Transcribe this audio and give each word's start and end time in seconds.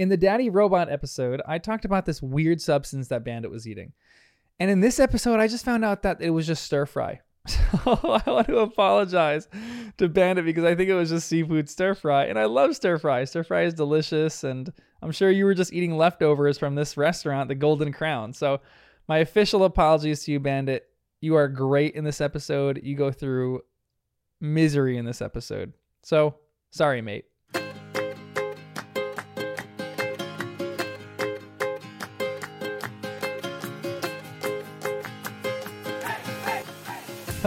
In 0.00 0.08
the 0.08 0.16
Daddy 0.16 0.48
Robot 0.48 0.90
episode, 0.90 1.42
I 1.46 1.58
talked 1.58 1.84
about 1.84 2.06
this 2.06 2.22
weird 2.22 2.62
substance 2.62 3.08
that 3.08 3.22
Bandit 3.22 3.50
was 3.50 3.68
eating. 3.68 3.92
And 4.58 4.70
in 4.70 4.80
this 4.80 4.98
episode, 4.98 5.40
I 5.40 5.46
just 5.46 5.62
found 5.62 5.84
out 5.84 6.00
that 6.04 6.22
it 6.22 6.30
was 6.30 6.46
just 6.46 6.64
stir 6.64 6.86
fry. 6.86 7.20
So 7.50 7.98
I 8.02 8.30
want 8.30 8.46
to 8.46 8.60
apologize 8.60 9.46
to 9.98 10.08
Bandit 10.08 10.46
because 10.46 10.64
I 10.64 10.74
think 10.74 10.88
it 10.88 10.94
was 10.94 11.10
just 11.10 11.28
seafood 11.28 11.68
stir 11.68 11.94
fry. 11.94 12.24
And 12.24 12.38
I 12.38 12.46
love 12.46 12.74
stir 12.74 12.96
fry. 12.96 13.24
Stir 13.24 13.42
fry 13.44 13.64
is 13.64 13.74
delicious. 13.74 14.42
And 14.42 14.72
I'm 15.02 15.12
sure 15.12 15.30
you 15.30 15.44
were 15.44 15.52
just 15.52 15.74
eating 15.74 15.94
leftovers 15.98 16.56
from 16.56 16.76
this 16.76 16.96
restaurant, 16.96 17.48
the 17.48 17.54
Golden 17.54 17.92
Crown. 17.92 18.32
So 18.32 18.62
my 19.06 19.18
official 19.18 19.64
apologies 19.64 20.24
to 20.24 20.32
you, 20.32 20.40
Bandit. 20.40 20.88
You 21.20 21.34
are 21.34 21.46
great 21.46 21.94
in 21.94 22.04
this 22.04 22.22
episode. 22.22 22.80
You 22.82 22.96
go 22.96 23.12
through 23.12 23.64
misery 24.40 24.96
in 24.96 25.04
this 25.04 25.20
episode. 25.20 25.74
So 26.02 26.36
sorry, 26.70 27.02
mate. 27.02 27.26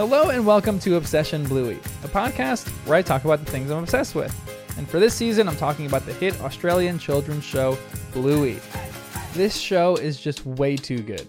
Hello 0.06 0.28
and 0.28 0.44
welcome 0.44 0.78
to 0.80 0.96
Obsession 0.96 1.44
Bluey, 1.44 1.76
a 2.04 2.08
podcast 2.08 2.68
where 2.86 2.98
I 2.98 3.00
talk 3.00 3.24
about 3.24 3.42
the 3.42 3.50
things 3.50 3.70
I'm 3.70 3.82
obsessed 3.82 4.14
with. 4.14 4.38
And 4.76 4.86
for 4.86 5.00
this 5.00 5.14
season, 5.14 5.48
I'm 5.48 5.56
talking 5.56 5.86
about 5.86 6.04
the 6.04 6.12
hit 6.12 6.38
Australian 6.42 6.98
children's 6.98 7.42
show 7.42 7.78
Bluey. 8.12 8.58
This 9.32 9.56
show 9.56 9.96
is 9.96 10.20
just 10.20 10.44
way 10.44 10.76
too 10.76 10.98
good. 10.98 11.26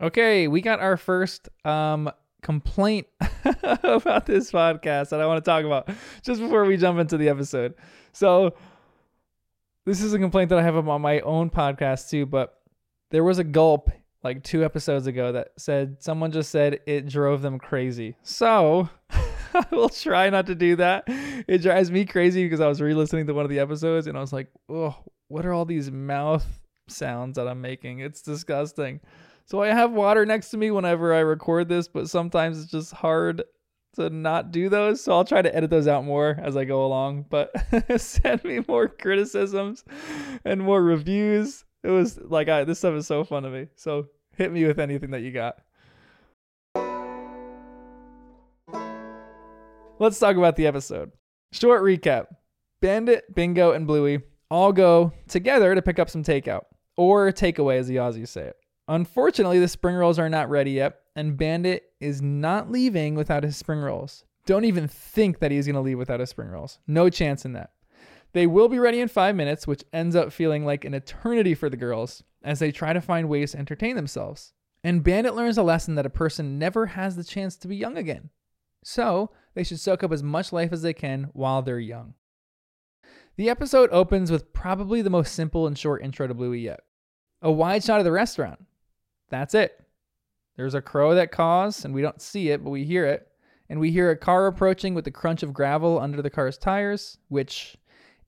Okay, 0.00 0.48
we 0.48 0.62
got 0.62 0.80
our 0.80 0.96
first 0.96 1.50
um, 1.66 2.10
complaint 2.40 3.08
about 3.44 4.24
this 4.24 4.50
podcast 4.50 5.10
that 5.10 5.20
I 5.20 5.26
want 5.26 5.44
to 5.44 5.50
talk 5.50 5.66
about 5.66 5.90
just 6.22 6.40
before 6.40 6.64
we 6.64 6.78
jump 6.78 6.98
into 6.98 7.18
the 7.18 7.28
episode. 7.28 7.74
So, 8.14 8.54
this 9.84 10.00
is 10.00 10.14
a 10.14 10.18
complaint 10.18 10.48
that 10.48 10.58
I 10.58 10.62
have 10.62 10.88
on 10.88 11.02
my 11.02 11.20
own 11.20 11.50
podcast 11.50 12.08
too, 12.08 12.24
but 12.24 12.54
there 13.10 13.22
was 13.22 13.38
a 13.38 13.44
gulp 13.44 13.90
like 14.22 14.42
two 14.42 14.64
episodes 14.64 15.06
ago 15.06 15.32
that 15.32 15.48
said 15.56 16.02
someone 16.02 16.32
just 16.32 16.50
said 16.50 16.80
it 16.86 17.06
drove 17.08 17.42
them 17.42 17.58
crazy. 17.58 18.16
So 18.22 18.88
I 19.54 19.64
will 19.70 19.88
try 19.88 20.30
not 20.30 20.46
to 20.46 20.54
do 20.54 20.76
that. 20.76 21.04
It 21.06 21.62
drives 21.62 21.90
me 21.90 22.04
crazy 22.04 22.44
because 22.44 22.60
I 22.60 22.68
was 22.68 22.80
re-listening 22.80 23.26
to 23.26 23.34
one 23.34 23.44
of 23.44 23.50
the 23.50 23.60
episodes 23.60 24.06
and 24.06 24.16
I 24.16 24.20
was 24.20 24.32
like, 24.32 24.48
oh, 24.68 24.96
what 25.28 25.46
are 25.46 25.52
all 25.52 25.64
these 25.64 25.90
mouth 25.90 26.46
sounds 26.88 27.36
that 27.36 27.48
I'm 27.48 27.60
making? 27.60 28.00
It's 28.00 28.22
disgusting. 28.22 29.00
So 29.44 29.62
I 29.62 29.68
have 29.68 29.92
water 29.92 30.26
next 30.26 30.50
to 30.50 30.58
me 30.58 30.70
whenever 30.70 31.14
I 31.14 31.20
record 31.20 31.68
this, 31.68 31.88
but 31.88 32.10
sometimes 32.10 32.62
it's 32.62 32.70
just 32.70 32.92
hard 32.92 33.42
to 33.94 34.10
not 34.10 34.52
do 34.52 34.68
those. 34.68 35.02
So 35.02 35.12
I'll 35.12 35.24
try 35.24 35.40
to 35.40 35.54
edit 35.54 35.70
those 35.70 35.88
out 35.88 36.04
more 36.04 36.38
as 36.42 36.56
I 36.56 36.64
go 36.64 36.84
along. 36.84 37.26
But 37.30 37.50
send 38.00 38.44
me 38.44 38.60
more 38.66 38.88
criticisms 38.88 39.84
and 40.44 40.60
more 40.60 40.82
reviews 40.82 41.64
it 41.82 41.90
was 41.90 42.18
like 42.18 42.48
I, 42.48 42.64
this 42.64 42.78
stuff 42.78 42.94
is 42.94 43.06
so 43.06 43.24
fun 43.24 43.42
to 43.44 43.50
me. 43.50 43.68
So 43.76 44.06
hit 44.36 44.52
me 44.52 44.64
with 44.66 44.78
anything 44.78 45.10
that 45.10 45.22
you 45.22 45.32
got. 45.32 45.58
Let's 50.00 50.18
talk 50.18 50.36
about 50.36 50.56
the 50.56 50.66
episode. 50.66 51.10
Short 51.52 51.82
recap 51.82 52.26
Bandit, 52.80 53.34
Bingo, 53.34 53.72
and 53.72 53.86
Bluey 53.86 54.20
all 54.50 54.72
go 54.72 55.12
together 55.28 55.74
to 55.74 55.82
pick 55.82 55.98
up 55.98 56.08
some 56.08 56.22
takeout, 56.22 56.62
or 56.96 57.32
takeaway 57.32 57.78
as 57.78 57.88
the 57.88 57.96
Aussies 57.96 58.28
say 58.28 58.42
it. 58.42 58.56
Unfortunately, 58.86 59.58
the 59.58 59.68
spring 59.68 59.96
rolls 59.96 60.18
are 60.18 60.30
not 60.30 60.48
ready 60.48 60.70
yet, 60.72 61.00
and 61.16 61.36
Bandit 61.36 61.84
is 62.00 62.22
not 62.22 62.70
leaving 62.70 63.14
without 63.14 63.42
his 63.42 63.56
spring 63.56 63.80
rolls. 63.80 64.24
Don't 64.46 64.64
even 64.64 64.88
think 64.88 65.40
that 65.40 65.50
he's 65.50 65.66
going 65.66 65.74
to 65.74 65.80
leave 65.80 65.98
without 65.98 66.20
his 66.20 66.30
spring 66.30 66.48
rolls. 66.48 66.78
No 66.86 67.10
chance 67.10 67.44
in 67.44 67.52
that. 67.52 67.70
They 68.32 68.46
will 68.46 68.68
be 68.68 68.78
ready 68.78 69.00
in 69.00 69.08
five 69.08 69.34
minutes, 69.34 69.66
which 69.66 69.84
ends 69.92 70.14
up 70.14 70.32
feeling 70.32 70.64
like 70.64 70.84
an 70.84 70.94
eternity 70.94 71.54
for 71.54 71.70
the 71.70 71.76
girls 71.76 72.22
as 72.42 72.58
they 72.58 72.70
try 72.70 72.92
to 72.92 73.00
find 73.00 73.28
ways 73.28 73.52
to 73.52 73.58
entertain 73.58 73.96
themselves. 73.96 74.52
And 74.84 75.02
Bandit 75.02 75.34
learns 75.34 75.58
a 75.58 75.62
lesson 75.62 75.94
that 75.96 76.06
a 76.06 76.10
person 76.10 76.58
never 76.58 76.86
has 76.86 77.16
the 77.16 77.24
chance 77.24 77.56
to 77.56 77.68
be 77.68 77.76
young 77.76 77.96
again. 77.96 78.30
So, 78.84 79.30
they 79.54 79.64
should 79.64 79.80
soak 79.80 80.04
up 80.04 80.12
as 80.12 80.22
much 80.22 80.52
life 80.52 80.72
as 80.72 80.82
they 80.82 80.92
can 80.92 81.30
while 81.32 81.62
they're 81.62 81.80
young. 81.80 82.14
The 83.36 83.50
episode 83.50 83.90
opens 83.92 84.30
with 84.30 84.52
probably 84.52 85.02
the 85.02 85.10
most 85.10 85.34
simple 85.34 85.66
and 85.66 85.76
short 85.76 86.02
intro 86.02 86.26
to 86.26 86.34
Bluey 86.34 86.60
yet 86.60 86.80
a 87.40 87.50
wide 87.52 87.84
shot 87.84 88.00
of 88.00 88.04
the 88.04 88.12
restaurant. 88.12 88.64
That's 89.30 89.54
it. 89.54 89.84
There's 90.56 90.74
a 90.74 90.82
crow 90.82 91.14
that 91.14 91.30
caws, 91.30 91.84
and 91.84 91.94
we 91.94 92.02
don't 92.02 92.20
see 92.20 92.50
it, 92.50 92.64
but 92.64 92.70
we 92.70 92.84
hear 92.84 93.06
it. 93.06 93.28
And 93.70 93.78
we 93.78 93.92
hear 93.92 94.10
a 94.10 94.16
car 94.16 94.46
approaching 94.46 94.94
with 94.94 95.04
the 95.04 95.10
crunch 95.10 95.42
of 95.42 95.52
gravel 95.52 96.00
under 96.00 96.20
the 96.20 96.30
car's 96.30 96.58
tires, 96.58 97.18
which 97.28 97.76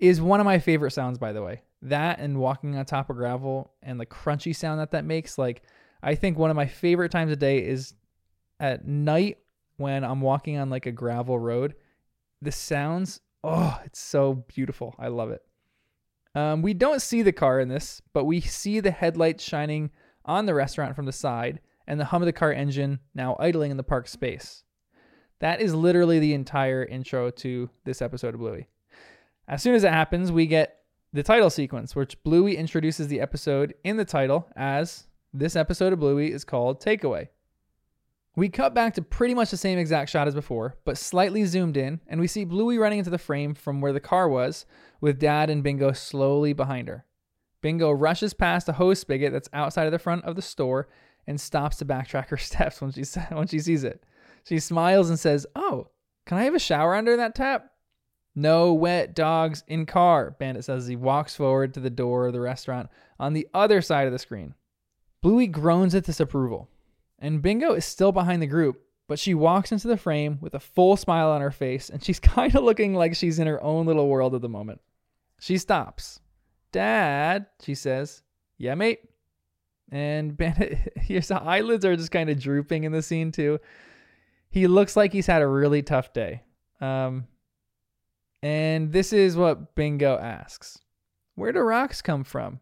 is 0.00 0.21
one 0.21 0.41
of 0.41 0.47
my 0.47 0.59
favorite 0.59 0.93
sounds, 0.93 1.19
by 1.19 1.33
the 1.33 1.43
way. 1.43 1.62
That 1.83 2.19
and 2.19 2.38
walking 2.38 2.77
on 2.77 2.84
top 2.84 3.11
of 3.11 3.16
gravel 3.16 3.72
and 3.83 4.00
the 4.00 4.06
crunchy 4.06 4.56
sound 4.56 4.81
that 4.81 4.91
that 4.91 5.05
makes. 5.05 5.38
Like, 5.38 5.62
I 6.03 6.15
think 6.15 6.38
one 6.38 6.50
of 6.50 6.56
my 6.56 6.66
favorite 6.66 7.12
times 7.12 7.31
of 7.31 7.38
day 7.38 7.59
is 7.59 7.94
at 8.59 8.87
night 8.87 9.38
when 9.77 10.05
I'm 10.05 10.21
walking 10.21 10.59
on 10.59 10.71
like 10.71 10.87
a 10.87 10.93
gravel 10.93 11.38
road. 11.38 11.75
The 12.43 12.53
sounds, 12.53 13.21
oh, 13.44 13.78
it's 13.84 14.00
so 14.00 14.44
beautiful. 14.49 14.94
I 14.99 15.09
love 15.09 15.31
it. 15.31 15.43
Um, 16.34 16.62
we 16.62 16.75
don't 16.75 17.03
see 17.03 17.22
the 17.22 17.32
car 17.32 17.61
in 17.61 17.69
this, 17.69 18.00
but 18.12 18.25
we 18.25 18.41
see 18.41 18.81
the 18.81 18.91
headlights 18.91 19.44
shining 19.44 19.91
on 20.25 20.47
the 20.47 20.55
restaurant 20.55 20.97
from 20.97 21.06
the 21.06 21.12
side 21.12 21.61
and 21.87 21.99
the 21.99 22.05
hum 22.06 22.22
of 22.22 22.27
the 22.27 22.32
car 22.32 22.53
engine 22.53 23.00
now 23.15 23.37
idling 23.41 23.71
in 23.71 23.77
the 23.77 23.82
park 23.82 24.06
space. 24.06 24.62
That 25.41 25.61
is 25.61 25.75
literally 25.75 26.19
the 26.19 26.34
entire 26.34 26.84
intro 26.84 27.31
to 27.31 27.71
this 27.84 28.00
episode 28.00 28.34
of 28.34 28.41
Bluey. 28.41 28.69
As 29.48 29.62
soon 29.62 29.74
as 29.74 29.84
it 29.84 29.92
happens, 29.92 30.30
we 30.30 30.46
get 30.46 30.78
the 31.12 31.22
title 31.22 31.50
sequence, 31.50 31.96
which 31.96 32.22
Bluey 32.22 32.56
introduces 32.56 33.08
the 33.08 33.20
episode 33.20 33.74
in 33.82 33.96
the 33.96 34.04
title 34.04 34.48
as 34.54 35.06
this 35.32 35.56
episode 35.56 35.92
of 35.92 36.00
Bluey 36.00 36.32
is 36.32 36.44
called 36.44 36.80
Takeaway. 36.80 37.28
We 38.36 38.48
cut 38.48 38.74
back 38.74 38.94
to 38.94 39.02
pretty 39.02 39.34
much 39.34 39.50
the 39.50 39.56
same 39.56 39.78
exact 39.78 40.10
shot 40.10 40.28
as 40.28 40.34
before, 40.34 40.76
but 40.84 40.96
slightly 40.96 41.44
zoomed 41.44 41.76
in, 41.76 42.00
and 42.06 42.20
we 42.20 42.28
see 42.28 42.44
Bluey 42.44 42.78
running 42.78 43.00
into 43.00 43.10
the 43.10 43.18
frame 43.18 43.54
from 43.54 43.80
where 43.80 43.92
the 43.92 44.00
car 44.00 44.28
was, 44.28 44.66
with 45.00 45.18
Dad 45.18 45.50
and 45.50 45.64
Bingo 45.64 45.92
slowly 45.92 46.52
behind 46.52 46.86
her. 46.86 47.04
Bingo 47.60 47.90
rushes 47.90 48.32
past 48.32 48.68
a 48.68 48.74
hose 48.74 49.00
spigot 49.00 49.32
that's 49.32 49.50
outside 49.52 49.86
of 49.86 49.92
the 49.92 49.98
front 49.98 50.24
of 50.24 50.36
the 50.36 50.42
store 50.42 50.88
and 51.26 51.40
stops 51.40 51.76
to 51.78 51.84
backtrack 51.84 52.28
her 52.28 52.36
steps 52.38 52.80
when 52.80 52.92
she 52.92 53.02
when 53.30 53.48
she 53.48 53.58
sees 53.58 53.84
it. 53.84 54.04
She 54.44 54.58
smiles 54.58 55.10
and 55.10 55.18
says, 55.18 55.46
"Oh, 55.54 55.88
can 56.24 56.38
I 56.38 56.44
have 56.44 56.54
a 56.54 56.60
shower 56.60 56.94
under 56.94 57.16
that 57.16 57.34
tap?" 57.34 57.70
No 58.34 58.72
wet 58.72 59.14
dogs 59.14 59.64
in 59.66 59.86
car, 59.86 60.36
Bandit 60.38 60.64
says 60.64 60.84
as 60.84 60.88
he 60.88 60.96
walks 60.96 61.34
forward 61.34 61.74
to 61.74 61.80
the 61.80 61.91
door 61.91 62.26
of 62.26 62.32
the 62.32 62.41
restaurant 62.41 62.88
on 63.18 63.32
the 63.32 63.48
other 63.52 63.82
side 63.82 64.06
of 64.06 64.12
the 64.12 64.18
screen. 64.18 64.54
Bluey 65.20 65.46
groans 65.46 65.94
at 65.94 66.04
disapproval, 66.04 66.69
and 67.19 67.42
Bingo 67.42 67.74
is 67.74 67.84
still 67.84 68.12
behind 68.12 68.40
the 68.40 68.46
group, 68.46 68.80
but 69.08 69.19
she 69.19 69.34
walks 69.34 69.72
into 69.72 69.88
the 69.88 69.96
frame 69.96 70.38
with 70.40 70.54
a 70.54 70.60
full 70.60 70.96
smile 70.96 71.30
on 71.30 71.40
her 71.40 71.50
face, 71.50 71.90
and 71.90 72.02
she's 72.02 72.20
kind 72.20 72.54
of 72.54 72.64
looking 72.64 72.94
like 72.94 73.14
she's 73.14 73.38
in 73.38 73.46
her 73.46 73.62
own 73.62 73.86
little 73.86 74.08
world 74.08 74.34
at 74.34 74.40
the 74.40 74.48
moment. 74.48 74.80
She 75.40 75.58
stops. 75.58 76.20
Dad, 76.72 77.46
she 77.60 77.74
says, 77.74 78.22
Yeah, 78.56 78.74
mate. 78.74 79.00
And 79.90 80.36
Bandit, 80.38 80.92
his 80.96 81.30
eyelids 81.30 81.84
are 81.84 81.96
just 81.96 82.12
kind 82.12 82.30
of 82.30 82.38
drooping 82.38 82.84
in 82.84 82.92
the 82.92 83.02
scene, 83.02 83.32
too. 83.32 83.58
He 84.50 84.66
looks 84.66 84.96
like 84.96 85.12
he's 85.12 85.26
had 85.26 85.42
a 85.42 85.46
really 85.46 85.82
tough 85.82 86.12
day. 86.12 86.42
Um, 86.80 87.26
and 88.42 88.92
this 88.92 89.12
is 89.12 89.36
what 89.36 89.74
Bingo 89.74 90.18
asks 90.18 90.78
Where 91.34 91.52
do 91.52 91.60
rocks 91.60 92.02
come 92.02 92.24
from? 92.24 92.60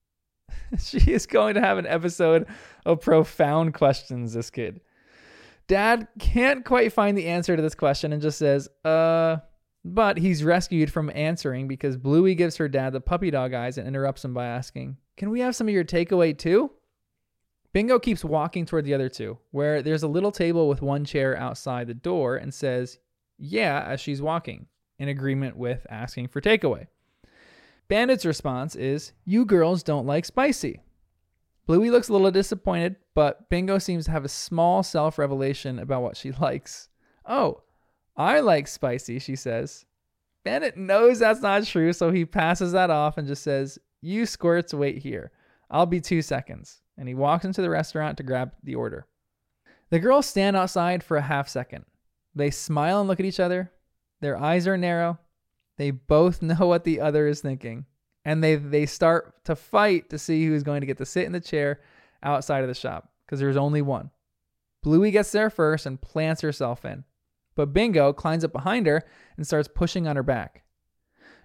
she 0.78 0.98
is 1.10 1.26
going 1.26 1.54
to 1.54 1.60
have 1.60 1.78
an 1.78 1.86
episode 1.86 2.46
of 2.84 3.00
profound 3.00 3.74
questions, 3.74 4.34
this 4.34 4.50
kid. 4.50 4.80
Dad 5.66 6.08
can't 6.18 6.64
quite 6.64 6.92
find 6.92 7.16
the 7.16 7.26
answer 7.26 7.54
to 7.54 7.62
this 7.62 7.74
question 7.74 8.12
and 8.12 8.22
just 8.22 8.38
says, 8.38 8.68
uh, 8.86 9.36
but 9.84 10.16
he's 10.16 10.42
rescued 10.42 10.90
from 10.90 11.10
answering 11.14 11.68
because 11.68 11.96
Bluey 11.96 12.34
gives 12.34 12.56
her 12.56 12.68
dad 12.68 12.92
the 12.92 13.00
puppy 13.00 13.30
dog 13.30 13.52
eyes 13.52 13.78
and 13.78 13.86
interrupts 13.86 14.24
him 14.24 14.34
by 14.34 14.46
asking, 14.46 14.96
Can 15.16 15.30
we 15.30 15.40
have 15.40 15.54
some 15.54 15.68
of 15.68 15.74
your 15.74 15.84
takeaway 15.84 16.36
too? 16.36 16.70
Bingo 17.72 17.98
keeps 17.98 18.24
walking 18.24 18.64
toward 18.64 18.86
the 18.86 18.94
other 18.94 19.10
two, 19.10 19.38
where 19.50 19.82
there's 19.82 20.02
a 20.02 20.08
little 20.08 20.32
table 20.32 20.68
with 20.68 20.80
one 20.80 21.04
chair 21.04 21.36
outside 21.36 21.86
the 21.86 21.94
door 21.94 22.36
and 22.36 22.52
says, 22.52 22.98
Yeah, 23.38 23.84
as 23.86 24.00
she's 24.00 24.22
walking 24.22 24.66
in 24.98 25.08
agreement 25.08 25.56
with 25.56 25.86
asking 25.90 26.28
for 26.28 26.40
takeaway. 26.40 26.86
Bandit's 27.88 28.26
response 28.26 28.76
is, 28.76 29.12
You 29.24 29.44
girls 29.44 29.82
don't 29.82 30.06
like 30.06 30.24
spicy. 30.24 30.82
Bluey 31.66 31.90
looks 31.90 32.08
a 32.08 32.12
little 32.12 32.30
disappointed, 32.30 32.96
but 33.14 33.48
Bingo 33.50 33.78
seems 33.78 34.06
to 34.06 34.10
have 34.10 34.24
a 34.24 34.28
small 34.28 34.82
self 34.82 35.18
revelation 35.18 35.78
about 35.78 36.02
what 36.02 36.16
she 36.16 36.32
likes. 36.40 36.88
Oh, 37.26 37.62
I 38.16 38.40
like 38.40 38.66
spicy, 38.68 39.18
she 39.18 39.36
says. 39.36 39.84
Bandit 40.44 40.76
knows 40.76 41.18
that's 41.18 41.40
not 41.40 41.64
true, 41.64 41.92
so 41.92 42.10
he 42.10 42.24
passes 42.24 42.72
that 42.72 42.90
off 42.90 43.18
and 43.18 43.28
just 43.28 43.42
says, 43.42 43.78
You 44.00 44.26
squirts 44.26 44.72
wait 44.72 44.98
here. 44.98 45.30
I'll 45.70 45.86
be 45.86 46.00
two 46.00 46.22
seconds. 46.22 46.80
And 46.96 47.06
he 47.06 47.14
walks 47.14 47.44
into 47.44 47.62
the 47.62 47.70
restaurant 47.70 48.16
to 48.16 48.22
grab 48.22 48.52
the 48.62 48.74
order. 48.74 49.06
The 49.90 49.98
girls 49.98 50.26
stand 50.26 50.56
outside 50.56 51.02
for 51.04 51.16
a 51.16 51.22
half 51.22 51.48
second. 51.48 51.84
They 52.34 52.50
smile 52.50 53.00
and 53.00 53.08
look 53.08 53.20
at 53.20 53.26
each 53.26 53.40
other, 53.40 53.70
their 54.20 54.36
eyes 54.38 54.66
are 54.66 54.76
narrow, 54.76 55.18
They 55.76 55.90
both 55.90 56.42
know 56.42 56.66
what 56.66 56.84
the 56.84 57.00
other 57.00 57.26
is 57.26 57.40
thinking, 57.40 57.86
and 58.24 58.42
they 58.42 58.56
they 58.56 58.86
start 58.86 59.44
to 59.44 59.56
fight 59.56 60.10
to 60.10 60.18
see 60.18 60.46
who's 60.46 60.62
going 60.62 60.80
to 60.80 60.86
get 60.86 60.98
to 60.98 61.06
sit 61.06 61.26
in 61.26 61.32
the 61.32 61.40
chair 61.40 61.80
outside 62.22 62.62
of 62.62 62.68
the 62.68 62.74
shop 62.74 63.12
because 63.24 63.40
there's 63.40 63.56
only 63.56 63.82
one. 63.82 64.10
Bluey 64.82 65.10
gets 65.10 65.32
there 65.32 65.50
first 65.50 65.86
and 65.86 66.00
plants 66.00 66.40
herself 66.40 66.84
in, 66.84 67.04
but 67.54 67.72
Bingo 67.72 68.12
climbs 68.12 68.44
up 68.44 68.52
behind 68.52 68.86
her 68.86 69.02
and 69.36 69.46
starts 69.46 69.68
pushing 69.68 70.06
on 70.06 70.16
her 70.16 70.22
back. 70.22 70.62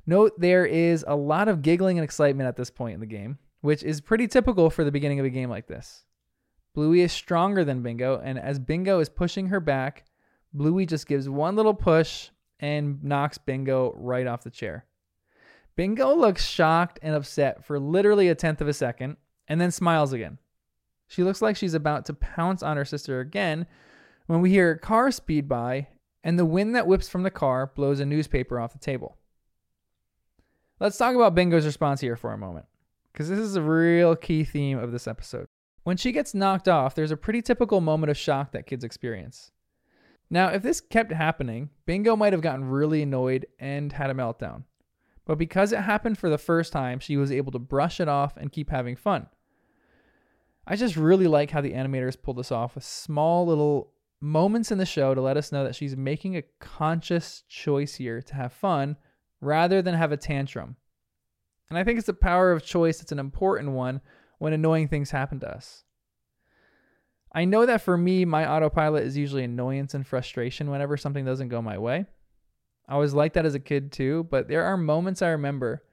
Note 0.05 0.39
there 0.39 0.65
is 0.65 1.05
a 1.07 1.15
lot 1.15 1.47
of 1.47 1.61
giggling 1.61 1.97
and 1.97 2.03
excitement 2.03 2.47
at 2.47 2.57
this 2.57 2.69
point 2.69 2.93
in 2.93 2.99
the 2.99 3.05
game, 3.05 3.37
which 3.61 3.83
is 3.83 4.01
pretty 4.01 4.27
typical 4.27 4.69
for 4.69 4.83
the 4.83 4.91
beginning 4.91 5.19
of 5.19 5.25
a 5.25 5.29
game 5.29 5.49
like 5.49 5.67
this. 5.67 6.03
Bluey 6.75 7.01
is 7.01 7.11
stronger 7.11 7.63
than 7.63 7.83
Bingo, 7.83 8.19
and 8.23 8.37
as 8.37 8.59
Bingo 8.59 8.99
is 8.99 9.09
pushing 9.09 9.47
her 9.47 9.59
back, 9.59 10.05
Bluey 10.53 10.85
just 10.85 11.07
gives 11.07 11.29
one 11.29 11.55
little 11.55 11.73
push 11.73 12.29
and 12.63 13.03
knocks 13.03 13.37
Bingo 13.37 13.93
right 13.97 14.25
off 14.25 14.45
the 14.45 14.49
chair. 14.49 14.85
Bingo 15.75 16.15
looks 16.15 16.45
shocked 16.45 16.97
and 17.03 17.13
upset 17.13 17.65
for 17.65 17.77
literally 17.77 18.29
a 18.29 18.35
tenth 18.35 18.61
of 18.61 18.69
a 18.69 18.73
second 18.73 19.17
and 19.49 19.59
then 19.59 19.69
smiles 19.69 20.13
again. 20.13 20.39
She 21.09 21.23
looks 21.23 21.41
like 21.41 21.57
she's 21.57 21.73
about 21.73 22.05
to 22.05 22.13
pounce 22.13 22.63
on 22.63 22.77
her 22.77 22.85
sister 22.85 23.19
again 23.19 23.67
when 24.27 24.39
we 24.39 24.49
hear 24.49 24.71
a 24.71 24.79
car 24.79 25.11
speed 25.11 25.49
by 25.49 25.89
and 26.23 26.39
the 26.39 26.45
wind 26.45 26.73
that 26.73 26.87
whips 26.87 27.09
from 27.09 27.23
the 27.23 27.29
car 27.29 27.69
blows 27.75 27.99
a 27.99 28.05
newspaper 28.05 28.57
off 28.57 28.71
the 28.71 28.79
table. 28.79 29.17
Let's 30.79 30.97
talk 30.97 31.15
about 31.15 31.35
Bingo's 31.35 31.65
response 31.65 31.99
here 31.99 32.15
for 32.15 32.31
a 32.31 32.37
moment, 32.37 32.65
because 33.11 33.27
this 33.27 33.39
is 33.39 33.57
a 33.57 33.61
real 33.61 34.15
key 34.15 34.45
theme 34.45 34.77
of 34.77 34.93
this 34.93 35.05
episode. 35.05 35.47
When 35.83 35.97
she 35.97 36.13
gets 36.13 36.33
knocked 36.33 36.69
off, 36.69 36.95
there's 36.95 37.11
a 37.11 37.17
pretty 37.17 37.41
typical 37.41 37.81
moment 37.81 38.09
of 38.09 38.17
shock 38.17 38.53
that 38.53 38.65
kids 38.65 38.85
experience. 38.85 39.51
Now, 40.33 40.47
if 40.47 40.63
this 40.63 40.81
kept 40.81 41.11
happening, 41.11 41.69
Bingo 41.85 42.15
might 42.15 42.33
have 42.33 42.41
gotten 42.41 42.65
really 42.65 43.03
annoyed 43.03 43.45
and 43.59 43.93
had 43.93 44.09
a 44.09 44.15
meltdown. 44.15 44.63
But 45.25 45.37
because 45.37 45.71
it 45.71 45.81
happened 45.81 46.17
for 46.17 46.27
the 46.27 46.39
first 46.39 46.73
time, 46.73 46.97
she 46.97 47.17
was 47.17 47.31
able 47.31 47.51
to 47.51 47.59
brush 47.59 47.99
it 47.99 48.07
off 48.07 48.35
and 48.35 48.51
keep 48.51 48.71
having 48.71 48.95
fun. 48.95 49.27
I 50.65 50.75
just 50.75 50.95
really 50.95 51.27
like 51.27 51.51
how 51.51 51.61
the 51.61 51.73
animators 51.73 52.19
pulled 52.19 52.39
this 52.39 52.51
off 52.51 52.73
with 52.73 52.83
small 52.83 53.45
little 53.45 53.91
moments 54.21 54.71
in 54.71 54.79
the 54.79 54.87
show 54.87 55.13
to 55.13 55.21
let 55.21 55.37
us 55.37 55.51
know 55.51 55.63
that 55.65 55.75
she's 55.75 55.95
making 55.95 56.35
a 56.35 56.43
conscious 56.59 57.43
choice 57.47 57.93
here 57.93 58.19
to 58.23 58.33
have 58.33 58.53
fun 58.53 58.97
rather 59.39 59.83
than 59.83 59.93
have 59.93 60.11
a 60.11 60.17
tantrum. 60.17 60.77
And 61.69 61.77
I 61.77 61.83
think 61.83 61.99
it's 61.99 62.07
the 62.07 62.13
power 62.15 62.51
of 62.51 62.65
choice 62.65 62.97
that's 62.97 63.11
an 63.11 63.19
important 63.19 63.69
one 63.69 64.01
when 64.39 64.53
annoying 64.53 64.87
things 64.87 65.11
happen 65.11 65.39
to 65.41 65.55
us. 65.55 65.83
I 67.33 67.45
know 67.45 67.65
that 67.65 67.81
for 67.81 67.97
me, 67.97 68.25
my 68.25 68.47
autopilot 68.47 69.03
is 69.03 69.17
usually 69.17 69.43
annoyance 69.43 69.93
and 69.93 70.05
frustration 70.05 70.69
whenever 70.69 70.97
something 70.97 71.25
doesn't 71.25 71.49
go 71.49 71.61
my 71.61 71.77
way. 71.77 72.05
I 72.87 72.97
was 72.97 73.13
like 73.13 73.33
that 73.33 73.45
as 73.45 73.55
a 73.55 73.59
kid 73.59 73.91
too, 73.91 74.27
but 74.29 74.47
there 74.47 74.63
are 74.65 74.77
moments 74.77 75.21
I 75.21 75.29
remember 75.29 75.83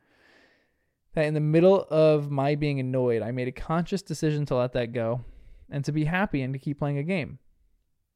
that 1.14 1.24
in 1.24 1.34
the 1.34 1.40
middle 1.40 1.86
of 1.90 2.30
my 2.30 2.56
being 2.56 2.78
annoyed, 2.78 3.22
I 3.22 3.30
made 3.30 3.48
a 3.48 3.52
conscious 3.52 4.02
decision 4.02 4.44
to 4.46 4.56
let 4.56 4.72
that 4.74 4.92
go 4.92 5.24
and 5.70 5.84
to 5.84 5.92
be 5.92 6.04
happy 6.04 6.42
and 6.42 6.52
to 6.52 6.58
keep 6.58 6.78
playing 6.78 6.98
a 6.98 7.02
game. 7.02 7.38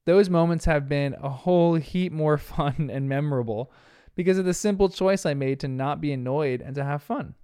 Those 0.05 0.29
moments 0.29 0.67
have 0.67 0.89
been 0.89 1.15
a 1.15 1.31
whole 1.31 1.75
heap 1.75 2.13
more 2.13 2.37
fun 2.39 2.91
and 2.93 3.09
memorable 3.09 3.73
because 4.15 4.39
of 4.39 4.45
the 4.45 4.55
simple 4.55 4.89
choice 4.89 5.25
I 5.25 5.35
made 5.35 5.61
to 5.61 5.69
not 5.69 6.01
be 6.01 6.13
annoyed 6.13 6.61
and 6.61 6.75
to 6.75 6.85
have 6.85 7.03
fun. 7.03 7.35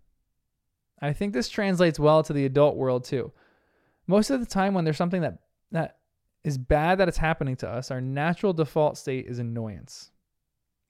I 1.00 1.14
think 1.14 1.32
this 1.32 1.48
translates 1.48 1.98
well 1.98 2.22
to 2.22 2.32
the 2.32 2.44
adult 2.44 2.76
world 2.76 3.04
too. 3.04 3.32
Most 4.06 4.30
of 4.30 4.40
the 4.40 4.46
time 4.46 4.74
when 4.74 4.84
there's 4.84 4.98
something 4.98 5.22
that 5.22 5.38
that 5.72 5.98
is 6.44 6.58
bad 6.58 6.98
that 6.98 7.08
it's 7.08 7.18
happening 7.18 7.56
to 7.56 7.68
us, 7.68 7.90
our 7.90 8.00
natural 8.00 8.52
default 8.52 8.96
state 8.96 9.26
is 9.26 9.38
annoyance. 9.38 10.10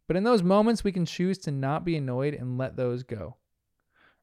But 0.07 0.17
in 0.17 0.25
those 0.25 0.43
moments 0.43 0.85
we 0.85 0.93
can 0.93 1.07
choose 1.07 1.39
to 1.39 1.51
not 1.51 1.85
be 1.85 1.97
annoyed 1.97 2.35
and 2.35 2.59
let 2.59 2.77
those 2.77 3.03
go. 3.03 3.37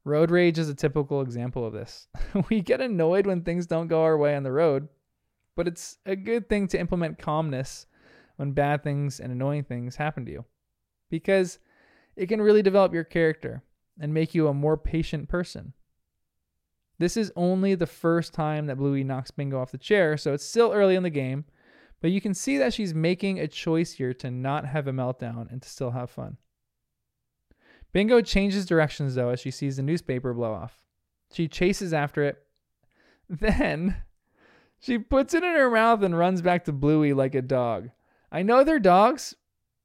Road 0.03 0.31
rage 0.31 0.57
is 0.57 0.69
a 0.69 0.75
typical 0.75 1.21
example 1.21 1.65
of 1.65 1.73
this. 1.73 2.07
we 2.49 2.61
get 2.61 2.81
annoyed 2.81 3.25
when 3.25 3.41
things 3.41 3.67
don't 3.67 3.87
go 3.87 4.03
our 4.03 4.17
way 4.17 4.35
on 4.35 4.43
the 4.43 4.51
road, 4.51 4.87
but 5.55 5.67
it's 5.67 5.97
a 6.05 6.15
good 6.15 6.47
thing 6.47 6.67
to 6.69 6.79
implement 6.79 7.19
calmness 7.19 7.87
when 8.37 8.53
bad 8.53 8.83
things 8.83 9.19
and 9.19 9.31
annoying 9.31 9.63
things 9.63 9.97
happen 9.97 10.25
to 10.25 10.31
you 10.31 10.45
because 11.09 11.59
it 12.15 12.27
can 12.27 12.41
really 12.41 12.61
develop 12.61 12.93
your 12.93 13.03
character 13.03 13.63
and 13.99 14.13
make 14.13 14.33
you 14.33 14.47
a 14.47 14.53
more 14.53 14.77
patient 14.77 15.27
person. 15.27 15.73
This 16.99 17.17
is 17.17 17.31
only 17.35 17.75
the 17.75 17.85
first 17.85 18.33
time 18.33 18.65
that 18.65 18.77
Bluey 18.77 19.03
knocks 19.03 19.31
Bingo 19.31 19.59
off 19.59 19.71
the 19.71 19.77
chair, 19.77 20.17
so 20.17 20.33
it's 20.33 20.45
still 20.45 20.71
early 20.71 20.95
in 20.95 21.03
the 21.03 21.09
game, 21.09 21.45
but 22.01 22.11
you 22.11 22.21
can 22.21 22.33
see 22.33 22.57
that 22.57 22.73
she's 22.73 22.93
making 22.93 23.39
a 23.39 23.47
choice 23.47 23.93
here 23.93 24.13
to 24.15 24.31
not 24.31 24.65
have 24.65 24.87
a 24.87 24.91
meltdown 24.91 25.51
and 25.51 25.61
to 25.61 25.69
still 25.69 25.91
have 25.91 26.09
fun. 26.09 26.37
Bingo 27.93 28.21
changes 28.21 28.65
directions 28.65 29.15
though 29.15 29.29
as 29.29 29.39
she 29.39 29.51
sees 29.51 29.77
the 29.77 29.83
newspaper 29.83 30.33
blow 30.33 30.53
off. 30.53 30.83
She 31.31 31.47
chases 31.47 31.93
after 31.93 32.23
it. 32.23 32.43
Then 33.29 33.97
she 34.79 34.97
puts 34.97 35.33
it 35.33 35.43
in 35.43 35.53
her 35.53 35.69
mouth 35.69 36.01
and 36.01 36.17
runs 36.17 36.41
back 36.41 36.63
to 36.65 36.71
Bluey 36.71 37.13
like 37.13 37.35
a 37.35 37.41
dog. 37.41 37.89
I 38.31 38.41
know 38.43 38.63
they're 38.63 38.79
dogs, 38.79 39.35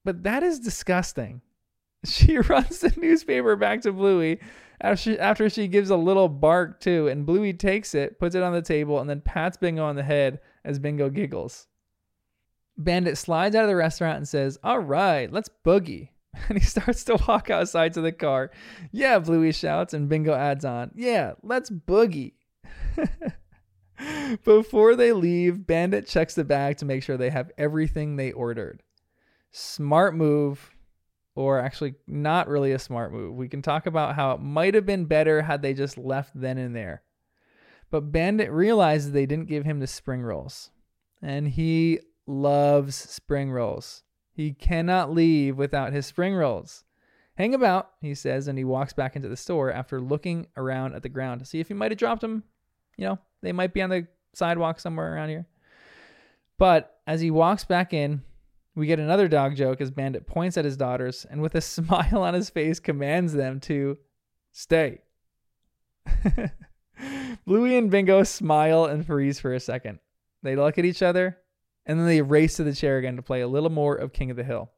but 0.05 0.23
that 0.23 0.43
is 0.43 0.61
disgusting. 0.61 1.41
She 2.07 2.39
runs 2.39 2.81
the 2.81 2.93
newspaper 2.97 3.55
back 3.55 3.83
to 3.83 3.93
Bluey 3.93 4.41
after 4.81 4.97
she, 4.97 5.19
after 5.19 5.49
she 5.49 5.69
gives 5.69 5.91
a 5.91 5.97
little 5.97 6.29
bark 6.29 6.81
too, 6.81 7.07
and 7.07 7.25
Bluey 7.25 7.53
takes 7.53 7.95
it, 7.95 8.19
puts 8.19 8.35
it 8.35 8.43
on 8.43 8.53
the 8.53 8.63
table, 8.63 8.99
and 8.99 9.09
then 9.09 9.21
pats 9.21 9.57
Bingo 9.57 9.85
on 9.85 9.95
the 9.95 10.03
head 10.03 10.41
as 10.65 10.81
Bingo 10.81 11.09
giggles. 11.09 11.69
Bandit 12.77 13.17
slides 13.17 13.55
out 13.55 13.63
of 13.63 13.69
the 13.69 13.77
restaurant 13.77 14.17
and 14.17 14.29
says, 14.29 14.59
All 14.65 14.81
right, 14.81 15.33
let's 15.33 15.51
boogie. 15.65 16.09
And 16.49 16.59
he 16.59 16.65
starts 16.65 17.05
to 17.05 17.23
walk 17.29 17.51
outside 17.51 17.93
to 17.93 18.01
the 18.01 18.11
car. 18.11 18.51
Yeah, 18.91 19.19
Bluey 19.19 19.53
shouts, 19.53 19.93
and 19.93 20.09
Bingo 20.09 20.33
adds 20.33 20.65
on, 20.65 20.91
Yeah, 20.95 21.35
let's 21.43 21.71
boogie. 21.71 22.33
Before 24.45 24.97
they 24.97 25.13
leave, 25.13 25.67
Bandit 25.67 26.07
checks 26.09 26.35
the 26.35 26.43
bag 26.43 26.79
to 26.79 26.87
make 26.87 27.03
sure 27.03 27.19
they 27.19 27.31
have 27.31 27.53
everything 27.59 28.17
they 28.17 28.33
ordered 28.33 28.83
smart 29.53 30.15
move, 30.15 30.71
or 31.35 31.59
actually 31.59 31.95
not 32.07 32.49
really 32.49 32.73
a 32.73 32.79
smart 32.79 33.13
move. 33.13 33.35
We 33.35 33.49
can 33.49 33.63
talk 33.63 33.87
about 33.87 34.15
how 34.15 34.33
it 34.33 34.41
might 34.41 34.75
have 34.75 34.87
been 34.87 35.07
better 35.07 35.43
had 35.43 35.63
they 35.63 35.75
just 35.75 35.97
left 35.97 36.33
then 36.35 36.59
and 36.59 36.77
there. 36.77 37.03
But 37.91 38.13
Bandit 38.13 38.51
realizes 38.51 39.13
they 39.13 39.27
didn't 39.27 39.49
give 39.49 39.65
him 39.65 39.81
the 39.81 39.87
spring 39.87 40.23
rolls, 40.23 40.71
and 41.21 41.49
he 41.49 42.01
loves 42.27 42.95
spring 42.97 43.51
rolls. 43.51 44.03
He 44.33 44.53
cannot 44.53 45.13
leave 45.13 45.57
without 45.57 45.93
his 45.93 46.07
spring 46.07 46.35
rolls. 46.35 46.85
Hang 47.37 47.55
about, 47.55 47.91
he 48.01 48.15
says, 48.15 48.49
and 48.49 48.59
he 48.59 48.65
walks 48.65 48.93
back 48.93 49.17
into 49.17 49.29
the 49.29 49.37
store 49.37 49.73
after 49.73 50.01
looking 50.01 50.47
around 50.57 50.95
at 50.95 51.03
the 51.03 51.09
ground 51.09 51.41
to 51.41 51.47
see 51.47 51.61
if 51.61 51.69
he 51.69 51.75
might 51.75 51.91
have 51.91 51.99
dropped 51.99 52.21
them. 52.21 52.45
You 52.97 53.07
know, 53.07 53.19
they 53.43 53.53
might 53.53 53.73
be 53.73 53.83
on 53.83 53.91
the 53.91 54.07
sidewalk 54.35 54.81
somewhere 54.81 55.15
around 55.15 55.31
here. 55.31 55.47
But 56.59 56.99
as 57.07 57.21
he 57.21 57.31
walks 57.31 57.65
back 57.65 57.93
in, 57.93 58.23
we 58.75 58.87
get 58.87 58.99
another 58.99 59.29
dog 59.29 59.57
joke 59.57 59.81
as 59.81 59.91
Bandit 59.91 60.27
points 60.27 60.57
at 60.57 60.65
his 60.65 60.77
daughters 60.77 61.27
and 61.29 61.43
with 61.43 61.55
a 61.55 61.61
smile 61.61 62.23
on 62.23 62.35
his 62.35 62.51
face 62.51 62.81
commands 62.81 63.33
them 63.33 63.61
to 63.61 63.99
stay. 64.53 65.01
Bluey 67.47 67.77
and 67.77 67.91
Bingo 67.91 68.23
smile 68.23 68.87
and 68.87 69.07
freeze 69.07 69.41
for 69.41 69.55
a 69.55 69.61
second. 69.61 69.99
They 70.43 70.57
look 70.57 70.79
at 70.79 70.85
each 70.85 71.03
other 71.03 71.39
and 71.87 71.99
then 71.99 72.07
they 72.07 72.23
race 72.23 72.57
to 72.57 72.65
the 72.65 72.75
chair 72.75 72.99
again 72.99 73.17
to 73.17 73.23
play 73.23 73.41
a 73.41 73.49
little 73.49 73.71
more 73.71 73.95
of 73.95 74.13
King 74.13 74.31
of 74.31 74.37
the 74.37 74.45
Hill. 74.45 74.71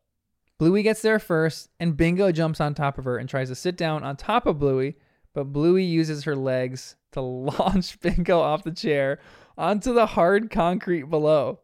Bluey 0.58 0.82
gets 0.82 1.02
there 1.02 1.18
first 1.18 1.68
and 1.80 1.96
Bingo 1.96 2.32
jumps 2.32 2.60
on 2.60 2.74
top 2.74 2.98
of 2.98 3.04
her 3.04 3.18
and 3.18 3.28
tries 3.28 3.48
to 3.48 3.54
sit 3.54 3.76
down 3.76 4.04
on 4.04 4.16
top 4.16 4.46
of 4.46 4.58
Bluey, 4.58 4.96
but 5.32 5.52
Bluey 5.52 5.84
uses 5.84 6.24
her 6.24 6.36
legs 6.36 6.96
to 7.12 7.20
launch 7.20 8.00
Bingo 8.00 8.40
off 8.40 8.64
the 8.64 8.72
chair 8.72 9.18
onto 9.56 9.92
the 9.92 10.06
hard 10.06 10.50
concrete 10.50 11.04
below. 11.04 11.60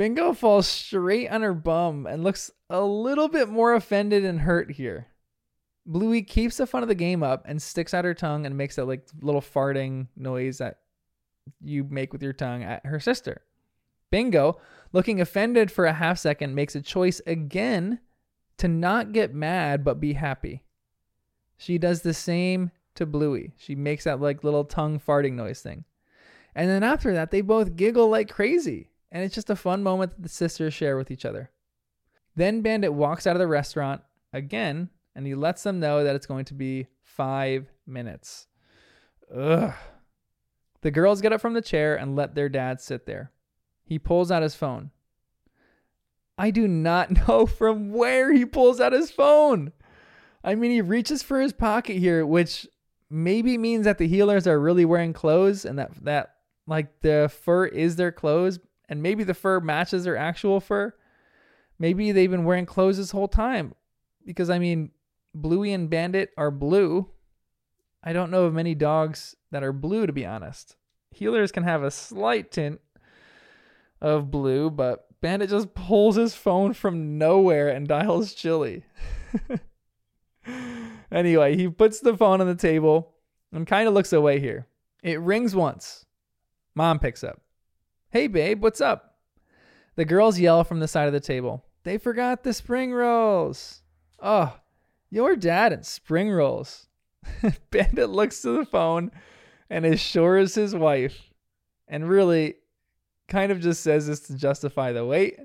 Bingo 0.00 0.32
falls 0.32 0.66
straight 0.66 1.28
on 1.28 1.42
her 1.42 1.52
bum 1.52 2.06
and 2.06 2.24
looks 2.24 2.50
a 2.70 2.80
little 2.80 3.28
bit 3.28 3.50
more 3.50 3.74
offended 3.74 4.24
and 4.24 4.40
hurt 4.40 4.70
here. 4.70 5.08
Bluey 5.84 6.22
keeps 6.22 6.56
the 6.56 6.66
fun 6.66 6.82
of 6.82 6.88
the 6.88 6.94
game 6.94 7.22
up 7.22 7.42
and 7.44 7.60
sticks 7.60 7.92
out 7.92 8.06
her 8.06 8.14
tongue 8.14 8.46
and 8.46 8.56
makes 8.56 8.76
that 8.76 8.86
like 8.86 9.06
little 9.20 9.42
farting 9.42 10.06
noise 10.16 10.56
that 10.56 10.78
you 11.60 11.84
make 11.84 12.14
with 12.14 12.22
your 12.22 12.32
tongue 12.32 12.62
at 12.62 12.86
her 12.86 12.98
sister. 12.98 13.42
Bingo, 14.10 14.58
looking 14.94 15.20
offended 15.20 15.70
for 15.70 15.84
a 15.84 15.92
half 15.92 16.16
second, 16.18 16.54
makes 16.54 16.74
a 16.74 16.80
choice 16.80 17.20
again 17.26 18.00
to 18.56 18.68
not 18.68 19.12
get 19.12 19.34
mad 19.34 19.84
but 19.84 20.00
be 20.00 20.14
happy. 20.14 20.62
She 21.58 21.76
does 21.76 22.00
the 22.00 22.14
same 22.14 22.70
to 22.94 23.04
Bluey. 23.04 23.52
She 23.58 23.74
makes 23.74 24.04
that 24.04 24.18
like 24.18 24.44
little 24.44 24.64
tongue 24.64 24.98
farting 24.98 25.34
noise 25.34 25.60
thing. 25.60 25.84
And 26.54 26.70
then 26.70 26.82
after 26.82 27.12
that, 27.12 27.30
they 27.30 27.42
both 27.42 27.76
giggle 27.76 28.08
like 28.08 28.30
crazy 28.30 28.86
and 29.12 29.24
it's 29.24 29.34
just 29.34 29.50
a 29.50 29.56
fun 29.56 29.82
moment 29.82 30.12
that 30.12 30.22
the 30.22 30.28
sisters 30.28 30.74
share 30.74 30.96
with 30.96 31.10
each 31.10 31.24
other. 31.24 31.50
Then 32.36 32.62
Bandit 32.62 32.92
walks 32.92 33.26
out 33.26 33.36
of 33.36 33.40
the 33.40 33.46
restaurant 33.46 34.02
again 34.32 34.90
and 35.14 35.26
he 35.26 35.34
lets 35.34 35.62
them 35.62 35.80
know 35.80 36.04
that 36.04 36.14
it's 36.14 36.26
going 36.26 36.44
to 36.46 36.54
be 36.54 36.86
five 37.02 37.70
minutes. 37.86 38.46
Ugh. 39.34 39.74
The 40.82 40.90
girls 40.90 41.20
get 41.20 41.32
up 41.32 41.40
from 41.40 41.54
the 41.54 41.60
chair 41.60 41.96
and 41.96 42.16
let 42.16 42.34
their 42.34 42.48
dad 42.48 42.80
sit 42.80 43.06
there. 43.06 43.32
He 43.84 43.98
pulls 43.98 44.30
out 44.30 44.42
his 44.42 44.54
phone. 44.54 44.90
I 46.38 46.50
do 46.50 46.66
not 46.66 47.10
know 47.28 47.46
from 47.46 47.92
where 47.92 48.32
he 48.32 48.46
pulls 48.46 48.80
out 48.80 48.92
his 48.92 49.10
phone. 49.10 49.72
I 50.42 50.54
mean, 50.54 50.70
he 50.70 50.80
reaches 50.80 51.22
for 51.22 51.40
his 51.40 51.52
pocket 51.52 51.98
here, 51.98 52.24
which 52.24 52.66
maybe 53.10 53.58
means 53.58 53.84
that 53.84 53.98
the 53.98 54.10
Heelers 54.10 54.46
are 54.46 54.58
really 54.58 54.84
wearing 54.84 55.12
clothes 55.12 55.64
and 55.64 55.78
that 55.78 55.90
that 56.04 56.36
like 56.66 57.00
the 57.00 57.30
fur 57.42 57.66
is 57.66 57.96
their 57.96 58.12
clothes 58.12 58.58
and 58.90 59.02
maybe 59.02 59.24
the 59.24 59.32
fur 59.32 59.60
matches 59.60 60.04
their 60.04 60.16
actual 60.16 60.60
fur. 60.60 60.92
Maybe 61.78 62.12
they've 62.12 62.30
been 62.30 62.44
wearing 62.44 62.66
clothes 62.66 62.98
this 62.98 63.12
whole 63.12 63.28
time 63.28 63.74
because 64.26 64.50
I 64.50 64.58
mean, 64.58 64.90
Bluey 65.34 65.72
and 65.72 65.88
Bandit 65.88 66.30
are 66.36 66.50
blue. 66.50 67.08
I 68.02 68.12
don't 68.12 68.32
know 68.32 68.44
of 68.44 68.52
many 68.52 68.74
dogs 68.74 69.36
that 69.52 69.62
are 69.62 69.72
blue 69.72 70.06
to 70.06 70.12
be 70.12 70.26
honest. 70.26 70.76
Heelers 71.16 71.52
can 71.52 71.62
have 71.62 71.82
a 71.82 71.90
slight 71.90 72.50
tint 72.50 72.80
of 74.00 74.30
blue, 74.30 74.70
but 74.70 75.06
Bandit 75.20 75.50
just 75.50 75.74
pulls 75.74 76.16
his 76.16 76.34
phone 76.34 76.74
from 76.74 77.16
nowhere 77.16 77.68
and 77.68 77.86
dials 77.86 78.34
Chilli. 78.34 78.82
anyway, 81.12 81.56
he 81.56 81.68
puts 81.68 82.00
the 82.00 82.16
phone 82.16 82.40
on 82.40 82.46
the 82.46 82.54
table 82.54 83.12
and 83.52 83.66
kind 83.66 83.86
of 83.86 83.94
looks 83.94 84.12
away 84.12 84.40
here. 84.40 84.66
It 85.02 85.20
rings 85.20 85.54
once. 85.54 86.06
Mom 86.74 86.98
picks 86.98 87.22
up. 87.22 87.40
Hey, 88.12 88.26
babe, 88.26 88.60
what's 88.60 88.80
up? 88.80 89.18
The 89.94 90.04
girls 90.04 90.40
yell 90.40 90.64
from 90.64 90.80
the 90.80 90.88
side 90.88 91.06
of 91.06 91.12
the 91.12 91.20
table. 91.20 91.64
They 91.84 91.96
forgot 91.96 92.42
the 92.42 92.52
spring 92.52 92.92
rolls. 92.92 93.82
Oh, 94.18 94.58
your 95.10 95.36
dad 95.36 95.72
and 95.72 95.86
spring 95.86 96.28
rolls. 96.28 96.88
Bandit 97.70 98.10
looks 98.10 98.42
to 98.42 98.56
the 98.56 98.64
phone 98.64 99.12
and 99.68 99.86
is 99.86 100.00
sure 100.00 100.38
as 100.38 100.56
his 100.56 100.74
wife. 100.74 101.30
And 101.86 102.08
really, 102.08 102.56
kind 103.28 103.52
of 103.52 103.60
just 103.60 103.80
says 103.80 104.08
this 104.08 104.20
to 104.22 104.34
justify 104.34 104.90
the 104.90 105.06
wait. 105.06 105.38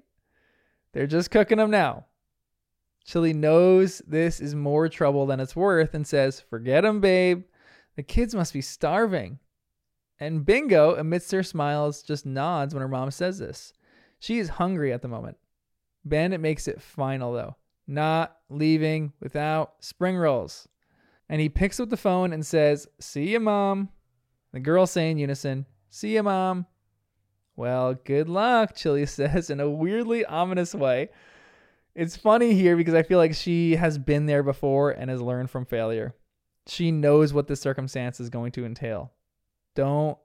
They're 0.94 1.06
just 1.06 1.30
cooking 1.30 1.60
them 1.60 1.70
now. 1.70 2.06
Chilli 3.08 3.36
knows 3.36 4.02
this 4.08 4.40
is 4.40 4.56
more 4.56 4.90
trouble 4.90 5.28
than 5.28 5.40
it's 5.40 5.56
worth 5.56 5.94
and 5.94 6.08
says, 6.08 6.40
Forget 6.40 6.82
them, 6.82 7.00
babe. 7.00 7.44
The 7.96 8.02
kids 8.02 8.34
must 8.34 8.54
be 8.54 8.62
starving. 8.62 9.38
And 10.20 10.46
Bingo, 10.46 10.96
amidst 10.96 11.32
her 11.32 11.44
smiles, 11.44 12.02
just 12.02 12.26
nods 12.26 12.74
when 12.74 12.82
her 12.82 12.88
mom 12.88 13.12
says 13.12 13.40
this. 13.40 13.74
She 14.20 14.40
is 14.40 14.50
hungry 14.50 14.94
at 14.94 15.02
the 15.02 15.08
moment. 15.08 15.38
Bandit 16.06 16.40
makes 16.40 16.68
it 16.68 16.82
final, 16.82 17.34
though. 17.34 17.56
Not 17.88 18.38
leaving 18.50 19.14
without 19.20 19.74
spring 19.84 20.16
rolls. 20.16 20.68
And 21.28 21.42
he 21.42 21.50
picks 21.50 21.80
up 21.80 21.90
the 21.90 21.98
phone 21.98 22.34
and 22.34 22.46
says, 22.46 22.88
See 23.00 23.34
ya, 23.34 23.40
mom. 23.40 23.90
The 24.54 24.60
girls 24.60 24.92
say 24.92 25.12
in 25.12 25.18
unison, 25.18 25.66
See 25.90 26.16
ya, 26.16 26.22
mom. 26.22 26.66
Well, 27.56 27.94
good 27.94 28.30
luck, 28.30 28.76
Chilli 28.76 29.08
says 29.10 29.50
in 29.50 29.60
a 29.60 29.70
weirdly 29.70 30.26
ominous 30.26 30.74
way. 30.74 31.10
It's 31.96 32.18
funny 32.18 32.54
here 32.54 32.76
because 32.76 32.94
I 32.94 33.04
feel 33.04 33.18
like 33.18 33.34
she 33.34 33.78
has 33.78 33.98
been 33.98 34.26
there 34.26 34.44
before 34.44 34.92
and 34.92 35.10
has 35.10 35.22
learned 35.22 35.50
from 35.50 35.66
failure. 35.66 36.14
She 36.68 36.92
knows 36.92 37.34
what 37.34 37.48
the 37.48 37.56
circumstance 37.56 38.20
is 38.20 38.30
going 38.30 38.52
to 38.54 38.66
entail. 38.66 39.14
Don't 39.76 40.18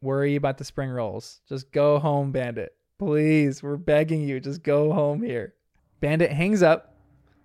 worry 0.00 0.36
about 0.36 0.58
the 0.58 0.64
spring 0.64 0.90
rolls. 0.90 1.40
Just 1.48 1.72
go 1.72 1.98
home, 1.98 2.32
Bandit. 2.32 2.74
Please, 2.98 3.62
we're 3.62 3.76
begging 3.76 4.22
you. 4.22 4.40
Just 4.40 4.62
go 4.62 4.92
home 4.92 5.22
here. 5.22 5.54
Bandit 6.00 6.32
hangs 6.32 6.62
up 6.62 6.96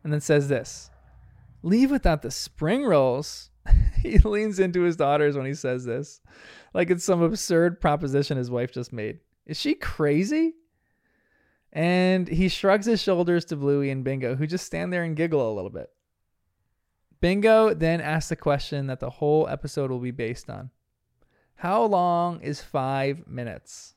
and 0.03 0.11
then 0.11 0.21
says 0.21 0.47
this 0.47 0.89
Leave 1.61 1.91
without 1.91 2.21
the 2.21 2.31
spring 2.31 2.83
rolls. 2.83 3.49
he 4.01 4.17
leans 4.19 4.59
into 4.59 4.81
his 4.81 4.97
daughters 4.97 5.37
when 5.37 5.45
he 5.45 5.53
says 5.53 5.85
this, 5.85 6.19
like 6.73 6.89
it's 6.89 7.05
some 7.05 7.21
absurd 7.21 7.79
proposition 7.79 8.37
his 8.37 8.51
wife 8.51 8.71
just 8.71 8.91
made. 8.91 9.19
Is 9.45 9.59
she 9.59 9.75
crazy? 9.75 10.55
And 11.71 12.27
he 12.27 12.49
shrugs 12.49 12.85
his 12.85 13.01
shoulders 13.01 13.45
to 13.45 13.55
Bluey 13.55 13.89
and 13.89 14.03
Bingo, 14.03 14.35
who 14.35 14.45
just 14.45 14.65
stand 14.65 14.91
there 14.91 15.03
and 15.03 15.15
giggle 15.15 15.51
a 15.51 15.55
little 15.55 15.71
bit. 15.71 15.89
Bingo 17.19 17.73
then 17.73 18.01
asks 18.01 18.29
the 18.29 18.35
question 18.35 18.87
that 18.87 18.99
the 18.99 19.09
whole 19.09 19.47
episode 19.47 19.89
will 19.89 19.99
be 19.99 20.11
based 20.11 20.49
on 20.49 20.69
How 21.63 21.85
long 21.85 22.41
is 22.41 22.59
five 22.61 23.25
minutes? 23.25 23.93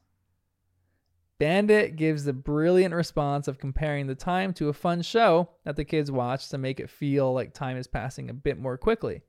Bandit 1.41 1.97
gives 1.97 2.23
the 2.23 2.33
brilliant 2.33 2.95
response 2.95 3.49
of 3.49 3.59
comparing 3.59 4.07
the 4.07 4.15
time 4.15 4.53
to 4.53 4.69
a 4.69 4.73
fun 4.73 5.03
show 5.03 5.49
that 5.65 5.75
the 5.75 5.85
kids 5.85 6.13
watch 6.13 6.49
to 6.51 6.59
make 6.59 6.79
it 6.79 6.89
feel 6.89 7.35
like 7.35 7.53
time 7.53 7.77
is 7.77 7.89
passing 7.89 8.31
a 8.31 8.35
bit 8.35 8.57
more 8.57 8.79
quickly. 8.79 9.23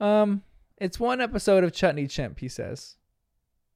Um, 0.00 0.42
it's 0.78 0.98
one 0.98 1.20
episode 1.20 1.64
of 1.64 1.74
Chutney 1.74 2.06
Chimp, 2.06 2.38
he 2.38 2.48
says. 2.48 2.96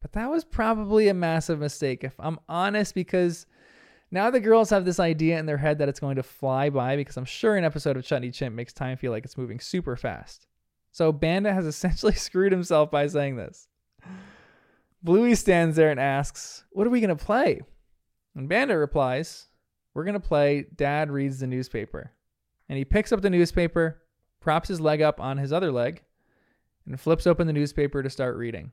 But 0.00 0.12
that 0.12 0.30
was 0.30 0.46
probably 0.46 1.08
a 1.08 1.12
massive 1.12 1.58
mistake, 1.58 2.02
if 2.04 2.14
I'm 2.18 2.38
honest, 2.48 2.94
because 2.94 3.44
now 4.10 4.30
the 4.30 4.40
girls 4.40 4.70
have 4.70 4.86
this 4.86 4.98
idea 4.98 5.38
in 5.38 5.44
their 5.44 5.58
head 5.58 5.76
that 5.76 5.90
it's 5.90 6.00
going 6.00 6.16
to 6.16 6.22
fly 6.22 6.70
by 6.70 6.96
because 6.96 7.18
I'm 7.18 7.26
sure 7.26 7.54
an 7.54 7.64
episode 7.64 7.98
of 7.98 8.06
Chutney 8.06 8.30
Chimp 8.30 8.56
makes 8.56 8.72
time 8.72 8.96
feel 8.96 9.12
like 9.12 9.26
it's 9.26 9.36
moving 9.36 9.60
super 9.60 9.94
fast. 9.94 10.47
So 10.98 11.12
Bandit 11.12 11.54
has 11.54 11.64
essentially 11.64 12.12
screwed 12.16 12.50
himself 12.50 12.90
by 12.90 13.06
saying 13.06 13.36
this. 13.36 13.68
Bluey 15.00 15.36
stands 15.36 15.76
there 15.76 15.92
and 15.92 16.00
asks, 16.00 16.64
What 16.72 16.88
are 16.88 16.90
we 16.90 17.00
going 17.00 17.16
to 17.16 17.24
play? 17.24 17.60
And 18.34 18.48
Bandit 18.48 18.76
replies, 18.76 19.46
We're 19.94 20.02
going 20.02 20.20
to 20.20 20.28
play 20.28 20.66
Dad 20.74 21.08
Reads 21.08 21.38
the 21.38 21.46
Newspaper. 21.46 22.10
And 22.68 22.76
he 22.76 22.84
picks 22.84 23.12
up 23.12 23.22
the 23.22 23.30
newspaper, 23.30 24.02
props 24.40 24.70
his 24.70 24.80
leg 24.80 25.00
up 25.00 25.20
on 25.20 25.38
his 25.38 25.52
other 25.52 25.70
leg, 25.70 26.02
and 26.84 27.00
flips 27.00 27.28
open 27.28 27.46
the 27.46 27.52
newspaper 27.52 28.02
to 28.02 28.10
start 28.10 28.36
reading 28.36 28.72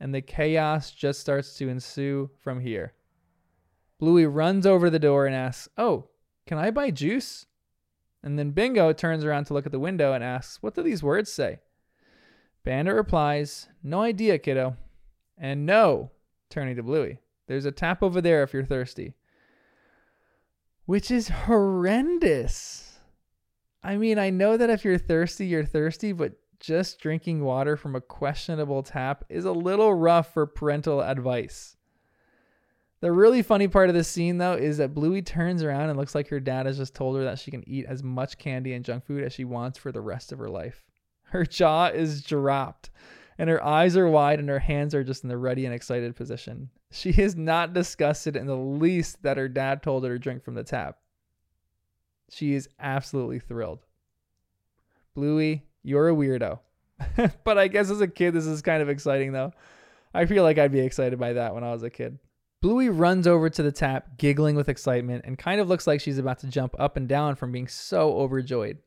and 0.00 0.12
the 0.12 0.20
chaos 0.20 0.90
just 0.90 1.20
starts 1.20 1.56
to 1.56 1.68
ensue 1.68 2.30
from 2.40 2.60
here. 2.60 2.94
Bluey 3.98 4.26
runs 4.26 4.66
over 4.66 4.90
the 4.90 4.98
door 4.98 5.24
and 5.26 5.36
asks, 5.36 5.68
Oh, 5.78 6.08
can 6.46 6.58
I 6.58 6.72
buy 6.72 6.90
juice? 6.90 7.46
And 8.26 8.36
then 8.36 8.50
Bingo 8.50 8.92
turns 8.92 9.24
around 9.24 9.44
to 9.44 9.54
look 9.54 9.66
at 9.66 9.72
the 9.72 9.78
window 9.78 10.12
and 10.12 10.24
asks, 10.24 10.60
What 10.60 10.74
do 10.74 10.82
these 10.82 11.00
words 11.00 11.32
say? 11.32 11.60
Bandit 12.64 12.96
replies, 12.96 13.68
No 13.84 14.00
idea, 14.00 14.36
kiddo. 14.36 14.76
And 15.38 15.64
no, 15.64 16.10
turning 16.50 16.74
to 16.74 16.82
Bluey, 16.82 17.20
there's 17.46 17.66
a 17.66 17.70
tap 17.70 18.02
over 18.02 18.20
there 18.20 18.42
if 18.42 18.52
you're 18.52 18.64
thirsty. 18.64 19.14
Which 20.86 21.08
is 21.08 21.28
horrendous. 21.28 22.98
I 23.84 23.96
mean, 23.96 24.18
I 24.18 24.30
know 24.30 24.56
that 24.56 24.70
if 24.70 24.84
you're 24.84 24.98
thirsty, 24.98 25.46
you're 25.46 25.64
thirsty, 25.64 26.10
but 26.10 26.32
just 26.58 26.98
drinking 26.98 27.44
water 27.44 27.76
from 27.76 27.94
a 27.94 28.00
questionable 28.00 28.82
tap 28.82 29.24
is 29.28 29.44
a 29.44 29.52
little 29.52 29.94
rough 29.94 30.34
for 30.34 30.46
parental 30.46 31.00
advice. 31.00 31.75
The 33.00 33.12
really 33.12 33.42
funny 33.42 33.68
part 33.68 33.90
of 33.90 33.94
this 33.94 34.08
scene, 34.08 34.38
though, 34.38 34.54
is 34.54 34.78
that 34.78 34.94
Bluey 34.94 35.20
turns 35.20 35.62
around 35.62 35.90
and 35.90 35.98
looks 35.98 36.14
like 36.14 36.28
her 36.28 36.40
dad 36.40 36.66
has 36.66 36.78
just 36.78 36.94
told 36.94 37.16
her 37.16 37.24
that 37.24 37.38
she 37.38 37.50
can 37.50 37.68
eat 37.68 37.84
as 37.86 38.02
much 38.02 38.38
candy 38.38 38.72
and 38.72 38.84
junk 38.84 39.04
food 39.04 39.22
as 39.22 39.34
she 39.34 39.44
wants 39.44 39.76
for 39.76 39.92
the 39.92 40.00
rest 40.00 40.32
of 40.32 40.38
her 40.38 40.48
life. 40.48 40.84
Her 41.30 41.44
jaw 41.44 41.86
is 41.88 42.22
dropped, 42.22 42.90
and 43.36 43.50
her 43.50 43.62
eyes 43.62 43.96
are 43.96 44.08
wide, 44.08 44.38
and 44.38 44.48
her 44.48 44.60
hands 44.60 44.94
are 44.94 45.02
just 45.02 45.24
in 45.24 45.28
the 45.28 45.36
ready 45.36 45.66
and 45.66 45.74
excited 45.74 46.14
position. 46.14 46.70
She 46.92 47.10
is 47.10 47.34
not 47.34 47.72
disgusted 47.72 48.36
in 48.36 48.46
the 48.46 48.56
least 48.56 49.24
that 49.24 49.36
her 49.36 49.48
dad 49.48 49.82
told 49.82 50.04
her 50.04 50.10
to 50.10 50.18
drink 50.20 50.44
from 50.44 50.54
the 50.54 50.62
tap. 50.62 50.98
She 52.30 52.54
is 52.54 52.68
absolutely 52.78 53.40
thrilled. 53.40 53.80
Bluey, 55.14 55.64
you're 55.82 56.08
a 56.08 56.14
weirdo. 56.14 56.60
but 57.44 57.58
I 57.58 57.66
guess 57.66 57.90
as 57.90 58.00
a 58.00 58.08
kid, 58.08 58.32
this 58.32 58.46
is 58.46 58.62
kind 58.62 58.82
of 58.82 58.88
exciting 58.88 59.32
though. 59.32 59.52
I 60.14 60.26
feel 60.26 60.44
like 60.44 60.58
I'd 60.58 60.72
be 60.72 60.80
excited 60.80 61.18
by 61.18 61.34
that 61.34 61.54
when 61.54 61.64
I 61.64 61.72
was 61.72 61.82
a 61.82 61.90
kid. 61.90 62.18
Bluey 62.66 62.88
runs 62.88 63.28
over 63.28 63.48
to 63.48 63.62
the 63.62 63.70
tap, 63.70 64.18
giggling 64.18 64.56
with 64.56 64.68
excitement, 64.68 65.24
and 65.24 65.38
kind 65.38 65.60
of 65.60 65.68
looks 65.68 65.86
like 65.86 66.00
she's 66.00 66.18
about 66.18 66.40
to 66.40 66.48
jump 66.48 66.74
up 66.80 66.96
and 66.96 67.06
down 67.06 67.36
from 67.36 67.52
being 67.52 67.68
so 67.68 68.18
overjoyed. 68.18 68.78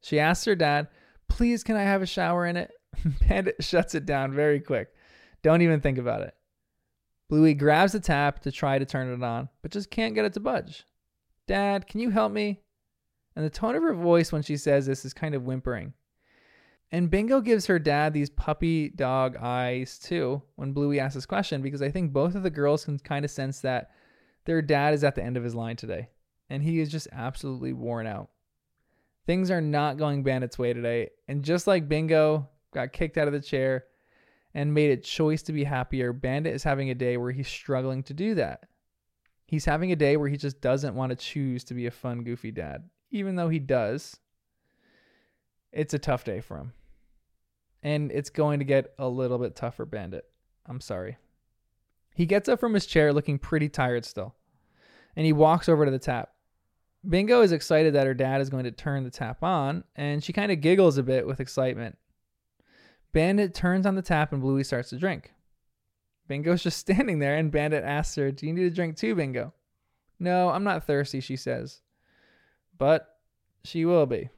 She 0.00 0.18
asks 0.18 0.46
her 0.46 0.56
dad, 0.56 0.88
Please, 1.28 1.62
can 1.62 1.76
I 1.76 1.84
have 1.84 2.02
a 2.02 2.06
shower 2.06 2.44
in 2.44 2.56
it? 2.56 2.72
Bandit 3.28 3.62
shuts 3.62 3.94
it 3.94 4.04
down 4.04 4.32
very 4.32 4.58
quick. 4.58 4.88
Don't 5.44 5.62
even 5.62 5.80
think 5.80 5.96
about 5.96 6.22
it. 6.22 6.34
Bluey 7.28 7.54
grabs 7.54 7.92
the 7.92 8.00
tap 8.00 8.40
to 8.40 8.50
try 8.50 8.80
to 8.80 8.84
turn 8.84 9.12
it 9.12 9.22
on, 9.22 9.48
but 9.62 9.70
just 9.70 9.92
can't 9.92 10.16
get 10.16 10.24
it 10.24 10.32
to 10.32 10.40
budge. 10.40 10.88
Dad, 11.46 11.86
can 11.86 12.00
you 12.00 12.10
help 12.10 12.32
me? 12.32 12.64
and 13.36 13.44
the 13.44 13.50
tone 13.50 13.76
of 13.76 13.82
her 13.84 13.94
voice 13.94 14.32
when 14.32 14.42
she 14.42 14.56
says 14.56 14.86
this 14.86 15.04
is 15.04 15.14
kind 15.14 15.36
of 15.36 15.44
whimpering. 15.44 15.92
And 16.92 17.10
Bingo 17.10 17.40
gives 17.40 17.66
her 17.66 17.78
dad 17.78 18.12
these 18.12 18.30
puppy 18.30 18.90
dog 18.90 19.36
eyes 19.36 19.98
too 19.98 20.42
when 20.54 20.72
Bluey 20.72 21.00
asks 21.00 21.14
this 21.14 21.26
question 21.26 21.60
because 21.62 21.82
I 21.82 21.90
think 21.90 22.12
both 22.12 22.34
of 22.34 22.42
the 22.42 22.50
girls 22.50 22.84
can 22.84 22.98
kind 22.98 23.24
of 23.24 23.30
sense 23.30 23.60
that 23.60 23.90
their 24.44 24.62
dad 24.62 24.94
is 24.94 25.02
at 25.02 25.16
the 25.16 25.22
end 25.22 25.36
of 25.36 25.42
his 25.42 25.54
line 25.54 25.76
today 25.76 26.08
and 26.48 26.62
he 26.62 26.80
is 26.80 26.90
just 26.90 27.08
absolutely 27.12 27.72
worn 27.72 28.06
out. 28.06 28.30
Things 29.26 29.50
are 29.50 29.60
not 29.60 29.96
going 29.96 30.22
Bandit's 30.22 30.56
way 30.56 30.72
today, 30.72 31.08
and 31.26 31.42
just 31.42 31.66
like 31.66 31.88
Bingo 31.88 32.48
got 32.72 32.92
kicked 32.92 33.18
out 33.18 33.26
of 33.26 33.32
the 33.34 33.40
chair 33.40 33.86
and 34.54 34.72
made 34.72 34.92
a 34.92 34.96
choice 34.96 35.42
to 35.42 35.52
be 35.52 35.64
happier, 35.64 36.12
Bandit 36.12 36.54
is 36.54 36.62
having 36.62 36.90
a 36.90 36.94
day 36.94 37.16
where 37.16 37.32
he's 37.32 37.48
struggling 37.48 38.04
to 38.04 38.14
do 38.14 38.36
that. 38.36 38.68
He's 39.44 39.64
having 39.64 39.90
a 39.90 39.96
day 39.96 40.16
where 40.16 40.28
he 40.28 40.36
just 40.36 40.60
doesn't 40.60 40.94
want 40.94 41.10
to 41.10 41.16
choose 41.16 41.64
to 41.64 41.74
be 41.74 41.86
a 41.86 41.90
fun, 41.90 42.22
goofy 42.22 42.52
dad 42.52 42.84
even 43.10 43.36
though 43.36 43.48
he 43.48 43.58
does, 43.58 44.18
it's 45.72 45.94
a 45.94 45.98
tough 45.98 46.24
day 46.24 46.40
for 46.40 46.58
him. 46.58 46.72
And 47.82 48.10
it's 48.10 48.30
going 48.30 48.58
to 48.58 48.64
get 48.64 48.94
a 48.98 49.08
little 49.08 49.38
bit 49.38 49.54
tougher, 49.54 49.84
Bandit. 49.84 50.24
I'm 50.66 50.80
sorry. 50.80 51.18
He 52.14 52.26
gets 52.26 52.48
up 52.48 52.58
from 52.58 52.74
his 52.74 52.86
chair 52.86 53.12
looking 53.12 53.38
pretty 53.38 53.68
tired 53.68 54.04
still, 54.04 54.34
and 55.14 55.26
he 55.26 55.32
walks 55.32 55.68
over 55.68 55.84
to 55.84 55.90
the 55.90 55.98
tap. 55.98 56.30
Bingo 57.08 57.42
is 57.42 57.52
excited 57.52 57.94
that 57.94 58.06
her 58.06 58.14
dad 58.14 58.40
is 58.40 58.50
going 58.50 58.64
to 58.64 58.70
turn 58.70 59.04
the 59.04 59.10
tap 59.10 59.42
on, 59.42 59.84
and 59.94 60.24
she 60.24 60.32
kind 60.32 60.50
of 60.50 60.60
giggles 60.60 60.98
a 60.98 61.02
bit 61.02 61.26
with 61.26 61.40
excitement. 61.40 61.98
Bandit 63.12 63.54
turns 63.54 63.86
on 63.86 63.94
the 63.94 64.02
tap 64.02 64.32
and 64.32 64.42
Bluey 64.42 64.64
starts 64.64 64.90
to 64.90 64.98
drink. 64.98 65.32
Bingo's 66.26 66.62
just 66.64 66.78
standing 66.78 67.18
there, 67.18 67.36
and 67.36 67.52
Bandit 67.52 67.84
asks 67.84 68.16
her, 68.16 68.32
Do 68.32 68.46
you 68.46 68.52
need 68.52 68.66
a 68.66 68.70
drink 68.70 68.96
too, 68.96 69.14
Bingo? 69.14 69.52
No, 70.18 70.48
I'm 70.48 70.64
not 70.64 70.86
thirsty, 70.86 71.20
she 71.20 71.36
says. 71.36 71.82
But 72.78 73.06
she 73.62 73.84
will 73.84 74.06
be 74.06 74.30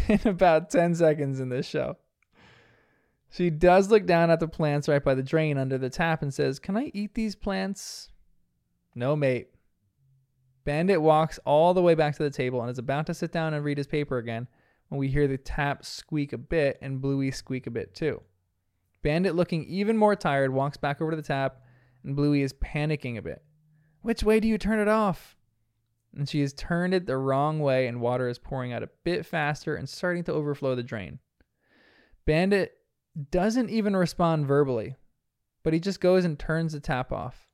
in 0.08 0.20
about 0.24 0.70
10 0.70 0.94
seconds 0.94 1.40
in 1.40 1.48
this 1.48 1.66
show. 1.66 1.96
She 3.30 3.48
does 3.48 3.90
look 3.90 4.06
down 4.06 4.30
at 4.30 4.40
the 4.40 4.48
plants 4.48 4.88
right 4.88 5.02
by 5.02 5.14
the 5.14 5.22
drain 5.22 5.56
under 5.56 5.78
the 5.78 5.88
tap 5.88 6.22
and 6.22 6.32
says, 6.32 6.58
Can 6.58 6.76
I 6.76 6.90
eat 6.92 7.14
these 7.14 7.34
plants? 7.34 8.10
No, 8.94 9.16
mate. 9.16 9.48
Bandit 10.64 11.00
walks 11.00 11.40
all 11.44 11.74
the 11.74 11.82
way 11.82 11.94
back 11.94 12.14
to 12.16 12.22
the 12.22 12.30
table 12.30 12.60
and 12.60 12.70
is 12.70 12.78
about 12.78 13.06
to 13.06 13.14
sit 13.14 13.32
down 13.32 13.54
and 13.54 13.64
read 13.64 13.78
his 13.78 13.86
paper 13.86 14.18
again 14.18 14.46
when 14.88 14.98
we 14.98 15.08
hear 15.08 15.26
the 15.26 15.38
tap 15.38 15.84
squeak 15.84 16.32
a 16.34 16.38
bit 16.38 16.78
and 16.82 17.00
Bluey 17.00 17.30
squeak 17.30 17.66
a 17.66 17.70
bit 17.70 17.94
too. 17.94 18.20
Bandit, 19.02 19.34
looking 19.34 19.64
even 19.64 19.96
more 19.96 20.14
tired, 20.14 20.52
walks 20.52 20.76
back 20.76 21.00
over 21.00 21.10
to 21.12 21.16
the 21.16 21.22
tap 21.22 21.62
and 22.04 22.14
Bluey 22.14 22.42
is 22.42 22.52
panicking 22.52 23.16
a 23.16 23.22
bit. 23.22 23.42
Which 24.02 24.22
way 24.22 24.40
do 24.40 24.46
you 24.46 24.58
turn 24.58 24.78
it 24.78 24.88
off? 24.88 25.36
And 26.16 26.28
she 26.28 26.40
has 26.40 26.52
turned 26.52 26.94
it 26.94 27.06
the 27.06 27.16
wrong 27.16 27.60
way 27.60 27.86
and 27.86 28.00
water 28.00 28.28
is 28.28 28.38
pouring 28.38 28.72
out 28.72 28.82
a 28.82 28.90
bit 29.04 29.24
faster 29.24 29.74
and 29.74 29.88
starting 29.88 30.24
to 30.24 30.32
overflow 30.32 30.74
the 30.74 30.82
drain. 30.82 31.18
Bandit 32.26 32.72
doesn't 33.30 33.70
even 33.70 33.96
respond 33.96 34.46
verbally, 34.46 34.94
but 35.62 35.72
he 35.72 35.80
just 35.80 36.00
goes 36.00 36.24
and 36.24 36.38
turns 36.38 36.72
the 36.72 36.80
tap 36.80 37.12
off. 37.12 37.48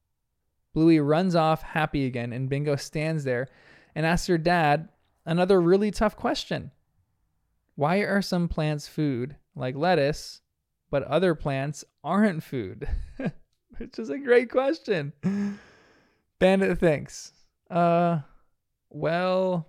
Bluey 0.74 1.00
runs 1.00 1.34
off 1.34 1.62
happy 1.62 2.06
again, 2.06 2.32
and 2.32 2.48
Bingo 2.48 2.76
stands 2.76 3.24
there 3.24 3.48
and 3.94 4.04
asks 4.04 4.26
her 4.26 4.38
dad 4.38 4.88
another 5.24 5.60
really 5.60 5.90
tough 5.90 6.16
question. 6.16 6.70
Why 7.74 7.98
are 7.98 8.22
some 8.22 8.48
plants 8.48 8.86
food, 8.86 9.36
like 9.54 9.76
lettuce, 9.76 10.40
but 10.90 11.04
other 11.04 11.34
plants 11.34 11.84
aren't 12.02 12.42
food? 12.42 12.88
Which 13.78 13.98
is 13.98 14.10
a 14.10 14.18
great 14.18 14.50
question. 14.50 15.12
Bandit 16.38 16.78
thinks, 16.78 17.32
uh, 17.70 18.20
well, 18.90 19.68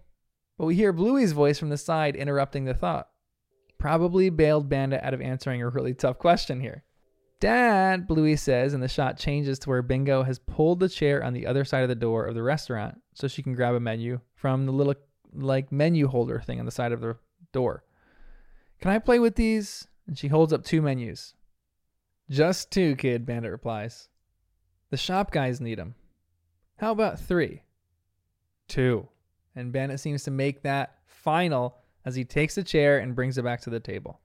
but 0.58 0.66
we 0.66 0.76
hear 0.76 0.94
Bluey's 0.94 1.32
voice 1.32 1.60
from 1.60 1.70
the 1.70 1.78
side 1.78 2.16
interrupting 2.16 2.66
the 2.66 2.74
thought. 2.74 3.10
Probably 3.78 4.30
bailed 4.30 4.70
Bandit 4.70 5.04
out 5.04 5.14
of 5.14 5.22
answering 5.22 5.62
a 5.62 5.70
really 5.70 5.94
tough 5.94 6.20
question 6.20 6.60
here. 6.60 6.84
Dad, 7.40 8.06
Bluey 8.06 8.36
says, 8.36 8.74
and 8.74 8.84
the 8.84 8.90
shot 8.90 9.18
changes 9.18 9.60
to 9.60 9.70
where 9.70 9.82
Bingo 9.82 10.24
has 10.24 10.40
pulled 10.40 10.82
the 10.82 10.90
chair 10.90 11.24
on 11.24 11.34
the 11.34 11.48
other 11.48 11.64
side 11.64 11.84
of 11.84 11.90
the 11.90 11.96
door 11.96 12.26
of 12.26 12.36
the 12.36 12.44
restaurant 12.44 13.00
so 13.14 13.30
she 13.30 13.42
can 13.42 13.56
grab 13.56 13.76
a 13.76 13.80
menu 13.80 14.20
from 14.36 14.66
the 14.66 14.74
little 14.74 14.96
like 15.34 15.72
menu 15.72 16.08
holder 16.08 16.42
thing 16.42 16.60
on 16.60 16.66
the 16.66 16.72
side 16.72 16.92
of 16.92 17.00
the 17.00 17.16
door. 17.54 17.86
Can 18.82 18.92
I 18.92 19.00
play 19.00 19.20
with 19.20 19.36
these? 19.36 19.88
And 20.08 20.18
she 20.18 20.28
holds 20.28 20.52
up 20.52 20.66
two 20.66 20.82
menus. 20.82 21.34
Just 22.30 22.72
two, 22.72 22.96
kid, 22.96 23.26
Bandit 23.26 23.52
replies. 23.52 24.10
The 24.90 24.98
shop 24.98 25.32
guys 25.32 25.62
need 25.62 25.78
them. 25.78 25.96
How 26.78 26.92
about 26.92 27.20
three? 27.20 27.64
Two. 28.70 29.10
And 29.56 29.74
Bandit 29.74 30.00
seems 30.00 30.24
to 30.24 30.32
make 30.32 30.64
that 30.64 31.00
final 31.06 31.76
as 32.06 32.16
he 32.16 32.24
takes 32.24 32.56
the 32.56 32.64
chair 32.64 33.00
and 33.00 33.16
brings 33.16 33.38
it 33.38 33.44
back 33.44 33.60
to 33.62 33.70
the 33.70 33.82
table. 33.82 34.22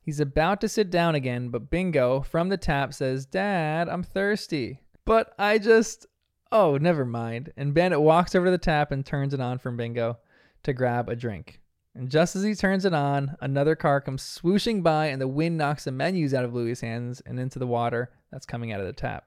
He's 0.00 0.20
about 0.20 0.62
to 0.62 0.68
sit 0.68 0.90
down 0.90 1.14
again, 1.14 1.50
but 1.50 1.68
Bingo 1.68 2.22
from 2.22 2.48
the 2.48 2.56
tap 2.56 2.94
says, 2.94 3.26
Dad, 3.26 3.88
I'm 3.88 4.02
thirsty. 4.02 4.80
But 5.04 5.34
I 5.38 5.58
just. 5.58 6.06
Oh, 6.52 6.78
never 6.78 7.04
mind. 7.04 7.52
And 7.56 7.74
Bandit 7.74 8.00
walks 8.00 8.34
over 8.34 8.46
to 8.46 8.50
the 8.50 8.58
tap 8.58 8.90
and 8.90 9.04
turns 9.04 9.34
it 9.34 9.40
on 9.40 9.58
for 9.58 9.70
Bingo 9.70 10.18
to 10.62 10.72
grab 10.72 11.08
a 11.08 11.14
drink. 11.14 11.60
And 11.94 12.10
just 12.10 12.34
as 12.34 12.42
he 12.42 12.54
turns 12.54 12.84
it 12.84 12.94
on, 12.94 13.36
another 13.40 13.76
car 13.76 14.00
comes 14.00 14.22
swooshing 14.22 14.82
by, 14.82 15.06
and 15.06 15.20
the 15.20 15.28
wind 15.28 15.58
knocks 15.58 15.84
the 15.84 15.92
menus 15.92 16.34
out 16.34 16.44
of 16.44 16.52
Bluey's 16.52 16.80
hands 16.80 17.20
and 17.26 17.38
into 17.38 17.58
the 17.58 17.66
water 17.66 18.10
that's 18.30 18.46
coming 18.46 18.72
out 18.72 18.80
of 18.80 18.86
the 18.86 18.92
tap. 18.92 19.26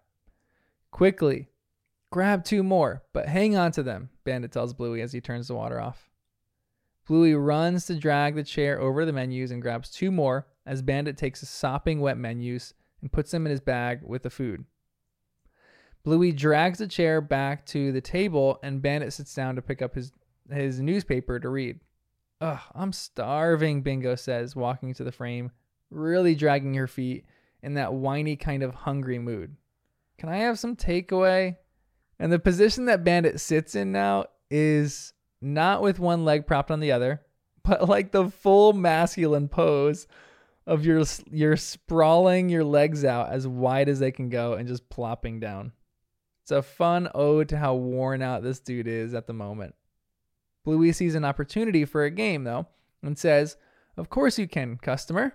Quickly, 0.92 1.50
grab 2.14 2.44
two 2.44 2.62
more, 2.62 3.02
but 3.12 3.28
hang 3.28 3.58
on 3.58 3.72
to 3.72 3.82
them, 3.82 4.08
Bandit 4.24 4.52
tells 4.52 4.72
Bluey 4.72 5.02
as 5.02 5.14
he 5.14 5.20
turns 5.20 5.48
the 5.48 5.56
water 5.56 5.82
off. 5.82 6.12
Bluey 7.08 7.34
runs 7.34 7.88
to 7.88 7.96
drag 7.96 8.36
the 8.36 8.44
chair 8.44 8.80
over 8.80 9.04
the 9.04 9.12
menus 9.12 9.50
and 9.50 9.64
grabs 9.64 9.90
two 9.90 10.12
more 10.12 10.46
as 10.64 10.84
Bandit 10.84 11.18
takes 11.18 11.40
the 11.40 11.48
sopping 11.48 12.02
wet 12.02 12.20
menus 12.20 12.76
and 13.02 13.12
puts 13.12 13.32
them 13.32 13.48
in 13.48 13.50
his 13.50 13.62
bag 13.62 14.02
with 14.04 14.22
the 14.22 14.30
food. 14.30 14.64
Bluey 16.04 16.32
drags 16.32 16.78
the 16.78 16.88
chair 16.88 17.20
back 17.20 17.66
to 17.66 17.92
the 17.92 18.00
table 18.00 18.60
and 18.62 18.80
Bandit 18.80 19.12
sits 19.12 19.34
down 19.34 19.56
to 19.56 19.64
pick 19.64 19.82
up 19.82 19.96
his, 19.96 20.12
his 20.52 20.80
newspaper 20.80 21.40
to 21.40 21.50
read. 21.50 21.80
Ugh, 22.42 22.60
I'm 22.76 22.94
starving, 22.94 23.82
Bingo 23.82 24.14
says, 24.14 24.56
walking 24.56 24.94
to 24.94 25.04
the 25.04 25.12
frame, 25.12 25.50
really 25.90 26.36
dragging 26.36 26.76
her 26.76 26.88
feet 26.88 27.26
in 27.64 27.74
that 27.74 27.92
whiny 27.92 28.36
kind 28.36 28.62
of 28.62 28.76
hungry 28.76 29.18
mood. 29.18 29.56
Can 30.20 30.30
I 30.30 30.38
have 30.38 30.60
some 30.60 30.76
takeaway? 30.76 31.56
And 32.20 32.32
the 32.32 32.40
position 32.40 32.86
that 32.86 33.04
Bandit 33.04 33.40
sits 33.40 33.76
in 33.76 33.92
now 33.92 34.26
is 34.50 35.14
not 35.42 35.82
with 35.82 36.00
one 36.00 36.26
leg 36.26 36.48
propped 36.48 36.72
on 36.72 36.80
the 36.80 36.92
other, 36.92 37.22
but 37.64 37.88
like 37.88 38.12
the 38.12 38.30
full 38.30 38.74
masculine 38.74 39.48
pose 39.48 40.08
of 40.66 40.86
your 40.86 41.04
you're 41.30 41.58
sprawling 41.58 42.50
your 42.50 42.64
legs 42.64 43.04
out 43.04 43.30
as 43.30 43.48
wide 43.48 43.90
as 43.90 44.00
they 44.00 44.12
can 44.12 44.30
go 44.30 44.54
and 44.54 44.68
just 44.68 44.90
plopping 44.90 45.40
down. 45.40 45.74
It's 46.44 46.52
a 46.52 46.62
fun 46.62 47.10
ode 47.14 47.50
to 47.50 47.58
how 47.58 47.76
worn 47.76 48.22
out 48.22 48.44
this 48.44 48.60
dude 48.60 48.88
is 48.88 49.14
at 49.14 49.28
the 49.28 49.34
moment. 49.34 49.76
Bluey 50.66 50.92
sees 50.92 51.16
an 51.16 51.26
opportunity 51.26 51.86
for 51.86 52.04
a 52.04 52.12
game 52.12 52.44
though 52.44 52.68
and 53.02 53.18
says, 53.18 53.58
"Of 53.98 54.10
course 54.10 54.40
you 54.40 54.48
can, 54.48 54.78
customer. 54.78 55.34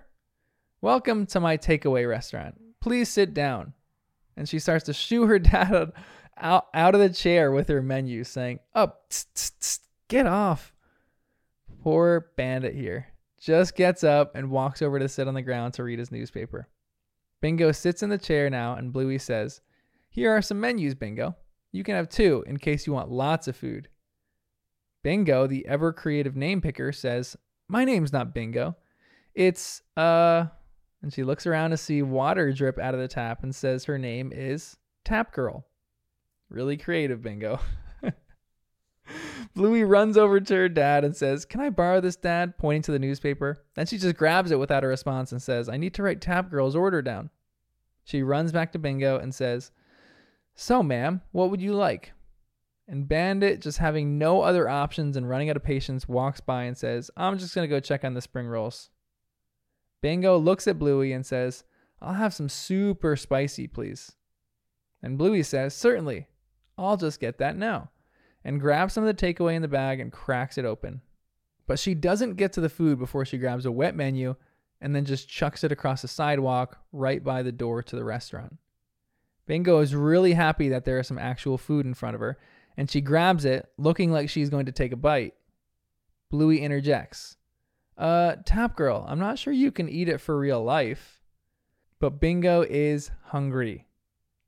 Welcome 0.81 1.25
to 1.27 1.39
my 1.39 1.57
takeaway 1.57 2.07
restaurant. 2.07 2.59
Please 2.79 3.09
sit 3.09 3.33
down." 3.33 3.73
And 4.35 4.47
she 4.47 4.57
starts 4.57 4.85
to 4.85 4.93
shoo 4.93 5.27
her 5.27 5.39
dad 5.39 5.91
out 6.41 6.67
out 6.73 6.95
of 6.95 7.01
the 7.01 7.09
chair 7.09 7.51
with 7.51 7.67
her 7.67 7.81
menu, 7.81 8.23
saying, 8.23 8.59
"Up, 8.73 9.03
oh, 9.11 9.39
Get 10.09 10.25
off. 10.25 10.73
Poor 11.83 12.31
bandit 12.35 12.73
here 12.73 13.07
just 13.39 13.75
gets 13.75 14.03
up 14.03 14.35
and 14.35 14.51
walks 14.51 14.81
over 14.81 14.99
to 14.99 15.07
sit 15.07 15.27
on 15.27 15.33
the 15.33 15.41
ground 15.41 15.73
to 15.75 15.83
read 15.83 15.99
his 15.99 16.11
newspaper. 16.11 16.67
Bingo 17.41 17.71
sits 17.71 18.03
in 18.03 18.09
the 18.09 18.17
chair 18.17 18.49
now, 18.49 18.75
and 18.75 18.91
Bluey 18.91 19.17
says, 19.17 19.61
Here 20.09 20.35
are 20.35 20.41
some 20.41 20.59
menus, 20.59 20.95
Bingo. 20.95 21.35
You 21.71 21.83
can 21.83 21.95
have 21.95 22.09
two 22.09 22.43
in 22.47 22.57
case 22.57 22.85
you 22.85 22.93
want 22.93 23.11
lots 23.11 23.47
of 23.47 23.55
food. 23.55 23.87
Bingo, 25.03 25.47
the 25.47 25.65
ever 25.67 25.93
creative 25.93 26.35
name 26.35 26.59
picker, 26.59 26.91
says, 26.91 27.37
My 27.69 27.85
name's 27.85 28.11
not 28.11 28.33
Bingo. 28.33 28.75
It's, 29.33 29.81
uh, 29.95 30.47
and 31.01 31.13
she 31.13 31.23
looks 31.23 31.47
around 31.47 31.69
to 31.69 31.77
see 31.77 32.01
water 32.01 32.51
drip 32.51 32.77
out 32.77 32.93
of 32.93 32.99
the 32.99 33.07
tap 33.07 33.43
and 33.43 33.55
says 33.55 33.85
her 33.85 33.97
name 33.97 34.33
is 34.35 34.75
Tap 35.05 35.31
Girl. 35.31 35.65
Really 36.49 36.77
creative, 36.77 37.21
Bingo. 37.21 37.59
Bluey 39.55 39.83
runs 39.83 40.17
over 40.17 40.39
to 40.39 40.55
her 40.55 40.69
dad 40.69 41.03
and 41.03 41.15
says, 41.15 41.45
Can 41.45 41.61
I 41.61 41.69
borrow 41.69 42.01
this, 42.01 42.15
dad? 42.15 42.57
pointing 42.57 42.81
to 42.83 42.91
the 42.91 42.99
newspaper. 42.99 43.63
Then 43.75 43.85
she 43.85 43.97
just 43.97 44.15
grabs 44.15 44.51
it 44.51 44.59
without 44.59 44.83
a 44.83 44.87
response 44.87 45.31
and 45.31 45.41
says, 45.41 45.69
I 45.69 45.77
need 45.77 45.93
to 45.95 46.03
write 46.03 46.21
Tap 46.21 46.49
Girl's 46.49 46.75
order 46.75 47.01
down. 47.01 47.29
She 48.03 48.23
runs 48.23 48.51
back 48.51 48.71
to 48.71 48.79
Bingo 48.79 49.19
and 49.19 49.33
says, 49.33 49.71
So, 50.55 50.81
ma'am, 50.81 51.21
what 51.31 51.51
would 51.51 51.61
you 51.61 51.73
like? 51.73 52.13
And 52.87 53.07
Bandit, 53.07 53.61
just 53.61 53.77
having 53.77 54.17
no 54.17 54.41
other 54.41 54.67
options 54.67 55.15
and 55.15 55.29
running 55.29 55.51
out 55.51 55.55
of 55.55 55.63
patience, 55.63 56.07
walks 56.07 56.41
by 56.41 56.63
and 56.63 56.75
says, 56.75 57.11
I'm 57.15 57.37
just 57.37 57.53
going 57.53 57.69
to 57.69 57.73
go 57.75 57.79
check 57.79 58.03
on 58.03 58.15
the 58.15 58.21
spring 58.21 58.47
rolls. 58.47 58.89
Bingo 60.01 60.37
looks 60.37 60.67
at 60.67 60.79
Bluey 60.79 61.11
and 61.11 61.23
says, 61.23 61.63
I'll 62.01 62.15
have 62.15 62.33
some 62.33 62.49
super 62.49 63.15
spicy, 63.15 63.67
please. 63.67 64.13
And 65.03 65.17
Bluey 65.17 65.43
says, 65.43 65.75
Certainly. 65.75 66.27
I'll 66.85 66.97
just 66.97 67.19
get 67.19 67.37
that 67.39 67.57
now 67.57 67.89
and 68.43 68.61
grabs 68.61 68.93
some 68.93 69.03
of 69.05 69.15
the 69.15 69.33
takeaway 69.33 69.55
in 69.55 69.61
the 69.61 69.67
bag 69.67 69.99
and 69.99 70.11
cracks 70.11 70.57
it 70.57 70.65
open. 70.65 71.01
But 71.67 71.79
she 71.79 71.93
doesn't 71.93 72.35
get 72.35 72.53
to 72.53 72.61
the 72.61 72.69
food 72.69 72.97
before 72.97 73.25
she 73.25 73.37
grabs 73.37 73.65
a 73.65 73.71
wet 73.71 73.95
menu 73.95 74.35
and 74.81 74.95
then 74.95 75.05
just 75.05 75.29
chucks 75.29 75.63
it 75.63 75.71
across 75.71 76.01
the 76.01 76.07
sidewalk 76.07 76.79
right 76.91 77.23
by 77.23 77.43
the 77.43 77.51
door 77.51 77.83
to 77.83 77.95
the 77.95 78.03
restaurant. 78.03 78.57
Bingo 79.45 79.79
is 79.79 79.95
really 79.95 80.33
happy 80.33 80.69
that 80.69 80.85
there 80.85 80.99
is 80.99 81.07
some 81.07 81.17
actual 81.17 81.57
food 81.57 81.85
in 81.85 81.93
front 81.93 82.15
of 82.15 82.21
her, 82.21 82.37
and 82.77 82.89
she 82.89 83.01
grabs 83.01 83.45
it, 83.45 83.67
looking 83.77 84.11
like 84.11 84.29
she's 84.29 84.49
going 84.49 84.67
to 84.67 84.71
take 84.71 84.91
a 84.91 84.95
bite. 84.95 85.33
Bluey 86.29 86.61
interjects, 86.61 87.35
Uh, 87.97 88.35
Tap 88.45 88.77
Girl, 88.77 89.05
I'm 89.07 89.19
not 89.19 89.37
sure 89.37 89.51
you 89.51 89.71
can 89.71 89.89
eat 89.89 90.07
it 90.07 90.21
for 90.21 90.37
real 90.37 90.63
life. 90.63 91.21
But 91.99 92.21
Bingo 92.21 92.61
is 92.61 93.11
hungry. 93.25 93.87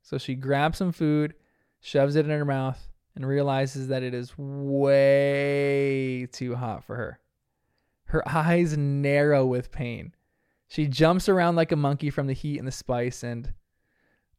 So 0.00 0.16
she 0.16 0.34
grabs 0.34 0.78
some 0.78 0.92
food, 0.92 1.34
shoves 1.82 2.16
it 2.16 2.24
in 2.24 2.30
her 2.30 2.46
mouth, 2.46 2.88
and 3.14 3.26
realizes 3.26 3.88
that 3.88 4.02
it 4.02 4.14
is 4.14 4.32
way 4.38 6.26
too 6.32 6.54
hot 6.54 6.84
for 6.84 6.96
her. 6.96 7.18
Her 8.04 8.26
eyes 8.26 8.78
narrow 8.78 9.44
with 9.44 9.72
pain. 9.72 10.14
She 10.68 10.86
jumps 10.86 11.28
around 11.28 11.56
like 11.56 11.72
a 11.72 11.76
monkey 11.76 12.08
from 12.08 12.28
the 12.28 12.32
heat 12.32 12.56
and 12.58 12.66
the 12.66 12.72
spice, 12.72 13.22
and 13.22 13.52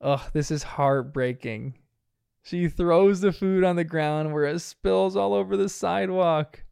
ugh, 0.02 0.22
this 0.34 0.50
is 0.50 0.64
heartbreaking. 0.64 1.76
She 2.42 2.68
throws 2.70 3.22
the 3.22 3.32
food 3.32 3.64
on 3.64 3.76
the 3.76 3.84
ground 3.84 4.34
where 4.34 4.46
it 4.46 4.60
spills 4.60 5.16
all 5.16 5.34
over 5.34 5.56
the 5.56 5.70
sidewalk. 5.70 6.64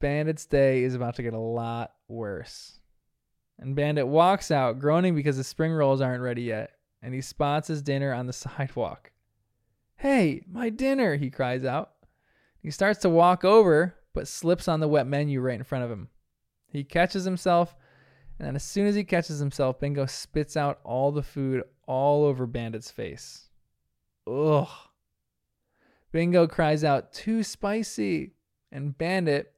Bandit's 0.00 0.46
day 0.46 0.82
is 0.82 0.94
about 0.94 1.16
to 1.16 1.22
get 1.22 1.34
a 1.34 1.38
lot 1.38 1.92
worse. 2.08 2.80
And 3.58 3.76
Bandit 3.76 4.06
walks 4.06 4.50
out, 4.50 4.78
groaning 4.78 5.14
because 5.14 5.36
the 5.36 5.44
spring 5.44 5.72
rolls 5.72 6.00
aren't 6.00 6.22
ready 6.22 6.42
yet, 6.42 6.72
and 7.02 7.14
he 7.14 7.20
spots 7.20 7.68
his 7.68 7.82
dinner 7.82 8.12
on 8.12 8.26
the 8.26 8.32
sidewalk. 8.32 9.12
Hey, 10.00 10.40
my 10.50 10.70
dinner, 10.70 11.16
he 11.16 11.28
cries 11.28 11.62
out. 11.62 11.90
He 12.62 12.70
starts 12.70 13.00
to 13.00 13.10
walk 13.10 13.44
over, 13.44 13.96
but 14.14 14.26
slips 14.26 14.66
on 14.66 14.80
the 14.80 14.88
wet 14.88 15.06
menu 15.06 15.42
right 15.42 15.58
in 15.58 15.62
front 15.62 15.84
of 15.84 15.90
him. 15.90 16.08
He 16.66 16.84
catches 16.84 17.24
himself, 17.24 17.76
and 18.38 18.56
as 18.56 18.64
soon 18.64 18.86
as 18.86 18.94
he 18.94 19.04
catches 19.04 19.40
himself, 19.40 19.78
Bingo 19.78 20.06
spits 20.06 20.56
out 20.56 20.80
all 20.84 21.12
the 21.12 21.22
food 21.22 21.64
all 21.86 22.24
over 22.24 22.46
Bandit's 22.46 22.90
face. 22.90 23.50
Ugh. 24.26 24.68
Bingo 26.12 26.46
cries 26.46 26.82
out, 26.82 27.12
too 27.12 27.42
spicy. 27.42 28.32
And 28.72 28.96
Bandit, 28.96 29.52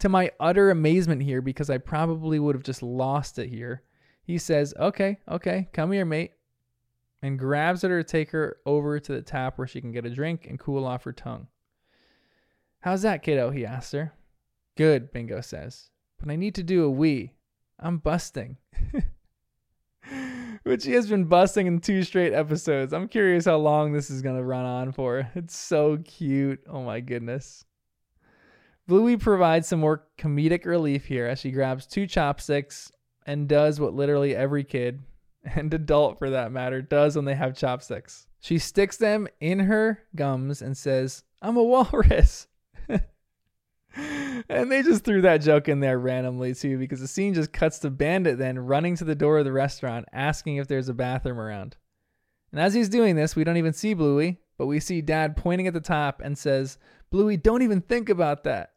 to 0.00 0.10
my 0.10 0.30
utter 0.38 0.70
amazement 0.70 1.22
here, 1.22 1.40
because 1.40 1.70
I 1.70 1.78
probably 1.78 2.38
would 2.38 2.54
have 2.54 2.64
just 2.64 2.82
lost 2.82 3.38
it 3.38 3.48
here, 3.48 3.82
he 4.24 4.36
says, 4.36 4.74
Okay, 4.78 5.20
okay, 5.26 5.70
come 5.72 5.90
here, 5.90 6.04
mate. 6.04 6.32
And 7.24 7.38
grabs 7.38 7.82
at 7.82 7.90
her 7.90 8.02
to 8.02 8.06
take 8.06 8.32
her 8.32 8.58
over 8.66 9.00
to 9.00 9.12
the 9.12 9.22
tap 9.22 9.56
where 9.56 9.66
she 9.66 9.80
can 9.80 9.92
get 9.92 10.04
a 10.04 10.10
drink 10.10 10.46
and 10.46 10.58
cool 10.58 10.84
off 10.84 11.04
her 11.04 11.12
tongue. 11.14 11.46
How's 12.80 13.00
that, 13.00 13.22
kiddo? 13.22 13.48
He 13.48 13.64
asks 13.64 13.92
her. 13.92 14.12
Good, 14.76 15.10
Bingo 15.10 15.40
says. 15.40 15.88
But 16.20 16.30
I 16.30 16.36
need 16.36 16.54
to 16.56 16.62
do 16.62 16.84
a 16.84 16.90
wee. 16.90 17.32
I'm 17.80 17.96
busting. 17.96 18.58
Which 20.64 20.84
he 20.84 20.92
has 20.92 21.08
been 21.08 21.24
busting 21.24 21.66
in 21.66 21.80
two 21.80 22.02
straight 22.02 22.34
episodes. 22.34 22.92
I'm 22.92 23.08
curious 23.08 23.46
how 23.46 23.56
long 23.56 23.94
this 23.94 24.10
is 24.10 24.20
going 24.20 24.36
to 24.36 24.44
run 24.44 24.66
on 24.66 24.92
for. 24.92 25.26
It's 25.34 25.56
so 25.56 25.96
cute. 26.04 26.60
Oh 26.68 26.82
my 26.82 27.00
goodness. 27.00 27.64
Bluey 28.86 29.16
provides 29.16 29.66
some 29.66 29.80
more 29.80 30.04
comedic 30.18 30.66
relief 30.66 31.06
here 31.06 31.24
as 31.24 31.38
she 31.38 31.52
grabs 31.52 31.86
two 31.86 32.06
chopsticks 32.06 32.92
and 33.24 33.48
does 33.48 33.80
what 33.80 33.94
literally 33.94 34.36
every 34.36 34.62
kid, 34.62 35.00
and 35.56 35.72
adult 35.72 36.18
for 36.18 36.30
that 36.30 36.52
matter, 36.52 36.82
does 36.82 37.16
when 37.16 37.24
they 37.24 37.34
have 37.34 37.56
chopsticks. 37.56 38.26
She 38.40 38.58
sticks 38.58 38.96
them 38.96 39.28
in 39.40 39.60
her 39.60 40.02
gums 40.14 40.62
and 40.62 40.76
says, 40.76 41.24
I'm 41.40 41.56
a 41.56 41.62
walrus. 41.62 42.46
and 42.88 44.70
they 44.70 44.82
just 44.82 45.04
threw 45.04 45.22
that 45.22 45.38
joke 45.38 45.68
in 45.68 45.80
there 45.80 45.98
randomly 45.98 46.54
too 46.54 46.78
because 46.78 47.00
the 47.00 47.08
scene 47.08 47.34
just 47.34 47.52
cuts 47.52 47.78
to 47.80 47.90
Bandit 47.90 48.38
then 48.38 48.58
running 48.58 48.96
to 48.96 49.04
the 49.04 49.14
door 49.14 49.38
of 49.38 49.44
the 49.44 49.52
restaurant 49.52 50.06
asking 50.12 50.56
if 50.56 50.68
there's 50.68 50.88
a 50.88 50.94
bathroom 50.94 51.40
around. 51.40 51.76
And 52.52 52.60
as 52.60 52.74
he's 52.74 52.88
doing 52.88 53.16
this, 53.16 53.34
we 53.34 53.44
don't 53.44 53.56
even 53.56 53.72
see 53.72 53.94
Bluey, 53.94 54.40
but 54.58 54.66
we 54.66 54.78
see 54.78 55.00
Dad 55.00 55.36
pointing 55.36 55.66
at 55.66 55.74
the 55.74 55.80
top 55.80 56.20
and 56.22 56.38
says, 56.38 56.78
Bluey, 57.10 57.36
don't 57.36 57.62
even 57.62 57.80
think 57.80 58.08
about 58.08 58.44
that. 58.44 58.70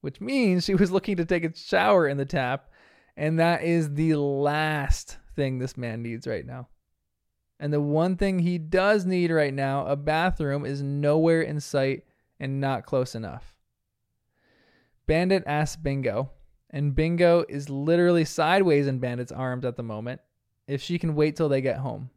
Which 0.00 0.20
means 0.20 0.64
she 0.64 0.74
was 0.74 0.92
looking 0.92 1.16
to 1.16 1.24
take 1.24 1.44
a 1.44 1.54
shower 1.54 2.06
in 2.06 2.16
the 2.16 2.24
tap, 2.24 2.70
and 3.16 3.38
that 3.40 3.64
is 3.64 3.94
the 3.94 4.14
last 4.14 5.18
thing 5.38 5.60
this 5.60 5.76
man 5.76 6.02
needs 6.02 6.26
right 6.26 6.44
now. 6.44 6.66
And 7.60 7.72
the 7.72 7.80
one 7.80 8.16
thing 8.16 8.40
he 8.40 8.58
does 8.58 9.06
need 9.06 9.30
right 9.30 9.54
now, 9.54 9.86
a 9.86 9.94
bathroom, 9.94 10.66
is 10.66 10.82
nowhere 10.82 11.42
in 11.42 11.60
sight 11.60 12.02
and 12.40 12.60
not 12.60 12.84
close 12.84 13.14
enough. 13.14 13.54
Bandit 15.06 15.44
asks 15.46 15.76
Bingo, 15.76 16.30
and 16.70 16.94
Bingo 16.94 17.44
is 17.48 17.70
literally 17.70 18.24
sideways 18.24 18.88
in 18.88 18.98
Bandit's 18.98 19.32
arms 19.32 19.64
at 19.64 19.76
the 19.76 19.82
moment, 19.84 20.20
if 20.66 20.82
she 20.82 20.98
can 20.98 21.14
wait 21.14 21.36
till 21.36 21.48
they 21.48 21.60
get 21.60 21.78
home. 21.78 22.10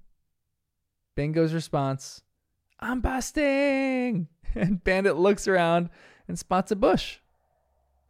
Bingo's 1.16 1.54
response, 1.54 2.24
I'm 2.80 3.02
busting! 3.02 4.28
And 4.54 4.84
Bandit 4.84 5.16
looks 5.16 5.48
around 5.48 5.90
and 6.28 6.38
spots 6.38 6.74
a 6.74 6.76
bush. 6.76 7.20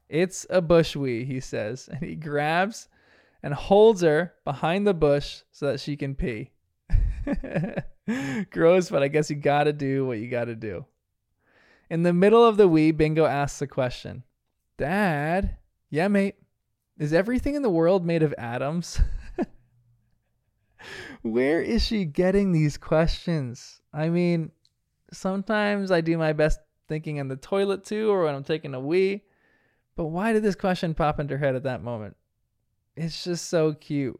It's 0.09 0.47
a 0.49 0.59
bushwee, 0.59 1.23
he 1.23 1.39
says, 1.39 1.87
and 1.87 2.01
he 2.01 2.15
grabs 2.15 2.89
and 3.43 3.53
holds 3.53 4.01
her 4.01 4.33
behind 4.45 4.85
the 4.85 4.93
bush 4.93 5.41
so 5.51 5.67
that 5.67 5.79
she 5.79 5.95
can 5.95 6.15
pee. 6.15 6.51
Gross, 8.51 8.89
but 8.89 9.03
I 9.03 9.07
guess 9.07 9.29
you 9.29 9.35
gotta 9.35 9.73
do 9.73 10.05
what 10.05 10.19
you 10.19 10.27
gotta 10.27 10.55
do. 10.55 10.85
In 11.89 12.03
the 12.03 12.13
middle 12.13 12.45
of 12.45 12.57
the 12.57 12.67
wee, 12.67 12.91
Bingo 12.91 13.25
asks 13.25 13.61
a 13.61 13.67
question. 13.67 14.23
Dad? 14.77 15.57
Yeah, 15.89 16.07
mate. 16.07 16.35
Is 16.97 17.13
everything 17.13 17.55
in 17.55 17.61
the 17.61 17.69
world 17.69 18.05
made 18.05 18.23
of 18.23 18.33
atoms? 18.37 19.01
Where 21.21 21.61
is 21.61 21.83
she 21.83 22.05
getting 22.05 22.51
these 22.51 22.77
questions? 22.77 23.81
I 23.93 24.09
mean, 24.09 24.51
sometimes 25.11 25.91
I 25.91 26.01
do 26.01 26.17
my 26.17 26.33
best 26.33 26.59
thinking 26.87 27.17
in 27.17 27.27
the 27.27 27.35
toilet 27.35 27.83
too, 27.83 28.09
or 28.09 28.23
when 28.23 28.35
I'm 28.35 28.43
taking 28.43 28.73
a 28.73 28.79
wee. 28.79 29.23
But 29.95 30.05
why 30.05 30.33
did 30.33 30.43
this 30.43 30.55
question 30.55 30.93
pop 30.93 31.19
into 31.19 31.37
her 31.37 31.45
head 31.45 31.55
at 31.55 31.63
that 31.63 31.83
moment? 31.83 32.15
It's 32.95 33.23
just 33.23 33.47
so 33.47 33.73
cute. 33.73 34.19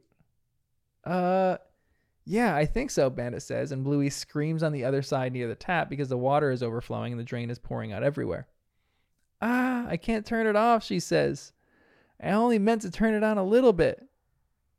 Uh, 1.04 1.58
yeah, 2.26 2.56
I 2.56 2.66
think 2.66 2.92
so, 2.92 3.10
Bandit 3.10 3.42
says, 3.42 3.72
and 3.72 3.84
Bluey 3.84 4.10
screams 4.10 4.64
on 4.64 4.72
the 4.72 4.86
other 4.86 5.02
side 5.02 5.34
near 5.34 5.48
the 5.48 5.56
tap 5.56 5.90
because 5.90 6.10
the 6.10 6.18
water 6.18 6.52
is 6.52 6.64
overflowing 6.64 7.14
and 7.14 7.20
the 7.20 7.26
drain 7.26 7.50
is 7.50 7.60
pouring 7.60 7.92
out 7.92 8.04
everywhere. 8.04 8.48
Ah, 9.42 9.86
I 9.88 9.98
can't 9.98 10.26
turn 10.26 10.48
it 10.48 10.56
off, 10.56 10.84
she 10.84 11.00
says. 11.00 11.52
I 12.22 12.32
only 12.32 12.60
meant 12.60 12.84
to 12.84 12.92
turn 12.92 13.16
it 13.16 13.24
on 13.24 13.38
a 13.38 13.44
little 13.44 13.74
bit. 13.74 14.08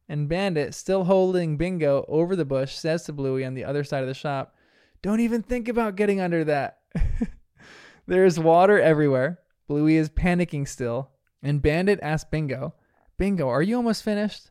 And 0.09 0.29
Bandit, 0.29 0.75
still 0.75 1.05
holding 1.05 1.57
Bingo 1.57 2.05
over 2.07 2.37
the 2.37 2.45
bush, 2.45 2.75
says 2.75 3.05
to 3.05 3.13
Bluey 3.13 3.45
on 3.45 3.55
the 3.55 3.65
other 3.65 3.83
side 3.83 4.03
of 4.03 4.09
the 4.09 4.15
shop, 4.15 4.55
Don't 5.01 5.21
even 5.21 5.43
think 5.43 5.69
about 5.69 5.97
getting 5.97 6.21
under 6.21 6.45
that. 6.45 6.79
there 8.07 8.25
is 8.25 8.39
water 8.39 8.81
everywhere. 8.81 9.41
Bluey 9.67 9.97
is 9.97 10.11
panicking 10.11 10.69
still. 10.69 11.11
And 11.43 11.63
Bandit 11.63 11.99
asks 12.03 12.29
Bingo, 12.31 12.75
Bingo, 13.23 13.49
are 13.49 13.63
you 13.63 13.77
almost 13.77 14.03
finished? 14.03 14.51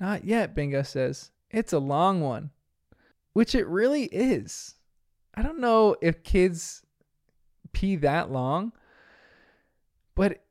Not 0.00 0.24
yet, 0.24 0.52
Bingo 0.52 0.82
says. 0.82 1.30
It's 1.48 1.72
a 1.72 1.78
long 1.78 2.20
one. 2.20 2.50
Which 3.34 3.54
it 3.54 3.68
really 3.68 4.06
is. 4.06 4.74
I 5.32 5.42
don't 5.42 5.60
know 5.60 5.94
if 6.02 6.24
kids 6.24 6.82
pee 7.72 7.94
that 7.94 8.32
long, 8.32 8.72
but 10.16 10.42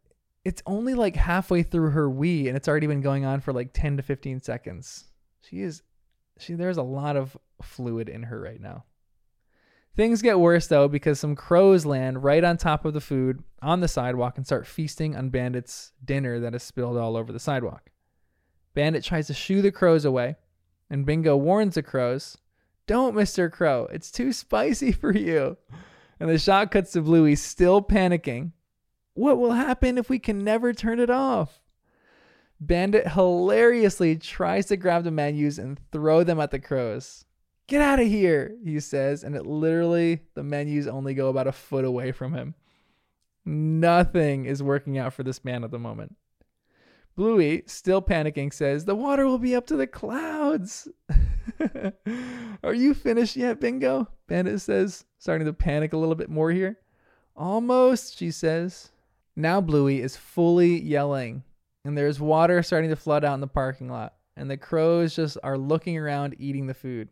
it's 0.45 0.63
only 0.65 0.93
like 0.93 1.17
halfway 1.17 1.63
through 1.63 1.89
her 1.89 2.09
wee 2.09 2.47
and 2.47 2.55
it's 2.55 2.69
already 2.69 2.87
been 2.87 3.01
going 3.01 3.25
on 3.25 3.41
for 3.41 3.51
like 3.51 3.73
10 3.73 3.97
to 3.97 4.03
15 4.03 4.41
seconds. 4.41 5.03
She 5.41 5.59
is 5.59 5.83
she 6.37 6.53
there's 6.53 6.77
a 6.77 6.81
lot 6.81 7.17
of 7.17 7.37
fluid 7.61 8.07
in 8.07 8.23
her 8.23 8.39
right 8.39 8.61
now. 8.61 8.85
Things 9.99 10.21
get 10.21 10.39
worse 10.39 10.67
though 10.67 10.87
because 10.87 11.19
some 11.19 11.35
crows 11.35 11.85
land 11.85 12.23
right 12.23 12.41
on 12.41 12.55
top 12.55 12.85
of 12.85 12.93
the 12.93 13.01
food 13.01 13.43
on 13.61 13.81
the 13.81 13.87
sidewalk 13.89 14.37
and 14.37 14.45
start 14.45 14.65
feasting 14.65 15.13
on 15.13 15.27
Bandit's 15.27 15.91
dinner 16.05 16.39
that 16.39 16.55
is 16.55 16.63
spilled 16.63 16.95
all 16.95 17.17
over 17.17 17.33
the 17.33 17.37
sidewalk. 17.37 17.91
Bandit 18.73 19.03
tries 19.03 19.27
to 19.27 19.33
shoo 19.33 19.61
the 19.61 19.73
crows 19.73 20.05
away, 20.05 20.37
and 20.89 21.05
Bingo 21.05 21.35
warns 21.35 21.75
the 21.75 21.83
crows, 21.83 22.37
Don't, 22.87 23.13
Mr. 23.13 23.51
Crow, 23.51 23.89
it's 23.91 24.09
too 24.09 24.31
spicy 24.31 24.91
for 24.93 25.13
you. 25.13 25.57
And 26.17 26.29
the 26.29 26.39
shot 26.39 26.71
cuts 26.71 26.93
to 26.93 27.01
Bluey 27.01 27.35
still 27.35 27.81
panicking 27.81 28.53
what 29.15 29.37
will 29.37 29.51
happen 29.51 29.97
if 29.97 30.09
we 30.09 30.17
can 30.17 30.45
never 30.45 30.71
turn 30.71 31.01
it 31.01 31.09
off? 31.09 31.59
Bandit 32.57 33.09
hilariously 33.09 34.15
tries 34.15 34.67
to 34.67 34.77
grab 34.77 35.03
the 35.03 35.11
menus 35.11 35.59
and 35.59 35.77
throw 35.91 36.23
them 36.23 36.39
at 36.39 36.51
the 36.51 36.59
crows. 36.59 37.25
Get 37.69 37.83
out 37.83 37.99
of 37.99 38.07
here, 38.07 38.55
he 38.63 38.79
says, 38.79 39.23
and 39.23 39.35
it 39.35 39.45
literally, 39.45 40.21
the 40.33 40.41
menus 40.41 40.87
only 40.87 41.13
go 41.13 41.29
about 41.29 41.45
a 41.45 41.51
foot 41.51 41.85
away 41.85 42.11
from 42.11 42.33
him. 42.33 42.55
Nothing 43.45 44.45
is 44.45 44.63
working 44.63 44.97
out 44.97 45.13
for 45.13 45.21
this 45.21 45.45
man 45.45 45.63
at 45.63 45.69
the 45.69 45.77
moment. 45.77 46.15
Bluey, 47.15 47.61
still 47.67 48.01
panicking, 48.01 48.51
says, 48.51 48.85
The 48.85 48.95
water 48.95 49.27
will 49.27 49.37
be 49.37 49.55
up 49.55 49.67
to 49.67 49.75
the 49.75 49.85
clouds. 49.85 50.87
Are 52.63 52.73
you 52.73 52.95
finished 52.95 53.35
yet, 53.35 53.59
Bingo? 53.59 54.07
Bandit 54.25 54.61
says, 54.61 55.05
starting 55.19 55.45
to 55.45 55.53
panic 55.53 55.93
a 55.93 55.97
little 55.97 56.15
bit 56.15 56.29
more 56.31 56.49
here. 56.49 56.79
Almost, 57.35 58.17
she 58.17 58.31
says. 58.31 58.89
Now 59.35 59.61
Bluey 59.61 60.01
is 60.01 60.17
fully 60.17 60.81
yelling, 60.81 61.43
and 61.85 61.95
there's 61.95 62.19
water 62.19 62.63
starting 62.63 62.89
to 62.89 62.95
flood 62.95 63.23
out 63.23 63.35
in 63.35 63.41
the 63.41 63.47
parking 63.47 63.89
lot, 63.89 64.15
and 64.35 64.49
the 64.49 64.57
crows 64.57 65.15
just 65.15 65.37
are 65.43 65.57
looking 65.57 65.99
around 65.99 66.35
eating 66.39 66.65
the 66.65 66.73
food. 66.73 67.09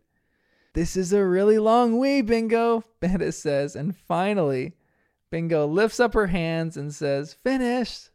This 0.77 0.95
is 0.95 1.11
a 1.11 1.25
really 1.25 1.57
long 1.57 1.97
wee, 1.97 2.21
Bingo, 2.21 2.83
Bandit 2.99 3.33
says, 3.33 3.75
and 3.75 3.97
finally, 3.97 4.75
Bingo 5.31 5.65
lifts 5.65 5.99
up 5.99 6.13
her 6.13 6.27
hands 6.27 6.77
and 6.77 6.93
says, 6.93 7.33
Finished! 7.33 8.11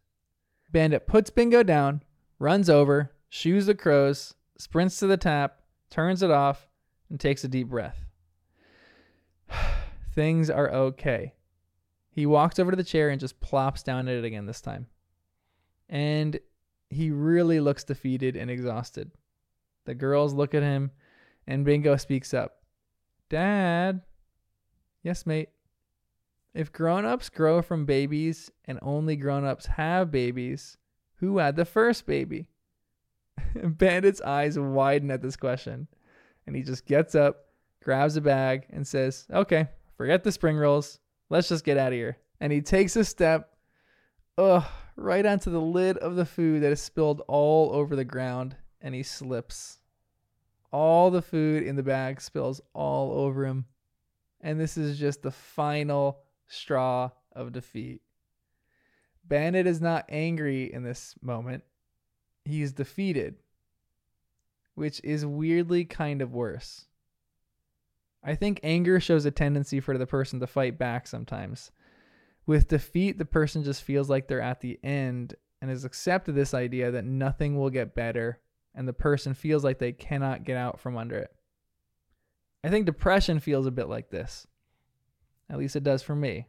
Bandit 0.71 1.09
puts 1.09 1.29
Bingo 1.29 1.65
down, 1.65 2.05
runs 2.39 2.71
over, 2.71 3.17
shoos 3.29 3.67
the 3.67 3.75
crows, 3.75 4.35
sprints 4.59 5.01
to 5.01 5.09
the 5.09 5.17
tap, 5.17 5.59
turns 5.91 6.23
it 6.23 6.31
off, 6.31 6.69
and 7.11 7.19
takes 7.19 7.43
a 7.43 7.49
deep 7.49 7.67
breath. 7.67 8.05
Things 10.15 10.49
are 10.49 10.71
okay. 10.71 11.35
He 12.13 12.27
walks 12.27 12.61
over 12.61 12.71
to 12.71 12.77
the 12.77 12.85
chair 12.85 13.11
and 13.11 13.19
just 13.19 13.41
plops 13.41 13.83
down 13.83 14.07
at 14.07 14.15
it 14.15 14.25
again 14.25 14.47
this 14.47 14.61
time. 14.61 14.87
And 15.89 16.39
he 16.91 17.11
really 17.11 17.59
looks 17.59 17.83
defeated 17.83 18.37
and 18.37 18.49
exhausted. 18.49 19.11
The 19.85 19.97
girls 19.97 20.33
look 20.33 20.55
at 20.55 20.63
him, 20.63 20.93
and 21.47 21.65
Bingo 21.65 21.97
speaks 21.97 22.33
up 22.33 22.63
Dad, 23.29 24.03
Yes, 25.03 25.27
mate. 25.27 25.49
If 26.55 26.71
grown 26.71 27.05
ups 27.05 27.29
grow 27.29 27.63
from 27.63 27.87
babies 27.87 28.51
and 28.67 28.79
only 28.83 29.17
grown 29.17 29.45
ups 29.45 29.67
have 29.67 30.11
babies, 30.11 30.77
who 31.17 31.39
had 31.39 31.57
the 31.57 31.65
first 31.65 32.07
baby? 32.07 32.49
Bandit's 33.65 34.21
eyes 34.21 34.59
widen 34.59 35.11
at 35.11 35.23
this 35.23 35.37
question, 35.37 35.89
and 36.47 36.55
he 36.55 36.63
just 36.63 36.85
gets 36.85 37.15
up, 37.15 37.47
grabs 37.83 38.17
a 38.17 38.21
bag, 38.21 38.67
and 38.71 38.87
says, 38.87 39.27
Okay, 39.33 39.69
forget 39.97 40.23
the 40.23 40.33
spring 40.33 40.57
rolls. 40.57 40.99
Let's 41.31 41.49
just 41.49 41.65
get 41.65 41.79
out 41.79 41.93
of 41.93 41.99
here. 41.99 42.19
And 42.41 42.53
he 42.53 42.61
takes 42.61 42.97
a 42.97 43.05
step, 43.05 43.55
ugh, 44.37 44.65
right 44.97 45.25
onto 45.25 45.51
the 45.51 45.61
lid 45.61 45.97
of 45.99 46.17
the 46.17 46.27
food 46.27 46.63
that 46.63 46.73
is 46.73 46.83
spilled 46.83 47.23
all 47.29 47.73
over 47.73 47.97
the 47.97 48.05
ground, 48.05 48.57
and 48.81 48.95
he 48.95 49.03
slips. 49.03 49.79
All 50.73 51.11
the 51.11 51.23
food 51.23 51.63
in 51.63 51.77
the 51.77 51.83
bag 51.83 52.21
spills 52.21 52.61
all 52.73 53.13
over 53.13 53.47
him. 53.47 53.67
And 54.41 54.59
this 54.59 54.77
is 54.77 54.99
just 54.99 55.23
the 55.23 55.31
final 55.31 56.21
straw 56.49 57.11
of 57.33 57.53
defeat. 57.53 58.03
Bandit 59.25 59.67
is 59.67 59.81
not 59.81 60.07
angry 60.09 60.73
in 60.73 60.83
this 60.83 61.15
moment. 61.23 61.63
He 62.45 62.63
is 62.63 62.73
defeated, 62.73 63.37
which 64.75 65.01
is 65.05 65.25
weirdly 65.25 65.85
kind 65.85 66.21
of 66.21 66.33
worse. 66.33 66.87
I 68.25 68.35
think 68.35 68.61
anger 68.63 69.01
shows 69.01 69.25
a 69.25 69.31
tendency 69.31 69.81
for 69.81 69.99
the 69.99 70.07
person 70.07 70.41
to 70.41 70.47
fight 70.47 70.79
back 70.79 71.07
sometimes. 71.07 71.71
With 72.47 72.69
defeat, 72.69 73.19
the 73.19 73.25
person 73.25 73.63
just 73.63 73.83
feels 73.83 74.11
like 74.11 74.27
they're 74.27 74.41
at 74.41 74.61
the 74.61 74.79
end 74.83 75.35
and 75.61 75.71
has 75.71 75.85
accepted 75.85 76.35
this 76.35 76.55
idea 76.55 76.91
that 76.91 77.05
nothing 77.05 77.57
will 77.57 77.71
get 77.71 77.95
better, 77.95 78.41
and 78.75 78.89
the 78.89 78.93
person 78.93 79.35
feels 79.35 79.65
like 79.65 79.79
they 79.79 79.93
cannot 79.93 80.45
get 80.45 80.57
out 80.57 80.81
from 80.81 80.97
under 80.97 81.17
it. 81.17 81.35
I 82.65 82.71
think 82.71 82.87
depression 82.87 83.41
feels 83.41 83.67
a 83.67 83.73
bit 83.73 83.89
like 83.89 84.11
this. 84.11 84.47
At 85.51 85.59
least 85.59 85.77
it 85.77 85.83
does 85.83 86.03
for 86.03 86.15
me. 86.15 86.47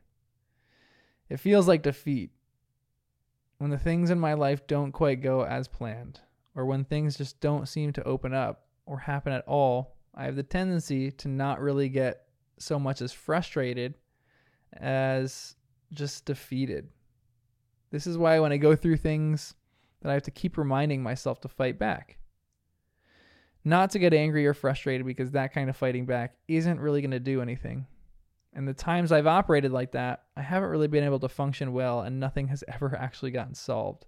It 1.30 1.40
feels 1.40 1.68
like 1.68 1.82
defeat. 1.82 2.32
When 3.58 3.72
the 3.72 3.78
things 3.78 4.10
in 4.10 4.20
my 4.20 4.34
life 4.34 4.68
don't 4.68 4.92
quite 4.92 5.22
go 5.22 5.44
as 5.44 5.68
planned, 5.68 6.20
or 6.56 6.66
when 6.66 6.84
things 6.84 7.18
just 7.18 7.40
don't 7.40 7.68
seem 7.68 7.94
to 7.94 8.04
open 8.04 8.34
up 8.34 8.68
or 8.86 9.00
happen 9.00 9.34
at 9.34 9.48
all, 9.48 9.96
I 10.14 10.26
have 10.26 10.36
the 10.36 10.44
tendency 10.44 11.12
to 11.12 11.28
not 11.28 11.60
really 11.60 11.90
get 11.90 12.28
so 12.60 12.78
much 12.78 13.02
as 13.02 13.12
frustrated 13.12 13.96
as 14.74 15.56
just 15.92 16.26
defeated. 16.26 16.90
This 17.92 18.08
is 18.08 18.18
why 18.18 18.40
when 18.40 18.52
I 18.52 18.58
go 18.58 18.76
through 18.76 18.98
things 18.98 19.56
that 20.04 20.10
I 20.10 20.14
have 20.14 20.24
to 20.24 20.32
keep 20.32 20.58
reminding 20.58 21.02
myself 21.02 21.40
to 21.42 21.48
fight 21.48 21.80
back. 21.80 22.18
Not 23.64 23.90
to 23.92 24.00
get 24.00 24.14
angry 24.14 24.46
or 24.46 24.54
frustrated 24.54 25.08
because 25.08 25.32
that 25.32 25.54
kind 25.54 25.70
of 25.70 25.78
fighting 25.78 26.06
back 26.06 26.36
isn't 26.50 26.82
really 26.82 27.02
going 27.02 27.12
to 27.12 27.20
do 27.20 27.42
anything. 27.42 27.88
And 28.54 28.68
the 28.68 28.74
times 28.74 29.14
I've 29.14 29.26
operated 29.26 29.72
like 29.72 29.94
that, 29.94 30.24
I 30.36 30.42
haven't 30.42 30.70
really 30.70 30.90
been 30.90 31.06
able 31.06 31.20
to 31.20 31.30
function 31.30 31.72
well 31.72 32.02
and 32.02 32.20
nothing 32.20 32.50
has 32.50 32.64
ever 32.68 32.96
actually 32.96 33.32
gotten 33.32 33.56
solved. 33.56 34.06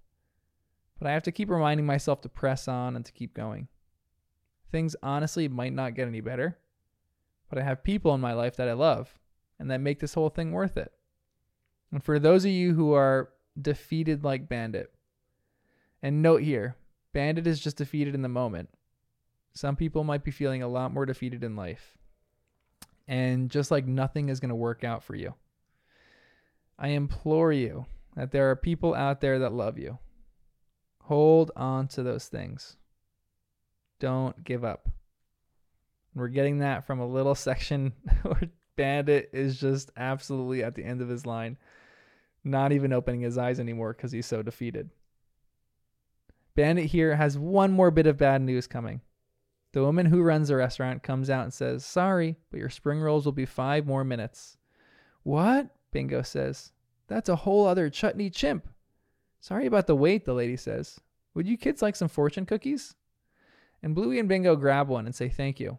But 0.99 1.07
I 1.07 1.13
have 1.13 1.23
to 1.23 1.31
keep 1.31 1.49
reminding 1.49 1.85
myself 1.85 2.21
to 2.21 2.29
press 2.29 2.67
on 2.67 2.97
and 2.97 3.05
to 3.05 3.13
keep 3.13 3.33
going. 3.33 3.69
Things 4.71 4.95
honestly 5.01 5.47
might 5.47 5.73
not 5.73 5.95
get 5.95 6.07
any 6.07 6.21
better, 6.21 6.57
but 7.49 7.57
I 7.57 7.63
have 7.63 7.83
people 7.83 8.13
in 8.13 8.21
my 8.21 8.33
life 8.33 8.57
that 8.57 8.67
I 8.67 8.73
love 8.73 9.17
and 9.57 9.71
that 9.71 9.79
make 9.79 9.99
this 9.99 10.13
whole 10.13 10.29
thing 10.29 10.51
worth 10.51 10.75
it. 10.75 10.91
And 11.91 12.03
for 12.03 12.19
those 12.19 12.43
of 12.43 12.51
you 12.51 12.73
who 12.73 12.93
are 12.93 13.29
defeated 13.61 14.25
like 14.25 14.49
Bandit, 14.49 14.91
and 16.01 16.21
note 16.21 16.41
here, 16.41 16.75
Bandit 17.13 17.47
is 17.47 17.59
just 17.59 17.77
defeated 17.77 18.15
in 18.15 18.21
the 18.21 18.29
moment. 18.29 18.69
Some 19.53 19.75
people 19.75 20.03
might 20.03 20.23
be 20.23 20.31
feeling 20.31 20.61
a 20.61 20.67
lot 20.67 20.93
more 20.93 21.05
defeated 21.05 21.43
in 21.43 21.55
life 21.55 21.97
and 23.07 23.49
just 23.49 23.71
like 23.71 23.85
nothing 23.85 24.29
is 24.29 24.39
going 24.39 24.49
to 24.49 24.55
work 24.55 24.83
out 24.83 25.03
for 25.03 25.15
you. 25.15 25.33
I 26.77 26.89
implore 26.89 27.51
you 27.51 27.85
that 28.15 28.31
there 28.31 28.49
are 28.49 28.55
people 28.55 28.93
out 28.93 29.21
there 29.21 29.39
that 29.39 29.53
love 29.53 29.77
you. 29.77 29.99
Hold 31.03 31.51
on 31.55 31.87
to 31.89 32.03
those 32.03 32.27
things. 32.27 32.77
Don't 33.99 34.43
give 34.43 34.65
up. 34.65 34.89
We're 36.13 36.29
getting 36.29 36.59
that 36.59 36.85
from 36.85 36.99
a 36.99 37.07
little 37.07 37.35
section 37.35 37.93
where 38.23 38.49
Bandit 38.75 39.29
is 39.33 39.59
just 39.59 39.91
absolutely 39.95 40.63
at 40.63 40.75
the 40.75 40.83
end 40.83 41.01
of 41.01 41.09
his 41.09 41.25
line, 41.25 41.57
not 42.43 42.71
even 42.71 42.91
opening 42.91 43.21
his 43.21 43.37
eyes 43.37 43.59
anymore 43.59 43.93
because 43.93 44.11
he's 44.11 44.25
so 44.25 44.41
defeated. 44.41 44.89
Bandit 46.55 46.85
here 46.85 47.15
has 47.15 47.37
one 47.37 47.71
more 47.71 47.91
bit 47.91 48.07
of 48.07 48.17
bad 48.17 48.41
news 48.41 48.67
coming. 48.67 49.01
The 49.73 49.83
woman 49.83 50.05
who 50.05 50.21
runs 50.21 50.47
the 50.47 50.55
restaurant 50.55 51.03
comes 51.03 51.29
out 51.29 51.43
and 51.43 51.53
says, 51.53 51.85
Sorry, 51.85 52.37
but 52.49 52.59
your 52.59 52.69
spring 52.69 53.01
rolls 53.01 53.25
will 53.25 53.33
be 53.33 53.45
five 53.45 53.85
more 53.85 54.05
minutes. 54.05 54.57
What? 55.23 55.69
Bingo 55.91 56.21
says. 56.21 56.71
That's 57.07 57.29
a 57.29 57.35
whole 57.35 57.67
other 57.67 57.89
chutney 57.89 58.29
chimp. 58.29 58.67
Sorry 59.41 59.65
about 59.65 59.85
the 59.85 59.95
wait, 59.95 60.25
the 60.25 60.33
lady 60.33 60.55
says. 60.55 60.99
Would 61.33 61.45
you 61.45 61.57
kids 61.57 61.81
like 61.81 61.95
some 61.95 62.07
fortune 62.07 62.45
cookies? 62.45 62.95
And 63.83 63.93
Bluey 63.93 64.17
and 64.17 64.29
Bingo 64.29 64.55
grab 64.55 64.87
one 64.87 65.05
and 65.05 65.13
say 65.13 65.27
thank 65.27 65.59
you. 65.59 65.77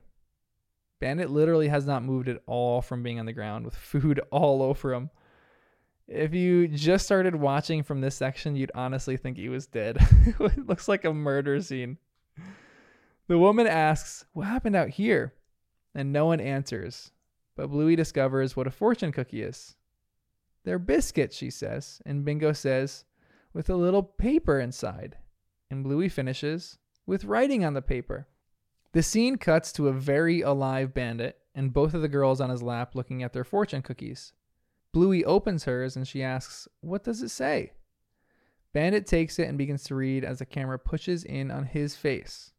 Bandit 1.00 1.30
literally 1.30 1.68
has 1.68 1.86
not 1.86 2.04
moved 2.04 2.28
at 2.28 2.42
all 2.46 2.82
from 2.82 3.02
being 3.02 3.18
on 3.18 3.26
the 3.26 3.32
ground 3.32 3.64
with 3.64 3.74
food 3.74 4.20
all 4.30 4.62
over 4.62 4.92
him. 4.92 5.10
If 6.08 6.34
you 6.34 6.68
just 6.68 7.04
started 7.04 7.34
watching 7.34 7.82
from 7.82 8.00
this 8.00 8.14
section, 8.14 8.54
you'd 8.54 8.70
honestly 8.74 9.16
think 9.16 9.36
he 9.36 9.48
was 9.48 9.66
dead. 9.66 9.98
it 10.26 10.66
looks 10.66 10.86
like 10.86 11.04
a 11.04 11.12
murder 11.12 11.60
scene. 11.60 11.98
The 13.26 13.38
woman 13.38 13.66
asks, 13.66 14.24
What 14.32 14.46
happened 14.46 14.76
out 14.76 14.90
here? 14.90 15.34
And 15.94 16.12
no 16.12 16.26
one 16.26 16.40
answers. 16.40 17.10
But 17.56 17.70
Bluey 17.70 17.96
discovers 17.96 18.54
what 18.54 18.68
a 18.68 18.70
fortune 18.70 19.10
cookie 19.10 19.42
is. 19.42 19.74
They're 20.64 20.78
biscuits, 20.78 21.36
she 21.36 21.50
says. 21.50 22.00
And 22.06 22.24
Bingo 22.24 22.52
says, 22.52 23.04
With 23.52 23.68
a 23.68 23.76
little 23.76 24.02
paper 24.02 24.60
inside. 24.60 25.16
And 25.70 25.82
Bluey 25.82 26.08
finishes, 26.08 26.78
With 27.04 27.24
writing 27.24 27.64
on 27.64 27.74
the 27.74 27.82
paper. 27.82 28.28
The 28.92 29.02
scene 29.02 29.36
cuts 29.36 29.72
to 29.72 29.88
a 29.88 29.92
very 29.92 30.40
alive 30.40 30.94
bandit 30.94 31.38
and 31.54 31.72
both 31.72 31.94
of 31.94 32.02
the 32.02 32.08
girls 32.08 32.40
on 32.40 32.50
his 32.50 32.62
lap 32.62 32.94
looking 32.94 33.22
at 33.22 33.32
their 33.32 33.44
fortune 33.44 33.82
cookies. 33.82 34.32
Bluey 34.96 35.26
opens 35.26 35.64
hers 35.64 35.94
and 35.94 36.08
she 36.08 36.22
asks, 36.22 36.66
What 36.80 37.04
does 37.04 37.20
it 37.20 37.28
say? 37.28 37.72
Bandit 38.72 39.06
takes 39.06 39.38
it 39.38 39.46
and 39.46 39.58
begins 39.58 39.84
to 39.84 39.94
read 39.94 40.24
as 40.24 40.38
the 40.38 40.46
camera 40.46 40.78
pushes 40.78 41.22
in 41.22 41.50
on 41.50 41.66
his 41.66 41.94
face. 41.94 42.52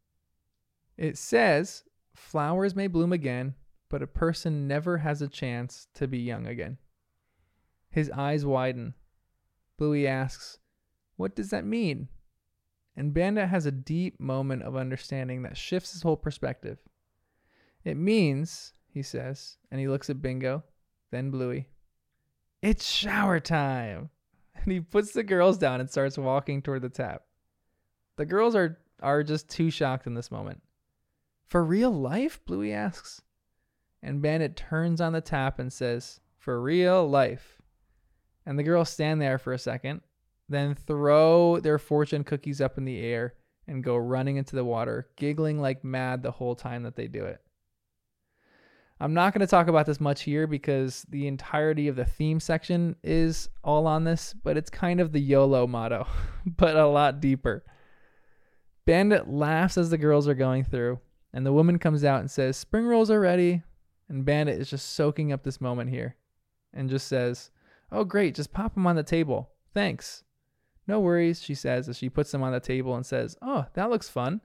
It 0.96 1.18
says, 1.18 1.82
Flowers 2.14 2.76
may 2.76 2.86
bloom 2.86 3.12
again, 3.12 3.56
but 3.88 4.04
a 4.04 4.06
person 4.06 4.68
never 4.68 4.98
has 4.98 5.20
a 5.20 5.26
chance 5.26 5.88
to 5.94 6.06
be 6.06 6.20
young 6.20 6.46
again. 6.46 6.78
His 7.90 8.08
eyes 8.12 8.46
widen. 8.46 8.94
Bluey 9.76 10.06
asks, 10.06 10.60
What 11.16 11.34
does 11.34 11.50
that 11.50 11.64
mean? 11.64 12.06
And 12.96 13.12
Bandit 13.12 13.48
has 13.48 13.66
a 13.66 13.72
deep 13.72 14.20
moment 14.20 14.62
of 14.62 14.76
understanding 14.76 15.42
that 15.42 15.56
shifts 15.56 15.90
his 15.90 16.02
whole 16.02 16.16
perspective. 16.16 16.78
It 17.82 17.96
means, 17.96 18.74
he 18.86 19.02
says, 19.02 19.56
and 19.72 19.80
he 19.80 19.88
looks 19.88 20.08
at 20.08 20.22
Bingo, 20.22 20.62
then 21.10 21.32
Bluey, 21.32 21.66
it's 22.62 22.86
shower 22.86 23.40
time. 23.40 24.10
And 24.60 24.72
he 24.72 24.80
puts 24.80 25.12
the 25.12 25.22
girls 25.22 25.56
down 25.56 25.80
and 25.80 25.88
starts 25.88 26.18
walking 26.18 26.62
toward 26.62 26.82
the 26.82 26.88
tap. 26.88 27.22
The 28.16 28.26
girls 28.26 28.56
are, 28.56 28.80
are 29.00 29.22
just 29.22 29.48
too 29.48 29.70
shocked 29.70 30.08
in 30.08 30.14
this 30.14 30.32
moment. 30.32 30.60
For 31.46 31.64
real 31.64 31.92
life? 31.92 32.44
Bluey 32.44 32.72
asks. 32.72 33.22
And 34.02 34.20
Bandit 34.20 34.56
turns 34.56 35.00
on 35.00 35.12
the 35.12 35.20
tap 35.20 35.60
and 35.60 35.72
says, 35.72 36.18
For 36.38 36.60
real 36.60 37.08
life. 37.08 37.62
And 38.44 38.58
the 38.58 38.64
girls 38.64 38.90
stand 38.90 39.22
there 39.22 39.38
for 39.38 39.52
a 39.52 39.58
second, 39.58 40.00
then 40.48 40.74
throw 40.74 41.60
their 41.60 41.78
fortune 41.78 42.24
cookies 42.24 42.60
up 42.60 42.78
in 42.78 42.84
the 42.84 42.98
air 42.98 43.34
and 43.68 43.84
go 43.84 43.96
running 43.96 44.36
into 44.36 44.56
the 44.56 44.64
water, 44.64 45.08
giggling 45.16 45.60
like 45.60 45.84
mad 45.84 46.22
the 46.22 46.32
whole 46.32 46.56
time 46.56 46.82
that 46.82 46.96
they 46.96 47.06
do 47.06 47.24
it. 47.24 47.40
I'm 49.00 49.14
not 49.14 49.32
going 49.32 49.40
to 49.40 49.46
talk 49.46 49.68
about 49.68 49.86
this 49.86 50.00
much 50.00 50.22
here 50.22 50.48
because 50.48 51.06
the 51.08 51.28
entirety 51.28 51.86
of 51.86 51.94
the 51.94 52.04
theme 52.04 52.40
section 52.40 52.96
is 53.04 53.48
all 53.62 53.86
on 53.86 54.02
this, 54.02 54.34
but 54.42 54.56
it's 54.56 54.70
kind 54.70 55.00
of 55.00 55.12
the 55.12 55.20
YOLO 55.20 55.68
motto, 55.68 56.06
but 56.46 56.74
a 56.74 56.86
lot 56.86 57.20
deeper. 57.20 57.64
Bandit 58.86 59.28
laughs 59.28 59.78
as 59.78 59.90
the 59.90 59.98
girls 59.98 60.26
are 60.26 60.34
going 60.34 60.64
through, 60.64 60.98
and 61.32 61.46
the 61.46 61.52
woman 61.52 61.78
comes 61.78 62.02
out 62.02 62.20
and 62.20 62.30
says, 62.30 62.56
Spring 62.56 62.86
rolls 62.86 63.10
are 63.10 63.20
ready. 63.20 63.62
And 64.08 64.24
Bandit 64.24 64.58
is 64.58 64.70
just 64.70 64.94
soaking 64.94 65.32
up 65.32 65.42
this 65.42 65.60
moment 65.60 65.90
here 65.90 66.16
and 66.72 66.88
just 66.88 67.06
says, 67.06 67.50
Oh, 67.92 68.04
great, 68.04 68.34
just 68.34 68.52
pop 68.52 68.74
them 68.74 68.86
on 68.86 68.96
the 68.96 69.02
table. 69.02 69.50
Thanks. 69.74 70.24
No 70.86 70.98
worries, 70.98 71.42
she 71.42 71.54
says 71.54 71.88
as 71.88 71.98
she 71.98 72.08
puts 72.08 72.32
them 72.32 72.42
on 72.42 72.52
the 72.52 72.60
table 72.60 72.96
and 72.96 73.04
says, 73.04 73.36
Oh, 73.42 73.66
that 73.74 73.90
looks 73.90 74.08
fun. 74.08 74.40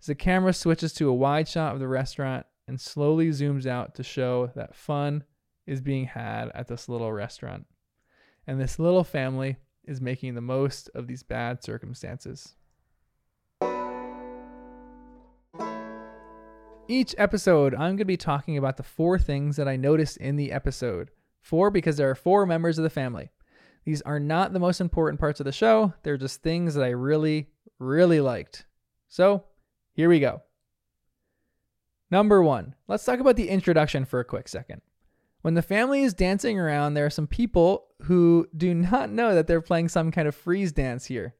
As 0.00 0.06
the 0.06 0.14
camera 0.14 0.52
switches 0.52 0.92
to 0.94 1.08
a 1.08 1.14
wide 1.14 1.46
shot 1.46 1.74
of 1.74 1.78
the 1.78 1.86
restaurant 1.86 2.46
and 2.66 2.80
slowly 2.80 3.28
zooms 3.30 3.66
out 3.66 3.94
to 3.96 4.02
show 4.02 4.50
that 4.54 4.74
fun 4.74 5.24
is 5.66 5.80
being 5.80 6.06
had 6.06 6.50
at 6.54 6.68
this 6.68 6.88
little 6.88 7.12
restaurant. 7.12 7.66
And 8.46 8.60
this 8.60 8.78
little 8.78 9.04
family 9.04 9.56
is 9.84 10.00
making 10.00 10.34
the 10.34 10.40
most 10.40 10.90
of 10.94 11.06
these 11.06 11.22
bad 11.22 11.62
circumstances. 11.62 12.54
Each 16.88 17.14
episode, 17.16 17.74
I'm 17.74 17.80
going 17.80 17.98
to 17.98 18.04
be 18.04 18.16
talking 18.16 18.58
about 18.58 18.76
the 18.76 18.82
four 18.82 19.18
things 19.18 19.56
that 19.56 19.68
I 19.68 19.76
noticed 19.76 20.16
in 20.16 20.36
the 20.36 20.52
episode. 20.52 21.10
Four 21.40 21.70
because 21.70 21.96
there 21.96 22.10
are 22.10 22.14
four 22.14 22.44
members 22.44 22.78
of 22.78 22.84
the 22.84 22.90
family. 22.90 23.30
These 23.84 24.02
are 24.02 24.20
not 24.20 24.52
the 24.52 24.60
most 24.60 24.80
important 24.80 25.18
parts 25.18 25.40
of 25.40 25.44
the 25.44 25.52
show, 25.52 25.94
they're 26.02 26.16
just 26.16 26.42
things 26.42 26.74
that 26.74 26.84
I 26.84 26.90
really, 26.90 27.48
really 27.78 28.20
liked. 28.20 28.66
So, 29.08 29.44
here 29.94 30.08
we 30.08 30.20
go. 30.20 30.42
Number 32.12 32.42
one, 32.42 32.74
let's 32.88 33.06
talk 33.06 33.20
about 33.20 33.36
the 33.36 33.48
introduction 33.48 34.04
for 34.04 34.20
a 34.20 34.24
quick 34.24 34.46
second. 34.46 34.82
When 35.40 35.54
the 35.54 35.62
family 35.62 36.02
is 36.02 36.12
dancing 36.12 36.58
around, 36.58 36.92
there 36.92 37.06
are 37.06 37.10
some 37.10 37.26
people 37.26 37.86
who 38.02 38.46
do 38.54 38.74
not 38.74 39.08
know 39.08 39.34
that 39.34 39.46
they're 39.46 39.62
playing 39.62 39.88
some 39.88 40.10
kind 40.10 40.28
of 40.28 40.34
freeze 40.34 40.72
dance 40.72 41.06
here. 41.06 41.34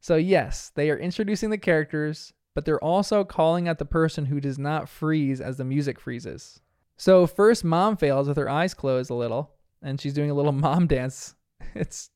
So, 0.00 0.16
yes, 0.16 0.72
they 0.74 0.88
are 0.88 0.96
introducing 0.96 1.50
the 1.50 1.58
characters, 1.58 2.32
but 2.54 2.64
they're 2.64 2.82
also 2.82 3.22
calling 3.22 3.68
out 3.68 3.78
the 3.78 3.84
person 3.84 4.24
who 4.24 4.40
does 4.40 4.58
not 4.58 4.88
freeze 4.88 5.42
as 5.42 5.58
the 5.58 5.64
music 5.64 6.00
freezes. 6.00 6.58
So, 6.96 7.26
first, 7.26 7.62
mom 7.62 7.98
fails 7.98 8.26
with 8.26 8.38
her 8.38 8.48
eyes 8.48 8.72
closed 8.72 9.10
a 9.10 9.14
little, 9.14 9.52
and 9.82 10.00
she's 10.00 10.14
doing 10.14 10.30
a 10.30 10.34
little 10.34 10.52
mom 10.66 10.86
dance. 10.86 11.34
It's 11.74 12.08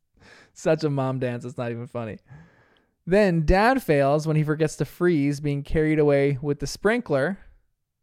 such 0.54 0.82
a 0.82 0.88
mom 0.88 1.18
dance, 1.18 1.44
it's 1.44 1.58
not 1.58 1.72
even 1.72 1.86
funny. 1.86 2.20
Then, 3.06 3.44
dad 3.44 3.82
fails 3.82 4.26
when 4.26 4.36
he 4.36 4.44
forgets 4.44 4.76
to 4.76 4.86
freeze, 4.86 5.40
being 5.40 5.62
carried 5.62 5.98
away 5.98 6.38
with 6.40 6.60
the 6.60 6.66
sprinkler 6.66 7.38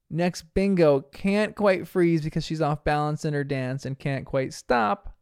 Next, 0.09 0.53
Bingo 0.53 1.01
can't 1.01 1.55
quite 1.55 1.87
freeze 1.87 2.21
because 2.21 2.45
she's 2.45 2.61
off 2.61 2.83
balance 2.83 3.25
in 3.25 3.33
her 3.33 3.43
dance 3.43 3.85
and 3.85 3.97
can't 3.97 4.25
quite 4.25 4.53
stop. 4.53 5.15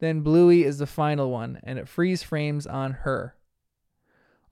Then 0.00 0.20
Bluey 0.20 0.64
is 0.64 0.78
the 0.78 0.86
final 0.86 1.30
one, 1.30 1.58
and 1.62 1.78
it 1.78 1.88
freeze 1.88 2.22
frames 2.22 2.66
on 2.66 2.92
her. 2.92 3.34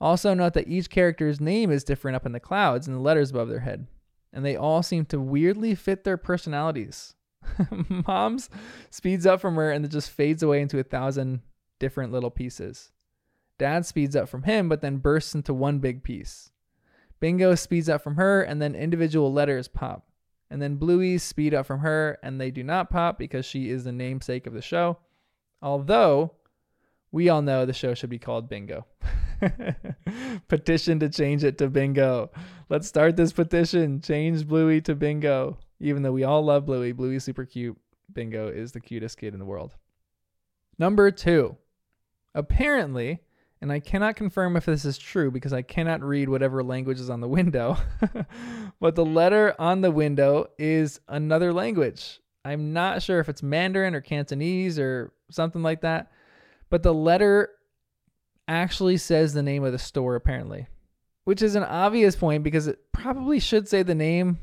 Also, 0.01 0.33
note 0.33 0.53
that 0.53 0.67
each 0.67 0.89
character's 0.89 1.39
name 1.39 1.71
is 1.71 1.83
different 1.83 2.15
up 2.15 2.25
in 2.25 2.31
the 2.31 2.39
clouds 2.39 2.87
and 2.87 2.95
the 2.95 3.01
letters 3.01 3.29
above 3.29 3.47
their 3.47 3.59
head, 3.59 3.87
and 4.33 4.43
they 4.43 4.55
all 4.55 4.81
seem 4.81 5.05
to 5.05 5.19
weirdly 5.19 5.75
fit 5.75 6.03
their 6.03 6.17
personalities. 6.17 7.13
Mom's 8.07 8.49
speeds 8.89 9.25
up 9.25 9.39
from 9.39 9.55
her 9.55 9.71
and 9.71 9.85
then 9.85 9.91
just 9.91 10.09
fades 10.09 10.41
away 10.41 10.61
into 10.61 10.79
a 10.79 10.83
thousand 10.83 11.41
different 11.79 12.11
little 12.11 12.31
pieces. 12.31 12.91
Dad 13.57 13.85
speeds 13.85 14.15
up 14.15 14.27
from 14.27 14.43
him, 14.43 14.67
but 14.67 14.81
then 14.81 14.97
bursts 14.97 15.35
into 15.35 15.53
one 15.53 15.79
big 15.79 16.03
piece. 16.03 16.49
Bingo 17.19 17.55
speeds 17.55 17.89
up 17.89 18.01
from 18.01 18.15
her, 18.15 18.41
and 18.41 18.61
then 18.61 18.75
individual 18.75 19.31
letters 19.31 19.67
pop. 19.67 20.07
And 20.49 20.61
then 20.61 20.75
Bluey's 20.75 21.23
speed 21.23 21.53
up 21.53 21.65
from 21.65 21.79
her, 21.79 22.19
and 22.21 22.39
they 22.39 22.51
do 22.51 22.63
not 22.63 22.89
pop 22.89 23.17
because 23.17 23.45
she 23.45 23.69
is 23.69 23.83
the 23.83 23.91
namesake 23.91 24.45
of 24.47 24.53
the 24.53 24.61
show. 24.61 24.97
Although, 25.61 26.33
we 27.11 27.29
all 27.29 27.41
know 27.41 27.65
the 27.65 27.73
show 27.73 27.93
should 27.93 28.09
be 28.09 28.19
called 28.19 28.49
Bingo. 28.49 28.85
petition 30.47 30.99
to 30.99 31.09
change 31.09 31.43
it 31.43 31.57
to 31.57 31.69
Bingo. 31.69 32.29
Let's 32.69 32.87
start 32.87 33.15
this 33.15 33.31
petition. 33.31 34.01
Change 34.01 34.47
Bluey 34.47 34.81
to 34.81 34.95
Bingo. 34.95 35.57
Even 35.79 36.03
though 36.03 36.11
we 36.11 36.23
all 36.23 36.43
love 36.43 36.65
Bluey, 36.65 36.91
Bluey's 36.91 37.23
super 37.23 37.45
cute. 37.45 37.77
Bingo 38.13 38.47
is 38.47 38.71
the 38.71 38.79
cutest 38.79 39.17
kid 39.17 39.33
in 39.33 39.39
the 39.39 39.45
world. 39.45 39.75
Number 40.77 41.11
two. 41.11 41.57
Apparently, 42.33 43.21
and 43.61 43.71
I 43.71 43.79
cannot 43.79 44.15
confirm 44.15 44.57
if 44.57 44.65
this 44.65 44.85
is 44.85 44.97
true 44.97 45.31
because 45.31 45.53
I 45.53 45.61
cannot 45.61 46.03
read 46.03 46.29
whatever 46.29 46.63
language 46.63 46.99
is 46.99 47.09
on 47.09 47.21
the 47.21 47.27
window. 47.27 47.77
but 48.79 48.95
the 48.95 49.05
letter 49.05 49.55
on 49.57 49.81
the 49.81 49.91
window 49.91 50.47
is 50.57 50.99
another 51.07 51.53
language. 51.53 52.19
I'm 52.43 52.73
not 52.73 53.01
sure 53.01 53.19
if 53.19 53.29
it's 53.29 53.41
Mandarin 53.41 53.95
or 53.95 54.01
Cantonese 54.01 54.77
or 54.77 55.13
something 55.31 55.63
like 55.63 55.81
that, 55.81 56.11
but 56.69 56.83
the 56.83 56.93
letter 56.93 57.49
actually 58.47 58.97
says 58.97 59.33
the 59.33 59.41
name 59.41 59.63
of 59.63 59.71
the 59.71 59.79
store 59.79 60.15
apparently, 60.15 60.67
which 61.23 61.41
is 61.41 61.55
an 61.55 61.63
obvious 61.63 62.15
point 62.15 62.43
because 62.43 62.67
it 62.67 62.79
probably 62.91 63.39
should 63.39 63.67
say 63.67 63.81
the 63.81 63.95
name 63.95 64.37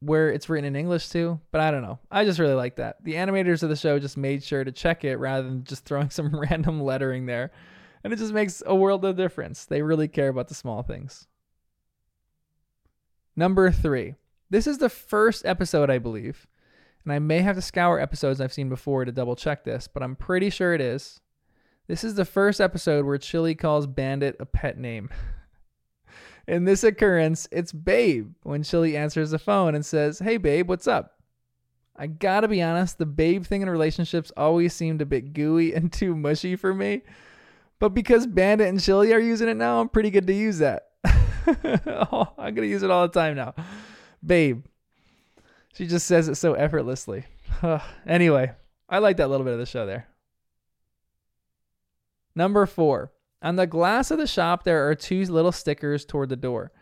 where 0.00 0.30
it's 0.30 0.48
written 0.48 0.64
in 0.64 0.76
English 0.76 1.08
too, 1.08 1.40
but 1.50 1.60
I 1.60 1.70
don't 1.70 1.82
know. 1.82 1.98
I 2.10 2.24
just 2.24 2.38
really 2.38 2.54
like 2.54 2.76
that. 2.76 3.02
The 3.04 3.14
animators 3.14 3.62
of 3.62 3.68
the 3.68 3.76
show 3.76 3.98
just 3.98 4.16
made 4.16 4.42
sure 4.42 4.64
to 4.64 4.72
check 4.72 5.04
it 5.04 5.16
rather 5.16 5.48
than 5.48 5.64
just 5.64 5.84
throwing 5.84 6.10
some 6.10 6.34
random 6.38 6.80
lettering 6.80 7.26
there. 7.26 7.52
And 8.08 8.14
it 8.14 8.20
just 8.20 8.32
makes 8.32 8.62
a 8.64 8.74
world 8.74 9.04
of 9.04 9.18
difference. 9.18 9.66
They 9.66 9.82
really 9.82 10.08
care 10.08 10.30
about 10.30 10.48
the 10.48 10.54
small 10.54 10.82
things. 10.82 11.26
Number 13.36 13.70
three. 13.70 14.14
This 14.48 14.66
is 14.66 14.78
the 14.78 14.88
first 14.88 15.44
episode, 15.44 15.90
I 15.90 15.98
believe. 15.98 16.46
And 17.04 17.12
I 17.12 17.18
may 17.18 17.40
have 17.40 17.56
to 17.56 17.60
scour 17.60 18.00
episodes 18.00 18.40
I've 18.40 18.50
seen 18.50 18.70
before 18.70 19.04
to 19.04 19.12
double 19.12 19.36
check 19.36 19.62
this, 19.62 19.88
but 19.92 20.02
I'm 20.02 20.16
pretty 20.16 20.48
sure 20.48 20.72
it 20.72 20.80
is. 20.80 21.20
This 21.86 22.02
is 22.02 22.14
the 22.14 22.24
first 22.24 22.62
episode 22.62 23.04
where 23.04 23.18
Chilli 23.18 23.58
calls 23.58 23.86
Bandit 23.86 24.36
a 24.40 24.46
pet 24.46 24.78
name. 24.78 25.10
In 26.48 26.64
this 26.64 26.84
occurrence, 26.84 27.46
it's 27.52 27.72
Babe 27.72 28.32
when 28.42 28.62
Chilli 28.62 28.94
answers 28.94 29.32
the 29.32 29.38
phone 29.38 29.74
and 29.74 29.84
says, 29.84 30.20
Hey, 30.20 30.38
Babe, 30.38 30.66
what's 30.66 30.86
up? 30.86 31.18
I 31.94 32.06
gotta 32.06 32.48
be 32.48 32.62
honest, 32.62 32.96
the 32.96 33.04
Babe 33.04 33.44
thing 33.44 33.60
in 33.60 33.68
relationships 33.68 34.32
always 34.34 34.72
seemed 34.72 35.02
a 35.02 35.04
bit 35.04 35.34
gooey 35.34 35.74
and 35.74 35.92
too 35.92 36.16
mushy 36.16 36.56
for 36.56 36.72
me. 36.72 37.02
But 37.80 37.90
because 37.90 38.26
Bandit 38.26 38.68
and 38.68 38.78
Chilli 38.78 39.14
are 39.14 39.20
using 39.20 39.48
it 39.48 39.56
now, 39.56 39.80
I'm 39.80 39.88
pretty 39.88 40.10
good 40.10 40.26
to 40.26 40.32
use 40.32 40.58
that. 40.58 40.88
oh, 41.06 42.32
I'm 42.36 42.54
going 42.54 42.66
to 42.66 42.72
use 42.72 42.82
it 42.82 42.90
all 42.90 43.06
the 43.06 43.12
time 43.12 43.36
now. 43.36 43.54
Babe. 44.24 44.64
She 45.74 45.86
just 45.86 46.06
says 46.06 46.28
it 46.28 46.34
so 46.34 46.54
effortlessly. 46.54 47.24
anyway, 48.06 48.52
I 48.88 48.98
like 48.98 49.18
that 49.18 49.30
little 49.30 49.44
bit 49.44 49.52
of 49.52 49.60
the 49.60 49.66
show 49.66 49.86
there. 49.86 50.08
Number 52.34 52.66
four. 52.66 53.12
On 53.42 53.54
the 53.54 53.68
glass 53.68 54.10
of 54.10 54.18
the 54.18 54.26
shop, 54.26 54.64
there 54.64 54.88
are 54.88 54.96
two 54.96 55.24
little 55.26 55.52
stickers 55.52 56.04
toward 56.04 56.28
the 56.28 56.36
door. 56.36 56.72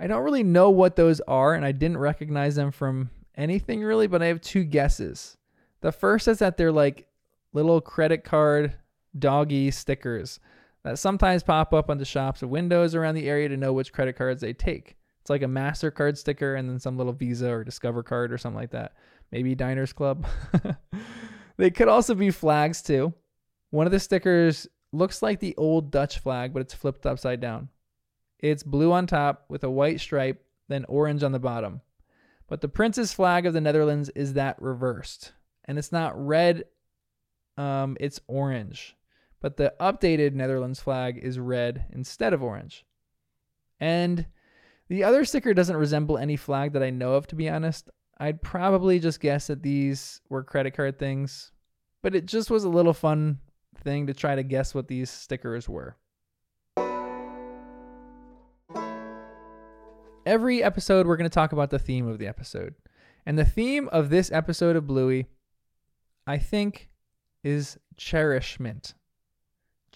I 0.00 0.06
don't 0.06 0.22
really 0.22 0.44
know 0.44 0.70
what 0.70 0.96
those 0.96 1.20
are, 1.22 1.54
and 1.54 1.64
I 1.64 1.72
didn't 1.72 1.98
recognize 1.98 2.54
them 2.54 2.70
from 2.70 3.10
anything 3.36 3.82
really, 3.82 4.06
but 4.06 4.22
I 4.22 4.26
have 4.26 4.40
two 4.40 4.64
guesses. 4.64 5.36
The 5.82 5.92
first 5.92 6.26
is 6.28 6.38
that 6.38 6.56
they're 6.56 6.72
like 6.72 7.06
little 7.52 7.80
credit 7.82 8.24
card 8.24 8.74
doggy 9.16 9.70
stickers 9.70 10.40
that 10.84 10.98
sometimes 10.98 11.42
pop 11.42 11.74
up 11.74 11.90
on 11.90 11.98
the 11.98 12.04
shops 12.04 12.42
or 12.42 12.48
windows 12.48 12.94
around 12.94 13.14
the 13.14 13.28
area 13.28 13.48
to 13.48 13.56
know 13.56 13.72
which 13.72 13.92
credit 13.92 14.16
cards 14.16 14.40
they 14.40 14.52
take. 14.52 14.96
It's 15.20 15.30
like 15.30 15.42
a 15.42 15.46
MasterCard 15.46 16.16
sticker 16.16 16.54
and 16.54 16.68
then 16.68 16.78
some 16.78 16.96
little 16.96 17.12
Visa 17.12 17.50
or 17.50 17.64
Discover 17.64 18.02
card 18.02 18.32
or 18.32 18.38
something 18.38 18.58
like 18.58 18.70
that. 18.70 18.94
Maybe 19.30 19.54
Diners 19.54 19.92
Club. 19.92 20.26
they 21.58 21.70
could 21.70 21.88
also 21.88 22.14
be 22.14 22.30
flags 22.30 22.80
too. 22.80 23.12
One 23.70 23.86
of 23.86 23.92
the 23.92 24.00
stickers 24.00 24.66
looks 24.92 25.20
like 25.20 25.40
the 25.40 25.54
old 25.56 25.90
Dutch 25.90 26.20
flag, 26.20 26.54
but 26.54 26.60
it's 26.60 26.72
flipped 26.72 27.04
upside 27.04 27.40
down. 27.40 27.68
It's 28.38 28.62
blue 28.62 28.92
on 28.92 29.06
top 29.06 29.44
with 29.48 29.64
a 29.64 29.70
white 29.70 30.00
stripe, 30.00 30.42
then 30.68 30.86
orange 30.88 31.22
on 31.22 31.32
the 31.32 31.38
bottom. 31.38 31.82
But 32.46 32.62
the 32.62 32.68
prince's 32.68 33.12
flag 33.12 33.44
of 33.44 33.52
the 33.52 33.60
Netherlands 33.60 34.08
is 34.14 34.34
that 34.34 34.62
reversed. 34.62 35.32
And 35.66 35.76
it's 35.76 35.92
not 35.92 36.18
red, 36.26 36.64
um, 37.58 37.98
it's 38.00 38.20
orange 38.26 38.96
but 39.40 39.56
the 39.56 39.72
updated 39.80 40.34
Netherlands 40.34 40.80
flag 40.80 41.18
is 41.18 41.38
red 41.38 41.86
instead 41.90 42.32
of 42.32 42.42
orange. 42.42 42.84
And 43.80 44.26
the 44.88 45.04
other 45.04 45.24
sticker 45.24 45.54
doesn't 45.54 45.76
resemble 45.76 46.18
any 46.18 46.36
flag 46.36 46.72
that 46.72 46.82
I 46.82 46.90
know 46.90 47.14
of, 47.14 47.26
to 47.28 47.36
be 47.36 47.48
honest. 47.48 47.90
I'd 48.18 48.42
probably 48.42 48.98
just 48.98 49.20
guess 49.20 49.46
that 49.46 49.62
these 49.62 50.20
were 50.28 50.42
credit 50.42 50.72
card 50.72 50.98
things, 50.98 51.52
but 52.02 52.14
it 52.14 52.26
just 52.26 52.50
was 52.50 52.64
a 52.64 52.68
little 52.68 52.94
fun 52.94 53.38
thing 53.84 54.08
to 54.08 54.14
try 54.14 54.34
to 54.34 54.42
guess 54.42 54.74
what 54.74 54.88
these 54.88 55.10
stickers 55.10 55.68
were. 55.68 55.96
Every 60.26 60.62
episode, 60.62 61.06
we're 61.06 61.16
going 61.16 61.30
to 61.30 61.34
talk 61.34 61.52
about 61.52 61.70
the 61.70 61.78
theme 61.78 62.06
of 62.06 62.18
the 62.18 62.26
episode. 62.26 62.74
And 63.24 63.38
the 63.38 63.44
theme 63.44 63.88
of 63.88 64.10
this 64.10 64.32
episode 64.32 64.74
of 64.74 64.86
Bluey, 64.86 65.26
I 66.26 66.38
think, 66.38 66.90
is 67.44 67.78
cherishment 67.96 68.94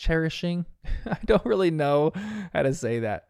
cherishing. 0.02 0.66
I 1.06 1.18
don't 1.24 1.44
really 1.44 1.70
know 1.70 2.12
how 2.52 2.62
to 2.62 2.74
say 2.74 3.00
that. 3.00 3.28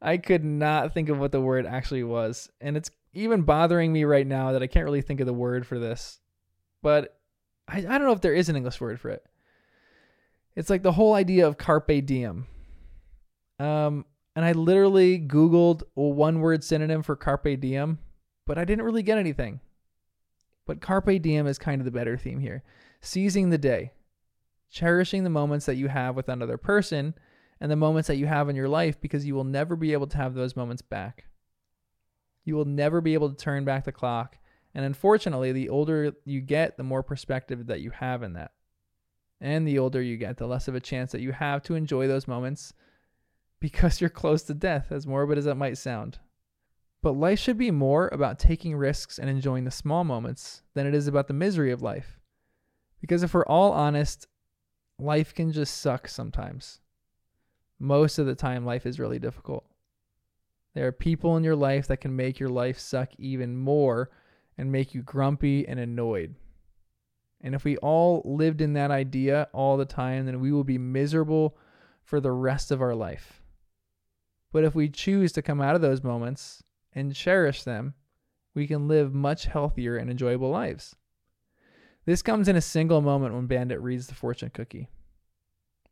I 0.00 0.16
could 0.16 0.44
not 0.44 0.94
think 0.94 1.08
of 1.08 1.18
what 1.18 1.32
the 1.32 1.40
word 1.40 1.66
actually 1.66 2.02
was. 2.02 2.48
And 2.60 2.76
it's 2.76 2.90
even 3.12 3.42
bothering 3.42 3.92
me 3.92 4.04
right 4.04 4.26
now 4.26 4.52
that 4.52 4.62
I 4.62 4.66
can't 4.66 4.84
really 4.84 5.02
think 5.02 5.20
of 5.20 5.26
the 5.26 5.32
word 5.32 5.66
for 5.66 5.78
this. 5.78 6.20
But 6.82 7.18
I, 7.68 7.78
I 7.78 7.82
don't 7.82 8.04
know 8.04 8.12
if 8.12 8.20
there 8.20 8.34
is 8.34 8.48
an 8.48 8.56
English 8.56 8.80
word 8.80 9.00
for 9.00 9.10
it. 9.10 9.24
It's 10.56 10.70
like 10.70 10.82
the 10.82 10.92
whole 10.92 11.14
idea 11.14 11.46
of 11.46 11.58
carpe 11.58 12.04
diem. 12.06 12.46
Um, 13.60 14.06
and 14.34 14.44
I 14.44 14.52
literally 14.52 15.18
Googled 15.18 15.82
a 15.96 16.00
one 16.00 16.40
word 16.40 16.64
synonym 16.64 17.02
for 17.02 17.16
carpe 17.16 17.60
diem, 17.60 17.98
but 18.46 18.56
I 18.56 18.64
didn't 18.64 18.84
really 18.84 19.02
get 19.02 19.18
anything. 19.18 19.60
But 20.64 20.80
carpe 20.80 21.20
diem 21.20 21.46
is 21.46 21.58
kind 21.58 21.80
of 21.80 21.84
the 21.84 21.90
better 21.90 22.16
theme 22.16 22.40
here. 22.40 22.62
Seizing 23.00 23.50
the 23.50 23.58
day 23.58 23.92
cherishing 24.70 25.24
the 25.24 25.30
moments 25.30 25.66
that 25.66 25.76
you 25.76 25.88
have 25.88 26.16
with 26.16 26.28
another 26.28 26.56
person 26.56 27.14
and 27.60 27.70
the 27.70 27.76
moments 27.76 28.08
that 28.08 28.16
you 28.16 28.26
have 28.26 28.48
in 28.48 28.56
your 28.56 28.68
life 28.68 29.00
because 29.00 29.26
you 29.26 29.34
will 29.34 29.44
never 29.44 29.76
be 29.76 29.92
able 29.92 30.06
to 30.06 30.16
have 30.16 30.34
those 30.34 30.56
moments 30.56 30.82
back. 30.82 31.24
You 32.44 32.54
will 32.54 32.64
never 32.64 33.00
be 33.00 33.14
able 33.14 33.30
to 33.30 33.36
turn 33.36 33.64
back 33.64 33.84
the 33.84 33.92
clock. 33.92 34.38
And 34.74 34.84
unfortunately, 34.84 35.52
the 35.52 35.68
older 35.68 36.12
you 36.24 36.40
get, 36.40 36.76
the 36.76 36.82
more 36.84 37.02
perspective 37.02 37.66
that 37.66 37.80
you 37.80 37.90
have 37.90 38.22
in 38.22 38.34
that. 38.34 38.52
And 39.40 39.66
the 39.66 39.78
older 39.78 40.00
you 40.00 40.16
get, 40.16 40.36
the 40.36 40.46
less 40.46 40.68
of 40.68 40.74
a 40.74 40.80
chance 40.80 41.12
that 41.12 41.20
you 41.20 41.32
have 41.32 41.62
to 41.64 41.74
enjoy 41.74 42.06
those 42.06 42.28
moments 42.28 42.72
because 43.60 44.00
you're 44.00 44.10
close 44.10 44.42
to 44.44 44.54
death, 44.54 44.86
as 44.90 45.06
morbid 45.06 45.38
as 45.38 45.46
that 45.46 45.56
might 45.56 45.78
sound. 45.78 46.20
But 47.02 47.12
life 47.12 47.38
should 47.38 47.58
be 47.58 47.70
more 47.70 48.08
about 48.12 48.38
taking 48.38 48.76
risks 48.76 49.18
and 49.18 49.28
enjoying 49.28 49.64
the 49.64 49.70
small 49.70 50.04
moments 50.04 50.62
than 50.74 50.86
it 50.86 50.94
is 50.94 51.08
about 51.08 51.26
the 51.26 51.34
misery 51.34 51.72
of 51.72 51.82
life. 51.82 52.20
Because 53.00 53.22
if 53.22 53.34
we're 53.34 53.46
all 53.46 53.72
honest, 53.72 54.27
life 54.98 55.34
can 55.34 55.52
just 55.52 55.78
suck 55.78 56.08
sometimes. 56.08 56.80
Most 57.78 58.18
of 58.18 58.26
the 58.26 58.34
time, 58.34 58.64
life 58.64 58.86
is 58.86 58.98
really 58.98 59.18
difficult. 59.18 59.64
There 60.74 60.86
are 60.86 60.92
people 60.92 61.36
in 61.36 61.44
your 61.44 61.56
life 61.56 61.86
that 61.88 62.00
can 62.00 62.14
make 62.14 62.38
your 62.38 62.48
life 62.48 62.78
suck 62.78 63.10
even 63.18 63.56
more 63.56 64.10
and 64.56 64.72
make 64.72 64.94
you 64.94 65.02
grumpy 65.02 65.66
and 65.66 65.78
annoyed. 65.78 66.34
And 67.40 67.54
if 67.54 67.64
we 67.64 67.76
all 67.78 68.22
lived 68.24 68.60
in 68.60 68.72
that 68.72 68.90
idea 68.90 69.48
all 69.52 69.76
the 69.76 69.84
time, 69.84 70.26
then 70.26 70.40
we 70.40 70.50
will 70.50 70.64
be 70.64 70.78
miserable 70.78 71.56
for 72.02 72.20
the 72.20 72.32
rest 72.32 72.70
of 72.70 72.82
our 72.82 72.94
life. 72.94 73.42
But 74.52 74.64
if 74.64 74.74
we 74.74 74.88
choose 74.88 75.32
to 75.32 75.42
come 75.42 75.60
out 75.60 75.76
of 75.76 75.80
those 75.80 76.02
moments 76.02 76.64
and 76.92 77.14
cherish 77.14 77.62
them, 77.62 77.94
we 78.54 78.66
can 78.66 78.88
live 78.88 79.14
much 79.14 79.44
healthier 79.44 79.96
and 79.96 80.10
enjoyable 80.10 80.50
lives. 80.50 80.96
This 82.08 82.22
comes 82.22 82.48
in 82.48 82.56
a 82.56 82.62
single 82.62 83.02
moment 83.02 83.34
when 83.34 83.48
Bandit 83.48 83.82
reads 83.82 84.06
the 84.06 84.14
fortune 84.14 84.48
cookie. 84.48 84.88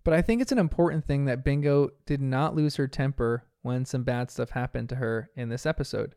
But 0.03 0.15
I 0.15 0.23
think 0.23 0.41
it's 0.41 0.51
an 0.51 0.59
important 0.59 1.05
thing 1.05 1.27
that 1.27 1.45
Bingo 1.45 1.91
did 2.07 2.23
not 2.23 2.57
lose 2.57 2.77
her 2.77 2.89
temper 2.89 3.45
when 3.61 3.85
some 3.85 4.03
bad 4.03 4.31
stuff 4.31 4.49
happened 4.49 4.89
to 4.89 4.95
her 4.95 5.29
in 5.37 5.51
this 5.51 5.67
episode. 5.67 6.15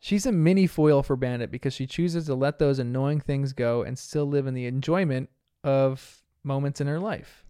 She's 0.00 0.26
a 0.26 0.32
mini 0.32 0.66
foil 0.66 1.04
for 1.04 1.14
Bandit 1.14 1.52
because 1.52 1.74
she 1.74 1.86
chooses 1.86 2.26
to 2.26 2.34
let 2.34 2.58
those 2.58 2.80
annoying 2.80 3.20
things 3.20 3.52
go 3.52 3.82
and 3.82 3.96
still 3.96 4.26
live 4.26 4.48
in 4.48 4.54
the 4.54 4.66
enjoyment 4.66 5.30
of 5.62 6.20
moments 6.42 6.80
in 6.80 6.88
her 6.88 6.98
life. 6.98 7.44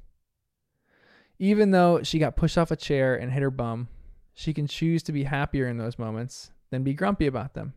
Even 1.39 1.71
though 1.71 2.03
she 2.03 2.19
got 2.19 2.37
pushed 2.37 2.59
off 2.59 2.71
a 2.71 2.77
chair 2.77 3.17
and 3.17 3.33
hit 3.33 3.41
her 3.41 3.51
bum, 3.51 3.89
she 4.35 4.53
can 4.53 4.67
choose 4.67 5.03
to 5.05 5.13
be 5.13 5.25
happier 5.25 5.67
in 5.67 5.79
those 5.79 5.99
moments 5.99 6.51
than 6.69 6.85
be 6.85 6.93
grumpy 6.93 7.27
about 7.27 7.55
them. 7.55 7.73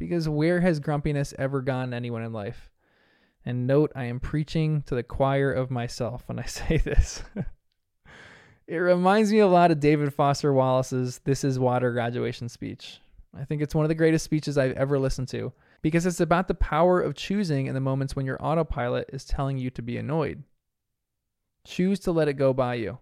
Because 0.00 0.30
where 0.30 0.60
has 0.60 0.80
grumpiness 0.80 1.34
ever 1.38 1.60
gone 1.60 1.92
anyone 1.92 2.22
in 2.22 2.32
life? 2.32 2.70
And 3.44 3.66
note, 3.66 3.92
I 3.94 4.04
am 4.04 4.18
preaching 4.18 4.80
to 4.86 4.94
the 4.94 5.02
choir 5.02 5.52
of 5.52 5.70
myself 5.70 6.24
when 6.26 6.38
I 6.38 6.44
say 6.46 6.78
this. 6.78 7.22
it 8.66 8.76
reminds 8.76 9.30
me 9.30 9.40
a 9.40 9.46
lot 9.46 9.70
of 9.70 9.78
David 9.78 10.14
Foster 10.14 10.54
Wallace's 10.54 11.20
This 11.24 11.44
Is 11.44 11.58
Water 11.58 11.92
graduation 11.92 12.48
speech. 12.48 12.98
I 13.38 13.44
think 13.44 13.60
it's 13.60 13.74
one 13.74 13.84
of 13.84 13.90
the 13.90 13.94
greatest 13.94 14.24
speeches 14.24 14.56
I've 14.56 14.72
ever 14.72 14.98
listened 14.98 15.28
to 15.28 15.52
because 15.82 16.06
it's 16.06 16.20
about 16.20 16.48
the 16.48 16.54
power 16.54 16.98
of 16.98 17.14
choosing 17.14 17.66
in 17.66 17.74
the 17.74 17.80
moments 17.80 18.16
when 18.16 18.24
your 18.24 18.42
autopilot 18.42 19.10
is 19.12 19.26
telling 19.26 19.58
you 19.58 19.68
to 19.68 19.82
be 19.82 19.98
annoyed. 19.98 20.42
Choose 21.66 22.00
to 22.00 22.12
let 22.12 22.26
it 22.26 22.34
go 22.34 22.54
by 22.54 22.74
you. 22.74 22.98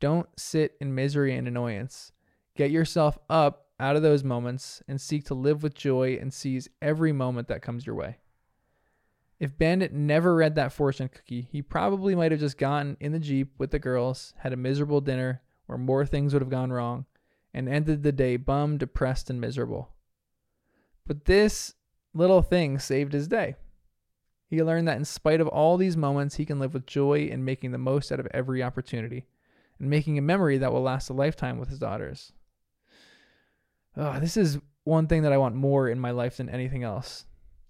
Don't 0.00 0.28
sit 0.38 0.76
in 0.80 0.94
misery 0.94 1.36
and 1.36 1.46
annoyance. 1.46 2.12
Get 2.56 2.70
yourself 2.70 3.18
up 3.28 3.66
out 3.80 3.96
of 3.96 4.02
those 4.02 4.22
moments 4.22 4.82
and 4.86 5.00
seek 5.00 5.24
to 5.24 5.34
live 5.34 5.62
with 5.62 5.74
joy 5.74 6.18
and 6.20 6.32
seize 6.32 6.68
every 6.80 7.12
moment 7.12 7.48
that 7.48 7.62
comes 7.62 7.86
your 7.86 7.96
way. 7.96 8.18
If 9.40 9.56
Bandit 9.56 9.92
never 9.92 10.34
read 10.34 10.54
that 10.56 10.72
fortune 10.72 11.08
cookie, 11.08 11.48
he 11.50 11.62
probably 11.62 12.14
might 12.14 12.30
have 12.30 12.40
just 12.40 12.58
gotten 12.58 12.98
in 13.00 13.12
the 13.12 13.18
Jeep 13.18 13.54
with 13.58 13.70
the 13.70 13.78
girls, 13.78 14.34
had 14.38 14.52
a 14.52 14.56
miserable 14.56 15.00
dinner 15.00 15.40
where 15.64 15.78
more 15.78 16.04
things 16.04 16.32
would 16.32 16.42
have 16.42 16.50
gone 16.50 16.70
wrong, 16.70 17.06
and 17.54 17.68
ended 17.68 18.02
the 18.02 18.12
day 18.12 18.36
bummed, 18.36 18.80
depressed, 18.80 19.30
and 19.30 19.40
miserable. 19.40 19.88
But 21.06 21.24
this 21.24 21.74
little 22.12 22.42
thing 22.42 22.78
saved 22.78 23.14
his 23.14 23.28
day. 23.28 23.54
He 24.46 24.62
learned 24.62 24.88
that 24.88 24.98
in 24.98 25.04
spite 25.04 25.40
of 25.40 25.48
all 25.48 25.76
these 25.76 25.96
moments, 25.96 26.34
he 26.34 26.44
can 26.44 26.58
live 26.58 26.74
with 26.74 26.86
joy 26.86 27.28
in 27.30 27.44
making 27.44 27.70
the 27.70 27.78
most 27.78 28.12
out 28.12 28.20
of 28.20 28.28
every 28.32 28.62
opportunity 28.62 29.26
and 29.78 29.88
making 29.88 30.18
a 30.18 30.22
memory 30.22 30.58
that 30.58 30.72
will 30.72 30.82
last 30.82 31.08
a 31.08 31.14
lifetime 31.14 31.58
with 31.58 31.68
his 31.68 31.78
daughters. 31.78 32.32
Oh, 33.96 34.20
this 34.20 34.36
is 34.36 34.58
one 34.84 35.06
thing 35.06 35.22
that 35.22 35.32
I 35.32 35.38
want 35.38 35.54
more 35.54 35.88
in 35.88 35.98
my 35.98 36.10
life 36.10 36.36
than 36.36 36.48
anything 36.48 36.82
else. 36.82 37.24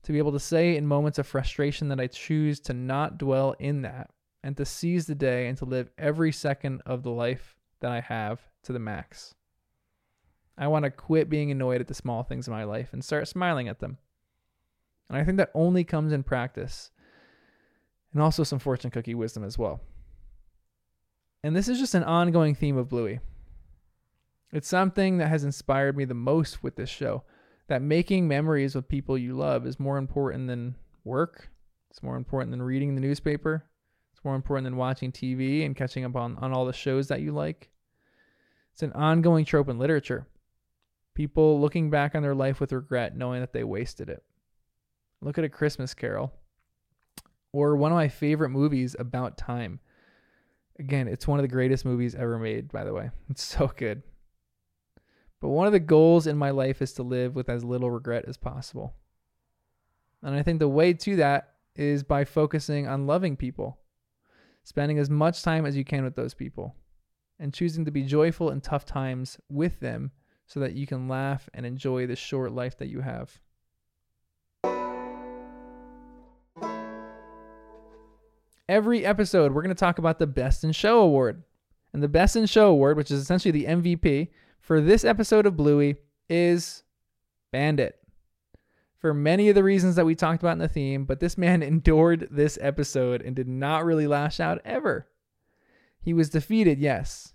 To 0.04 0.12
be 0.12 0.18
able 0.18 0.32
to 0.32 0.40
say 0.40 0.76
in 0.76 0.86
moments 0.86 1.18
of 1.18 1.26
frustration 1.26 1.88
that 1.88 2.00
I 2.00 2.06
choose 2.06 2.60
to 2.60 2.72
not 2.72 3.18
dwell 3.18 3.54
in 3.58 3.82
that 3.82 4.10
and 4.42 4.56
to 4.56 4.64
seize 4.64 5.06
the 5.06 5.14
day 5.14 5.48
and 5.48 5.58
to 5.58 5.64
live 5.64 5.90
every 5.98 6.32
second 6.32 6.82
of 6.86 7.02
the 7.02 7.10
life 7.10 7.56
that 7.80 7.90
I 7.90 8.00
have 8.00 8.40
to 8.64 8.72
the 8.72 8.78
max. 8.78 9.34
I 10.56 10.68
want 10.68 10.84
to 10.84 10.90
quit 10.90 11.30
being 11.30 11.50
annoyed 11.50 11.80
at 11.80 11.88
the 11.88 11.94
small 11.94 12.22
things 12.22 12.46
in 12.46 12.52
my 12.52 12.64
life 12.64 12.90
and 12.92 13.04
start 13.04 13.28
smiling 13.28 13.68
at 13.68 13.80
them. 13.80 13.98
And 15.08 15.18
I 15.18 15.24
think 15.24 15.38
that 15.38 15.50
only 15.54 15.84
comes 15.84 16.12
in 16.12 16.22
practice 16.22 16.90
and 18.12 18.22
also 18.22 18.44
some 18.44 18.58
fortune 18.58 18.90
cookie 18.90 19.14
wisdom 19.14 19.44
as 19.44 19.58
well. 19.58 19.80
And 21.42 21.56
this 21.56 21.68
is 21.68 21.78
just 21.78 21.94
an 21.94 22.04
ongoing 22.04 22.54
theme 22.54 22.76
of 22.76 22.88
Bluey. 22.88 23.20
It's 24.52 24.68
something 24.68 25.18
that 25.18 25.28
has 25.28 25.44
inspired 25.44 25.96
me 25.96 26.04
the 26.04 26.14
most 26.14 26.62
with 26.62 26.76
this 26.76 26.90
show 26.90 27.24
that 27.68 27.82
making 27.82 28.26
memories 28.26 28.74
with 28.74 28.88
people 28.88 29.16
you 29.16 29.34
love 29.34 29.64
is 29.64 29.78
more 29.78 29.96
important 29.96 30.48
than 30.48 30.74
work. 31.04 31.48
It's 31.90 32.02
more 32.02 32.16
important 32.16 32.50
than 32.50 32.62
reading 32.62 32.94
the 32.94 33.00
newspaper. 33.00 33.64
It's 34.12 34.24
more 34.24 34.34
important 34.34 34.64
than 34.64 34.76
watching 34.76 35.12
TV 35.12 35.64
and 35.64 35.76
catching 35.76 36.04
up 36.04 36.16
on, 36.16 36.36
on 36.38 36.52
all 36.52 36.66
the 36.66 36.72
shows 36.72 37.08
that 37.08 37.20
you 37.20 37.32
like. 37.32 37.70
It's 38.72 38.82
an 38.82 38.92
ongoing 38.92 39.44
trope 39.44 39.68
in 39.68 39.78
literature. 39.78 40.26
People 41.14 41.60
looking 41.60 41.90
back 41.90 42.14
on 42.14 42.22
their 42.22 42.34
life 42.34 42.60
with 42.60 42.72
regret, 42.72 43.16
knowing 43.16 43.40
that 43.40 43.52
they 43.52 43.64
wasted 43.64 44.08
it. 44.08 44.24
Look 45.20 45.38
at 45.38 45.44
A 45.44 45.48
Christmas 45.48 45.94
Carol. 45.94 46.32
Or 47.52 47.76
one 47.76 47.92
of 47.92 47.96
my 47.96 48.08
favorite 48.08 48.50
movies, 48.50 48.96
About 48.98 49.36
Time. 49.36 49.80
Again, 50.78 51.08
it's 51.08 51.28
one 51.28 51.38
of 51.38 51.42
the 51.42 51.48
greatest 51.48 51.84
movies 51.84 52.14
ever 52.14 52.38
made, 52.38 52.72
by 52.72 52.84
the 52.84 52.92
way. 52.92 53.10
It's 53.28 53.44
so 53.44 53.70
good. 53.76 54.02
But 55.40 55.48
one 55.48 55.66
of 55.66 55.72
the 55.72 55.80
goals 55.80 56.26
in 56.26 56.36
my 56.36 56.50
life 56.50 56.82
is 56.82 56.92
to 56.94 57.02
live 57.02 57.34
with 57.34 57.48
as 57.48 57.64
little 57.64 57.90
regret 57.90 58.26
as 58.28 58.36
possible. 58.36 58.94
And 60.22 60.34
I 60.34 60.42
think 60.42 60.58
the 60.58 60.68
way 60.68 60.92
to 60.92 61.16
that 61.16 61.54
is 61.74 62.02
by 62.02 62.26
focusing 62.26 62.86
on 62.86 63.06
loving 63.06 63.36
people, 63.36 63.78
spending 64.64 64.98
as 64.98 65.08
much 65.08 65.42
time 65.42 65.64
as 65.64 65.76
you 65.76 65.84
can 65.84 66.04
with 66.04 66.14
those 66.14 66.34
people, 66.34 66.76
and 67.38 67.54
choosing 67.54 67.86
to 67.86 67.90
be 67.90 68.02
joyful 68.02 68.50
in 68.50 68.60
tough 68.60 68.84
times 68.84 69.38
with 69.48 69.80
them 69.80 70.10
so 70.46 70.60
that 70.60 70.74
you 70.74 70.86
can 70.86 71.08
laugh 71.08 71.48
and 71.54 71.64
enjoy 71.64 72.06
the 72.06 72.16
short 72.16 72.52
life 72.52 72.76
that 72.76 72.88
you 72.88 73.00
have. 73.00 73.40
Every 78.68 79.06
episode, 79.06 79.52
we're 79.52 79.62
going 79.62 79.74
to 79.74 79.80
talk 79.80 79.98
about 79.98 80.18
the 80.18 80.26
Best 80.26 80.64
in 80.64 80.72
Show 80.72 81.00
Award. 81.00 81.44
And 81.92 82.02
the 82.02 82.08
Best 82.08 82.36
in 82.36 82.46
Show 82.46 82.68
Award, 82.68 82.96
which 82.96 83.10
is 83.10 83.20
essentially 83.20 83.50
the 83.50 83.64
MVP 83.64 84.28
for 84.60 84.80
this 84.80 85.04
episode 85.04 85.46
of 85.46 85.56
Bluey, 85.56 85.96
is 86.28 86.84
Bandit. 87.52 87.96
For 88.98 89.12
many 89.14 89.48
of 89.48 89.54
the 89.54 89.64
reasons 89.64 89.96
that 89.96 90.04
we 90.04 90.14
talked 90.14 90.42
about 90.42 90.52
in 90.52 90.58
the 90.58 90.68
theme, 90.68 91.04
but 91.04 91.20
this 91.20 91.38
man 91.38 91.62
endured 91.64 92.28
this 92.30 92.58
episode 92.60 93.22
and 93.22 93.34
did 93.34 93.48
not 93.48 93.84
really 93.84 94.06
lash 94.06 94.40
out 94.40 94.60
ever. 94.64 95.08
He 96.00 96.12
was 96.12 96.30
defeated, 96.30 96.78
yes, 96.78 97.34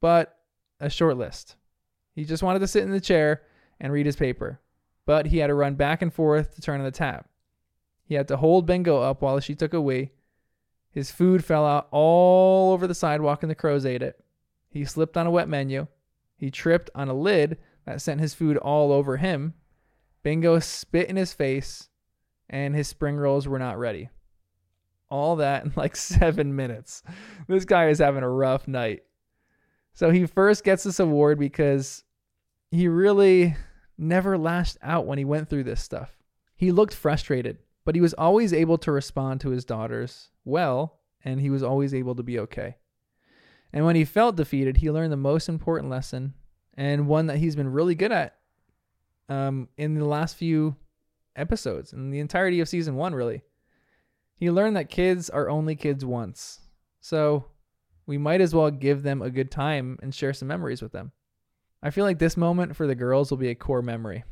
but 0.00 0.38
a 0.80 0.90
short 0.90 1.16
list. 1.16 1.56
He 2.14 2.24
just 2.24 2.42
wanted 2.42 2.60
to 2.60 2.68
sit 2.68 2.82
in 2.82 2.90
the 2.90 3.00
chair 3.00 3.42
and 3.78 3.92
read 3.92 4.06
his 4.06 4.16
paper, 4.16 4.60
but 5.04 5.26
he 5.26 5.38
had 5.38 5.48
to 5.48 5.54
run 5.54 5.74
back 5.74 6.02
and 6.02 6.12
forth 6.12 6.54
to 6.54 6.60
turn 6.60 6.80
on 6.80 6.84
the 6.84 6.90
tap. 6.90 7.28
He 8.04 8.14
had 8.14 8.28
to 8.28 8.36
hold 8.36 8.66
Bingo 8.66 9.02
up 9.02 9.20
while 9.20 9.40
she 9.40 9.54
took 9.54 9.74
a 9.74 9.80
wee. 9.80 10.12
His 10.90 11.10
food 11.10 11.44
fell 11.44 11.66
out 11.66 11.88
all 11.90 12.72
over 12.72 12.86
the 12.86 12.94
sidewalk 12.94 13.42
and 13.42 13.50
the 13.50 13.54
crows 13.54 13.84
ate 13.84 14.02
it. 14.02 14.24
He 14.70 14.84
slipped 14.84 15.16
on 15.16 15.26
a 15.26 15.30
wet 15.30 15.48
menu. 15.48 15.86
He 16.36 16.50
tripped 16.50 16.90
on 16.94 17.08
a 17.08 17.14
lid 17.14 17.58
that 17.86 18.02
sent 18.02 18.20
his 18.20 18.34
food 18.34 18.56
all 18.56 18.92
over 18.92 19.16
him. 19.16 19.54
Bingo 20.22 20.58
spit 20.58 21.08
in 21.08 21.16
his 21.16 21.32
face, 21.32 21.88
and 22.50 22.74
his 22.74 22.88
spring 22.88 23.16
rolls 23.16 23.48
were 23.48 23.58
not 23.58 23.78
ready. 23.78 24.10
All 25.08 25.36
that 25.36 25.64
in 25.64 25.72
like 25.76 25.96
seven 25.96 26.54
minutes. 26.54 27.02
This 27.48 27.64
guy 27.64 27.88
is 27.88 27.98
having 27.98 28.22
a 28.22 28.28
rough 28.28 28.68
night. 28.68 29.02
So 29.94 30.10
he 30.10 30.26
first 30.26 30.64
gets 30.64 30.82
this 30.82 31.00
award 31.00 31.38
because 31.38 32.04
he 32.70 32.88
really 32.88 33.56
never 33.96 34.36
lashed 34.36 34.76
out 34.82 35.06
when 35.06 35.18
he 35.18 35.24
went 35.24 35.48
through 35.48 35.64
this 35.64 35.82
stuff. 35.82 36.10
He 36.56 36.72
looked 36.72 36.94
frustrated, 36.94 37.58
but 37.84 37.94
he 37.94 38.00
was 38.00 38.14
always 38.14 38.52
able 38.52 38.78
to 38.78 38.92
respond 38.92 39.40
to 39.40 39.50
his 39.50 39.64
daughters 39.64 40.30
well, 40.44 40.98
and 41.24 41.40
he 41.40 41.50
was 41.50 41.62
always 41.62 41.94
able 41.94 42.14
to 42.14 42.22
be 42.22 42.38
okay. 42.40 42.76
And 43.76 43.84
when 43.84 43.94
he 43.94 44.06
felt 44.06 44.36
defeated, 44.36 44.78
he 44.78 44.90
learned 44.90 45.12
the 45.12 45.18
most 45.18 45.50
important 45.50 45.90
lesson 45.90 46.32
and 46.78 47.06
one 47.06 47.26
that 47.26 47.36
he's 47.36 47.54
been 47.54 47.70
really 47.70 47.94
good 47.94 48.10
at 48.10 48.34
um, 49.28 49.68
in 49.76 49.92
the 49.92 50.06
last 50.06 50.34
few 50.36 50.76
episodes, 51.36 51.92
in 51.92 52.10
the 52.10 52.20
entirety 52.20 52.60
of 52.60 52.70
season 52.70 52.96
one, 52.96 53.14
really. 53.14 53.42
He 54.34 54.50
learned 54.50 54.76
that 54.76 54.88
kids 54.88 55.28
are 55.28 55.50
only 55.50 55.76
kids 55.76 56.06
once. 56.06 56.60
So 57.02 57.48
we 58.06 58.16
might 58.16 58.40
as 58.40 58.54
well 58.54 58.70
give 58.70 59.02
them 59.02 59.20
a 59.20 59.28
good 59.28 59.50
time 59.50 59.98
and 60.00 60.14
share 60.14 60.32
some 60.32 60.48
memories 60.48 60.80
with 60.80 60.92
them. 60.92 61.12
I 61.82 61.90
feel 61.90 62.06
like 62.06 62.18
this 62.18 62.38
moment 62.38 62.76
for 62.76 62.86
the 62.86 62.94
girls 62.94 63.30
will 63.30 63.36
be 63.36 63.50
a 63.50 63.54
core 63.54 63.82
memory. 63.82 64.24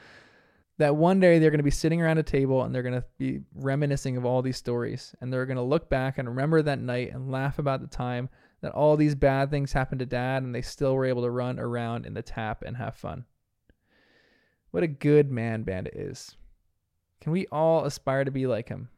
that 0.78 0.96
one 0.96 1.20
day 1.20 1.38
they're 1.38 1.50
going 1.50 1.58
to 1.58 1.62
be 1.62 1.70
sitting 1.70 2.00
around 2.00 2.16
a 2.16 2.22
table 2.22 2.62
and 2.62 2.74
they're 2.74 2.82
going 2.82 2.94
to 2.94 3.04
be 3.18 3.40
reminiscing 3.54 4.16
of 4.16 4.24
all 4.24 4.40
these 4.40 4.56
stories 4.56 5.14
and 5.20 5.30
they're 5.30 5.44
going 5.44 5.58
to 5.58 5.62
look 5.62 5.90
back 5.90 6.16
and 6.16 6.26
remember 6.26 6.62
that 6.62 6.78
night 6.78 7.12
and 7.12 7.30
laugh 7.30 7.58
about 7.58 7.82
the 7.82 7.86
time 7.86 8.30
that 8.62 8.72
all 8.72 8.96
these 8.96 9.14
bad 9.14 9.50
things 9.50 9.72
happened 9.72 9.98
to 9.98 10.06
dad 10.06 10.42
and 10.42 10.54
they 10.54 10.62
still 10.62 10.94
were 10.94 11.04
able 11.04 11.22
to 11.22 11.30
run 11.30 11.58
around 11.58 12.06
in 12.06 12.14
the 12.14 12.22
tap 12.22 12.62
and 12.64 12.76
have 12.76 12.94
fun. 12.96 13.24
What 14.70 14.84
a 14.84 14.88
good 14.88 15.30
man 15.30 15.64
Bandit 15.64 15.94
is. 15.94 16.36
Can 17.20 17.32
we 17.32 17.46
all 17.52 17.84
aspire 17.84 18.24
to 18.24 18.30
be 18.30 18.46
like 18.46 18.68
him? 18.68 18.88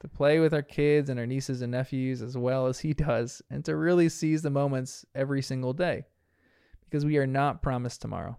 To 0.00 0.08
play 0.08 0.40
with 0.40 0.52
our 0.52 0.62
kids 0.62 1.08
and 1.08 1.20
our 1.20 1.26
nieces 1.26 1.62
and 1.62 1.72
nephews 1.72 2.22
as 2.22 2.36
well 2.36 2.66
as 2.66 2.80
he 2.80 2.92
does, 2.94 3.40
and 3.50 3.64
to 3.64 3.76
really 3.76 4.08
seize 4.08 4.42
the 4.42 4.50
moments 4.50 5.06
every 5.14 5.42
single 5.42 5.72
day. 5.72 6.04
Because 6.84 7.04
we 7.04 7.18
are 7.18 7.26
not 7.26 7.62
promised 7.62 8.02
tomorrow. 8.02 8.36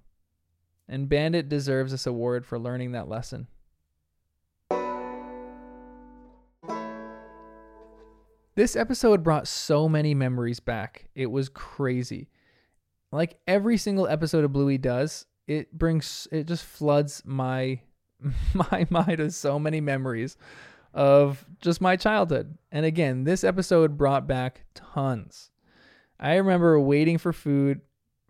And 0.88 1.10
Bandit 1.10 1.49
deserves 1.49 1.91
this 1.91 2.08
award 2.08 2.45
for 2.45 2.60
learning 2.60 2.91
that 2.93 3.10
lesson. 3.10 3.47
This 8.58 8.76
episode 8.76 9.24
brought 9.24 9.47
so 9.47 9.88
many 9.88 10.16
memories 10.16 10.60
back. 10.60 11.10
It 11.14 11.28
was 11.28 11.47
crazy. 11.47 12.32
Like 13.12 13.39
every 13.47 13.78
single 13.78 14.08
episode 14.08 14.43
of 14.43 14.51
Bluey 14.51 14.80
does, 14.80 15.28
it 15.45 15.72
brings 15.72 16.28
it 16.32 16.47
just 16.47 16.66
floods 16.66 17.22
my 17.24 17.82
my 18.55 18.88
mind 18.89 19.20
with 19.20 19.36
so 19.36 19.60
many 19.60 19.80
memories 19.80 20.38
of 20.91 21.45
just 21.62 21.82
my 21.82 21.97
childhood. 21.97 22.58
And 22.72 22.84
again, 22.84 23.26
this 23.26 23.43
episode 23.43 23.95
brought 23.95 24.26
back 24.26 24.66
tons. 24.74 25.51
I 26.20 26.38
remember 26.38 26.80
waiting 26.80 27.20
for 27.20 27.34
food 27.34 27.82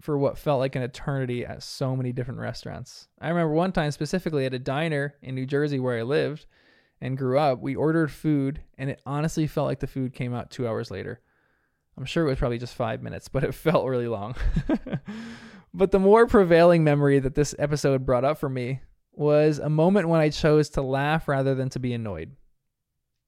for 0.01 0.17
what 0.17 0.37
felt 0.37 0.59
like 0.59 0.75
an 0.75 0.83
eternity 0.83 1.45
at 1.45 1.63
so 1.63 1.95
many 1.95 2.11
different 2.11 2.41
restaurants. 2.41 3.07
I 3.21 3.29
remember 3.29 3.53
one 3.53 3.71
time 3.71 3.91
specifically 3.91 4.45
at 4.45 4.53
a 4.53 4.59
diner 4.59 5.15
in 5.21 5.35
New 5.35 5.45
Jersey 5.45 5.79
where 5.79 5.97
I 5.97 6.03
lived 6.03 6.47
and 7.01 7.17
grew 7.17 7.37
up, 7.37 7.61
we 7.61 7.75
ordered 7.75 8.11
food, 8.11 8.61
and 8.77 8.89
it 8.89 9.01
honestly 9.05 9.47
felt 9.47 9.67
like 9.67 9.79
the 9.79 9.87
food 9.87 10.13
came 10.13 10.33
out 10.33 10.49
two 10.49 10.67
hours 10.67 10.89
later. 10.89 11.21
I'm 11.97 12.05
sure 12.05 12.25
it 12.25 12.29
was 12.29 12.39
probably 12.39 12.57
just 12.57 12.75
five 12.75 13.01
minutes, 13.01 13.27
but 13.31 13.43
it 13.43 13.53
felt 13.53 13.87
really 13.87 14.07
long. 14.07 14.35
but 15.73 15.91
the 15.91 15.99
more 15.99 16.27
prevailing 16.27 16.83
memory 16.83 17.19
that 17.19 17.35
this 17.35 17.55
episode 17.59 18.05
brought 18.05 18.25
up 18.25 18.37
for 18.37 18.49
me 18.49 18.81
was 19.13 19.59
a 19.59 19.69
moment 19.69 20.09
when 20.09 20.21
I 20.21 20.29
chose 20.29 20.69
to 20.69 20.81
laugh 20.81 21.27
rather 21.27 21.55
than 21.55 21.69
to 21.69 21.79
be 21.79 21.93
annoyed. 21.93 22.35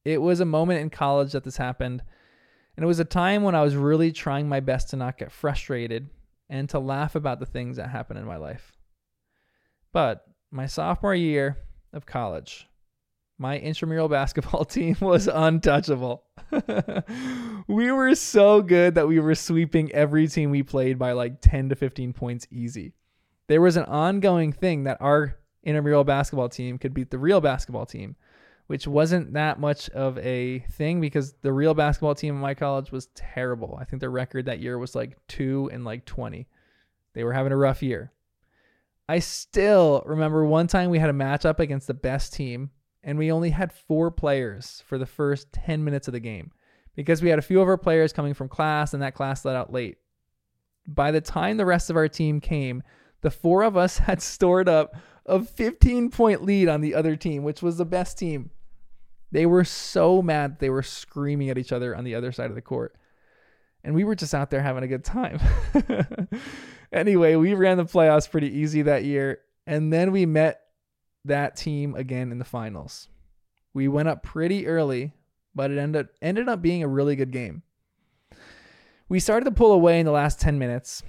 It 0.06 0.22
was 0.22 0.40
a 0.40 0.46
moment 0.46 0.82
in 0.82 0.90
college 0.90 1.34
that 1.34 1.44
this 1.44 1.58
happened, 1.58 2.04
and 2.76 2.84
it 2.84 2.88
was 2.88 3.00
a 3.00 3.06
time 3.06 3.44
when 3.44 3.56
I 3.56 3.64
was 3.64 3.76
really 3.76 4.12
trying 4.12 4.48
my 4.48 4.60
best 4.60 4.90
to 4.90 4.96
not 4.96 5.18
get 5.18 5.32
frustrated 5.32 6.10
and 6.50 6.70
to 6.70 6.80
laugh 6.80 7.16
about 7.16 7.40
the 7.40 7.46
things 7.46 7.78
that 7.78 7.90
happened 7.90 8.20
in 8.20 8.26
my 8.26 8.38
life. 8.38 8.72
But 9.92 10.26
my 10.52 10.68
sophomore 10.68 11.16
year 11.16 11.58
of 11.94 12.06
college, 12.06 12.68
my 13.40 13.58
intramural 13.58 14.10
basketball 14.20 14.66
team 14.66 14.98
was 15.00 15.28
untouchable. 15.28 16.24
we 17.68 17.92
were 17.92 18.14
so 18.14 18.62
good 18.62 18.96
that 18.96 19.08
we 19.08 19.20
were 19.20 19.36
sweeping 19.36 19.92
every 19.94 20.28
team 20.28 20.52
we 20.52 20.62
played 20.62 21.00
by 21.00 21.14
like 21.14 21.42
10 21.42 21.70
to 21.70 21.76
15 21.76 22.14
points 22.14 22.48
easy. 22.52 22.94
There 23.48 23.62
was 23.62 23.78
an 23.78 23.86
ongoing 23.86 24.52
thing 24.52 24.84
that 24.84 24.98
our 25.02 25.38
intramural 25.64 26.04
basketball 26.04 26.50
team 26.50 26.78
could 26.78 26.94
beat 26.94 27.10
the 27.10 27.18
real 27.18 27.42
basketball 27.42 27.86
team, 27.86 28.16
which 28.68 28.86
wasn't 28.86 29.34
that 29.34 29.60
much 29.60 29.90
of 29.90 30.18
a 30.20 30.60
thing 30.72 31.02
because 31.02 31.34
the 31.42 31.54
real 31.54 31.74
basketball 31.74 32.16
team 32.16 32.36
in 32.36 32.42
my 32.42 32.54
college 32.54 32.92
was 32.92 33.08
terrible. 33.16 33.78
I 33.80 33.86
think 33.86 34.02
their 34.02 34.12
record 34.12 34.46
that 34.46 34.60
year 34.60 34.78
was 34.78 34.94
like 34.94 35.18
2 35.30 35.72
and 35.74 35.84
like 35.84 36.06
20. 36.06 36.48
They 37.14 37.24
were 37.24 37.34
having 37.34 37.52
a 37.52 37.58
rough 37.58 37.82
year. 37.82 38.12
I 39.08 39.20
still 39.20 40.04
remember 40.06 40.46
one 40.46 40.68
time 40.68 40.92
we 40.92 41.00
had 41.00 41.10
a 41.10 41.14
matchup 41.14 41.60
against 41.60 41.88
the 41.88 41.96
best 41.96 42.32
team 42.32 42.70
and 43.04 43.18
we 43.18 43.32
only 43.32 43.52
had 43.52 43.72
four 43.72 44.12
players 44.12 44.84
for 44.86 44.98
the 44.98 45.06
first 45.06 45.52
10 45.54 45.84
minutes 45.84 46.08
of 46.08 46.12
the 46.14 46.20
game 46.20 46.52
because 46.96 47.22
we 47.22 47.30
had 47.30 47.40
a 47.40 47.44
few 47.44 47.62
of 47.62 47.68
our 47.68 47.78
players 47.78 48.14
coming 48.14 48.34
from 48.34 48.50
class 48.50 48.94
and 48.94 49.02
that 49.02 49.14
class 49.14 49.46
let 49.46 49.56
out 49.56 49.72
late. 49.72 49.98
By 50.88 51.12
the 51.12 51.22
time 51.22 51.58
the 51.58 51.66
rest 51.66 51.90
of 51.90 51.96
our 51.96 52.08
team 52.08 52.42
came, 52.42 52.84
the 53.22 53.32
four 53.32 53.64
of 53.64 53.78
us 53.78 53.98
had 54.00 54.22
stored 54.22 54.68
up 54.68 54.96
a 55.26 55.42
15 55.42 56.10
point 56.10 56.44
lead 56.44 56.68
on 56.68 56.82
the 56.82 56.96
other 56.96 57.16
team, 57.16 57.44
which 57.44 57.62
was 57.62 57.78
the 57.78 57.86
best 57.86 58.18
team. 58.18 58.50
They 59.32 59.46
were 59.46 59.64
so 59.64 60.22
mad 60.22 60.58
they 60.60 60.72
were 60.72 60.84
screaming 60.84 61.50
at 61.50 61.58
each 61.58 61.72
other 61.72 61.96
on 61.96 62.04
the 62.04 62.16
other 62.16 62.32
side 62.32 62.50
of 62.50 62.56
the 62.56 62.62
court. 62.62 62.96
And 63.84 63.96
we 63.96 64.04
were 64.04 64.16
just 64.16 64.34
out 64.34 64.50
there 64.50 64.62
having 64.62 64.84
a 64.84 64.88
good 64.88 65.06
time. 65.06 65.40
anyway, 66.92 67.36
we 67.36 67.54
ran 67.54 67.78
the 67.78 67.86
playoffs 67.86 68.30
pretty 68.30 68.58
easy 68.58 68.82
that 68.82 69.06
year. 69.06 69.40
And 69.66 69.94
then 69.94 70.12
we 70.12 70.26
met 70.26 70.62
that 71.26 71.56
team 71.56 71.96
again 71.96 72.32
in 72.32 72.40
the 72.40 72.46
finals. 72.46 73.10
We 73.74 73.88
went 73.88 74.08
up 74.08 74.24
pretty 74.24 74.68
early, 74.68 75.14
but 75.54 75.72
it 75.72 75.78
ended 75.78 76.10
ended 76.22 76.50
up 76.50 76.62
being 76.62 76.84
a 76.84 76.88
really 76.88 77.16
good 77.16 77.32
game. 77.32 77.64
We 79.08 79.20
started 79.20 79.46
to 79.46 79.52
pull 79.52 79.72
away 79.72 80.00
in 80.00 80.06
the 80.06 80.12
last 80.12 80.40
10 80.40 80.60
minutes, 80.60 81.04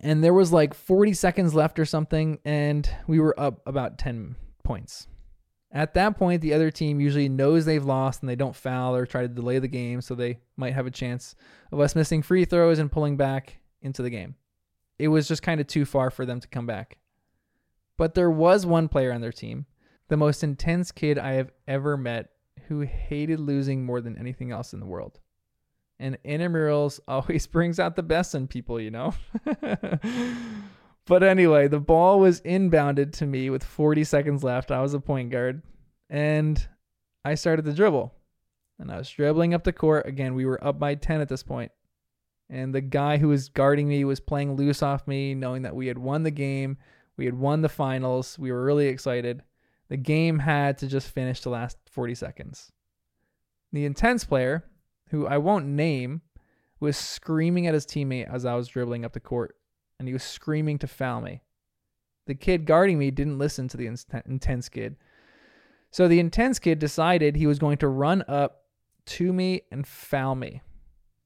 and 0.00 0.24
there 0.24 0.32
was 0.32 0.52
like 0.52 0.74
40 0.74 1.12
seconds 1.12 1.54
left 1.54 1.78
or 1.78 1.84
something, 1.84 2.38
and 2.44 2.88
we 3.06 3.20
were 3.20 3.38
up 3.38 3.60
about 3.66 3.98
10 3.98 4.36
points. 4.62 5.06
At 5.70 5.94
that 5.94 6.16
point, 6.16 6.40
the 6.40 6.54
other 6.54 6.70
team 6.70 7.00
usually 7.00 7.28
knows 7.28 7.64
they've 7.64 7.84
lost 7.84 8.22
and 8.22 8.28
they 8.28 8.36
don't 8.36 8.54
foul 8.54 8.94
or 8.94 9.06
try 9.06 9.22
to 9.22 9.28
delay 9.28 9.58
the 9.58 9.68
game, 9.68 10.00
so 10.00 10.14
they 10.14 10.38
might 10.56 10.72
have 10.72 10.86
a 10.86 10.90
chance 10.90 11.34
of 11.72 11.80
us 11.80 11.96
missing 11.96 12.22
free 12.22 12.44
throws 12.44 12.78
and 12.78 12.92
pulling 12.92 13.16
back 13.16 13.58
into 13.82 14.00
the 14.00 14.10
game. 14.10 14.36
It 14.98 15.08
was 15.08 15.26
just 15.26 15.42
kind 15.42 15.60
of 15.60 15.66
too 15.66 15.84
far 15.84 16.10
for 16.10 16.24
them 16.24 16.38
to 16.38 16.48
come 16.48 16.66
back. 16.66 16.98
But 17.96 18.14
there 18.14 18.30
was 18.30 18.66
one 18.66 18.88
player 18.88 19.12
on 19.12 19.20
their 19.20 19.32
team, 19.32 19.66
the 20.08 20.16
most 20.16 20.42
intense 20.42 20.90
kid 20.90 21.18
I 21.18 21.32
have 21.32 21.52
ever 21.68 21.96
met, 21.96 22.30
who 22.68 22.80
hated 22.80 23.40
losing 23.40 23.84
more 23.84 24.00
than 24.00 24.18
anything 24.18 24.50
else 24.50 24.72
in 24.72 24.80
the 24.80 24.86
world. 24.86 25.20
And 25.98 26.18
intramurals 26.24 27.00
always 27.08 27.46
brings 27.46 27.78
out 27.78 27.96
the 27.96 28.02
best 28.02 28.34
in 28.34 28.48
people, 28.48 28.80
you 28.80 28.90
know? 28.90 29.14
but 31.06 31.22
anyway, 31.22 31.68
the 31.68 31.80
ball 31.80 32.18
was 32.20 32.40
inbounded 32.40 33.12
to 33.14 33.26
me 33.26 33.50
with 33.50 33.62
40 33.62 34.04
seconds 34.04 34.42
left. 34.42 34.70
I 34.70 34.80
was 34.80 34.94
a 34.94 35.00
point 35.00 35.30
guard. 35.30 35.62
And 36.10 36.66
I 37.24 37.34
started 37.34 37.64
to 37.64 37.72
dribble. 37.72 38.12
And 38.78 38.90
I 38.90 38.98
was 38.98 39.08
dribbling 39.08 39.54
up 39.54 39.64
the 39.64 39.72
court. 39.72 40.06
Again, 40.06 40.34
we 40.34 40.46
were 40.46 40.62
up 40.64 40.78
by 40.78 40.96
10 40.96 41.20
at 41.20 41.28
this 41.28 41.42
point. 41.42 41.70
And 42.50 42.74
the 42.74 42.80
guy 42.80 43.16
who 43.16 43.28
was 43.28 43.48
guarding 43.48 43.88
me 43.88 44.04
was 44.04 44.20
playing 44.20 44.56
loose 44.56 44.82
off 44.82 45.06
me, 45.06 45.34
knowing 45.34 45.62
that 45.62 45.76
we 45.76 45.86
had 45.86 45.96
won 45.96 46.24
the 46.24 46.30
game. 46.30 46.76
We 47.16 47.24
had 47.24 47.38
won 47.38 47.62
the 47.62 47.68
finals. 47.68 48.38
We 48.38 48.50
were 48.50 48.64
really 48.64 48.88
excited. 48.88 49.42
The 49.88 49.96
game 49.96 50.38
had 50.38 50.78
to 50.78 50.86
just 50.86 51.10
finish 51.10 51.40
the 51.40 51.50
last 51.50 51.76
40 51.90 52.14
seconds. 52.14 52.72
The 53.72 53.84
intense 53.84 54.24
player, 54.24 54.64
who 55.10 55.26
I 55.26 55.38
won't 55.38 55.66
name, 55.66 56.22
was 56.80 56.96
screaming 56.96 57.66
at 57.66 57.74
his 57.74 57.86
teammate 57.86 58.32
as 58.32 58.44
I 58.44 58.54
was 58.54 58.68
dribbling 58.68 59.04
up 59.04 59.12
the 59.12 59.20
court, 59.20 59.56
and 59.98 60.08
he 60.08 60.12
was 60.12 60.22
screaming 60.22 60.78
to 60.78 60.86
foul 60.86 61.20
me. 61.20 61.42
The 62.26 62.34
kid 62.34 62.66
guarding 62.66 62.98
me 62.98 63.10
didn't 63.10 63.38
listen 63.38 63.68
to 63.68 63.76
the 63.76 63.86
intense 63.86 64.68
kid. 64.68 64.96
So 65.90 66.08
the 66.08 66.20
intense 66.20 66.58
kid 66.58 66.78
decided 66.78 67.36
he 67.36 67.46
was 67.46 67.58
going 67.58 67.78
to 67.78 67.88
run 67.88 68.24
up 68.26 68.62
to 69.06 69.32
me 69.32 69.62
and 69.70 69.86
foul 69.86 70.34
me. 70.34 70.62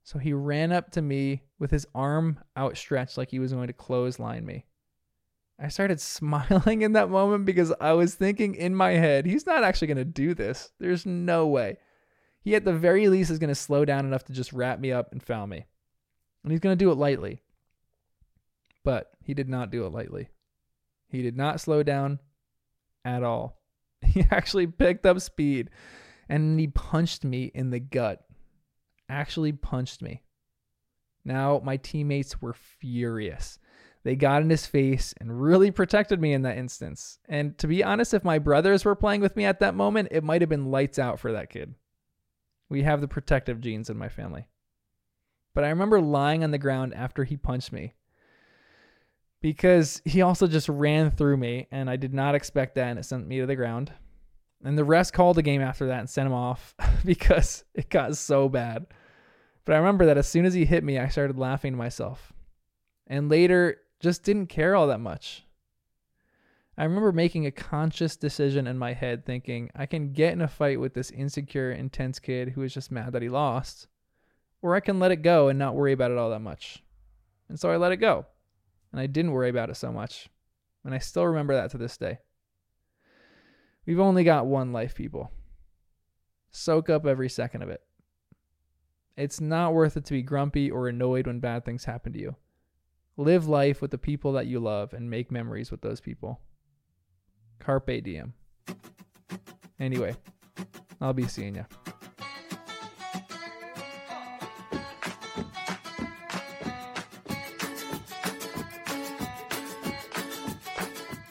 So 0.03 0.19
he 0.19 0.33
ran 0.33 0.73
up 0.73 0.91
to 0.93 1.03
me 1.03 1.43
with 1.59 1.71
his 1.71 1.87
arm 1.95 2.41
outstretched 2.57 3.17
like 3.17 3.31
he 3.31 3.39
was 3.39 3.53
going 3.53 3.69
to 3.69 3.73
clothesline 3.73 4.45
me. 4.45 4.67
I 5.59 5.69
started 5.69 6.01
smiling 6.01 6.83
in 6.83 6.93
that 6.93 7.11
moment 7.11 7.45
because 7.45 7.73
I 7.81 7.93
was 7.93 8.15
thinking 8.15 8.55
in 8.55 8.75
my 8.75 8.93
head, 8.93 9.27
he's 9.27 9.47
not 9.47 9.65
actually 9.65 9.89
going 9.89 9.99
to 9.99 10.05
do 10.05 10.35
this. 10.35 10.73
There's 10.79 11.07
no 11.07 11.47
way. 11.47 11.79
He, 12.41 12.55
at 12.55 12.65
the 12.65 12.73
very 12.73 13.09
least, 13.09 13.31
is 13.31 13.39
going 13.39 13.49
to 13.49 13.55
slow 13.55 13.85
down 13.85 14.07
enough 14.07 14.25
to 14.25 14.33
just 14.33 14.53
wrap 14.53 14.79
me 14.79 14.93
up 14.93 15.13
and 15.13 15.23
foul 15.23 15.47
me. 15.47 15.67
And 16.43 16.53
he's 16.53 16.61
going 16.61 16.79
to 16.79 16.85
do 16.85 16.91
it 16.91 16.97
lightly. 16.97 17.43
But 18.85 19.11
he 19.23 19.35
did 19.35 19.49
not 19.49 19.71
do 19.71 19.85
it 19.85 19.93
lightly. 19.93 20.29
He 21.09 21.23
did 21.23 21.37
not 21.37 21.61
slow 21.61 21.83
down 21.83 22.21
at 23.05 23.23
all. 23.23 23.57
He 24.07 24.25
actually 24.31 24.69
picked 24.69 25.05
up 25.05 25.21
speed 25.21 25.71
and 26.29 26.59
he 26.59 26.69
punched 26.69 27.25
me 27.25 27.51
in 27.53 27.71
the 27.71 27.81
gut. 27.81 28.25
Actually 29.09 29.53
punched 29.53 30.03
me. 30.03 30.23
Now, 31.25 31.61
my 31.65 31.77
teammates 31.77 32.41
were 32.41 32.53
furious. 32.53 33.59
They 34.05 34.17
got 34.17 34.43
in 34.43 34.51
his 34.51 34.67
face 34.67 35.13
and 35.21 35.43
really 35.43 35.71
protected 35.71 36.21
me 36.21 36.33
in 36.33 36.43
that 36.43 36.57
instance. 36.57 37.19
And 37.29 37.59
to 37.59 37.67
be 37.67 37.83
honest, 37.83 38.15
if 38.15 38.25
my 38.25 38.39
brothers 38.39 38.85
were 38.85 38.95
playing 38.95 39.21
with 39.21 39.37
me 39.37 39.45
at 39.45 39.61
that 39.61 39.75
moment, 39.75 40.09
it 40.11 40.25
might 40.25 40.41
have 40.41 40.49
been 40.49 40.71
lights 40.71 40.99
out 40.99 41.19
for 41.19 41.33
that 41.33 41.51
kid. 41.51 41.75
We 42.69 42.83
have 42.83 43.01
the 43.01 43.09
protective 43.09 43.61
genes 43.61 43.91
in 43.91 43.99
my 43.99 44.09
family. 44.09 44.49
But 45.55 45.65
I 45.65 45.71
remember 45.71 46.01
lying 46.01 46.45
on 46.45 46.53
the 46.53 46.59
ground 46.59 46.95
after 46.95 47.25
he 47.25 47.37
punched 47.37 47.73
me 47.73 47.95
because 49.41 50.01
he 50.05 50.23
also 50.23 50.47
just 50.47 50.69
ran 50.69 51.11
through 51.11 51.37
me 51.37 51.67
and 51.71 51.91
I 51.91 51.97
did 51.97 52.15
not 52.15 52.35
expect 52.35 52.75
that 52.77 52.89
and 52.89 52.99
it 52.99 53.05
sent 53.05 53.27
me 53.27 53.41
to 53.41 53.47
the 53.47 53.57
ground. 53.57 53.93
And 54.65 54.77
the 54.77 54.85
rest 54.85 55.13
called 55.13 55.37
the 55.37 55.43
game 55.43 55.61
after 55.61 55.87
that 55.87 56.01
and 56.01 56.11
sent 56.11 56.27
him 56.27 56.33
off 56.33 56.75
because 57.05 57.65
it 57.75 57.91
got 57.91 58.17
so 58.17 58.49
bad. 58.49 58.87
But 59.65 59.75
I 59.75 59.79
remember 59.79 60.07
that 60.07 60.19
as 60.19 60.29
soon 60.29 60.47
as 60.47 60.55
he 60.55 60.65
hit 60.65 60.83
me, 60.83 60.99
I 60.99 61.09
started 61.09 61.39
laughing 61.39 61.73
to 61.73 61.79
myself. 61.79 62.33
And 63.07 63.29
later, 63.29 63.79
just 64.01 64.23
didn't 64.23 64.47
care 64.49 64.75
all 64.75 64.87
that 64.89 65.01
much. 65.01 65.45
I 66.77 66.85
remember 66.85 67.11
making 67.11 67.45
a 67.45 67.51
conscious 67.51 68.17
decision 68.17 68.69
in 68.69 68.79
my 68.79 68.93
head 68.93 69.27
thinking, 69.27 69.69
I 69.75 69.87
can 69.87 70.13
get 70.13 70.33
in 70.33 70.41
a 70.41 70.47
fight 70.47 70.79
with 70.79 70.95
this 70.95 71.11
insecure, 71.11 71.73
intense 71.73 72.21
kid 72.21 72.51
who 72.51 72.63
is 72.63 72.73
just 72.73 72.93
mad 72.93 73.13
that 73.13 73.23
he 73.23 73.29
lost, 73.29 73.89
or 74.63 74.77
I 74.77 74.81
can 74.81 75.01
let 75.01 75.11
it 75.11 75.23
go 75.23 75.49
and 75.49 75.59
not 75.59 75.75
worry 75.75 75.93
about 75.93 76.13
it 76.13 76.19
all 76.19 76.31
that 76.31 76.39
much. 76.39 76.85
And 77.49 77.59
so 77.59 77.71
I 77.71 77.77
let 77.77 77.91
it 77.91 77.97
go. 77.97 78.27
And 78.93 79.01
I 79.01 79.07
didn't 79.07 79.33
worry 79.33 79.49
about 79.49 79.71
it 79.71 79.77
so 79.77 79.91
much. 79.91 80.29
And 80.85 80.95
I 80.95 80.99
still 80.99 81.27
remember 81.27 81.55
that 81.55 81.71
to 81.73 81.79
this 81.79 81.97
day. 81.97 82.19
We've 83.85 83.99
only 83.99 84.23
got 84.23 84.47
one 84.47 84.73
life, 84.73 84.95
people. 84.95 85.33
Soak 86.51 86.89
up 86.89 87.07
every 87.07 87.29
second 87.29 87.63
of 87.63 87.71
it. 87.71 87.83
It's 89.17 89.41
not 89.41 89.75
worth 89.75 89.97
it 89.97 90.05
to 90.05 90.13
be 90.13 90.23
grumpy 90.23 90.71
or 90.71 90.87
annoyed 90.87 91.27
when 91.27 91.41
bad 91.41 91.65
things 91.65 91.87
happen 91.87 92.13
to 92.13 92.21
you. 92.21 92.37
Live 93.21 93.49
life 93.49 93.83
with 93.83 93.91
the 93.91 93.99
people 93.99 94.35
that 94.35 94.47
you 94.47 94.61
love 94.61 94.93
and 94.93 95.11
make 95.11 95.33
memories 95.33 95.73
with 95.73 95.81
those 95.81 96.01
people. 96.01 96.41
Carpe 97.59 98.01
diem. 98.05 98.33
Anyway, 99.81 100.15
I'll 101.01 101.13
be 101.13 101.27
seeing 101.27 101.57
you. 101.57 101.67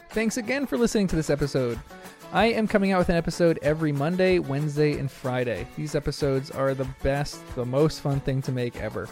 Thanks 0.09 0.35
again 0.35 0.65
for 0.65 0.77
listening 0.77 1.07
to 1.07 1.15
this 1.15 1.29
episode. 1.29 1.79
I 2.33 2.47
am 2.47 2.67
coming 2.67 2.91
out 2.91 2.97
with 2.97 3.09
an 3.09 3.15
episode 3.15 3.59
every 3.61 3.93
Monday, 3.93 4.39
Wednesday, 4.39 4.99
and 4.99 5.09
Friday. 5.09 5.65
These 5.77 5.95
episodes 5.95 6.51
are 6.51 6.73
the 6.73 6.89
best, 7.01 7.41
the 7.55 7.65
most 7.65 8.01
fun 8.01 8.19
thing 8.19 8.41
to 8.41 8.51
make 8.51 8.75
ever. 8.75 9.07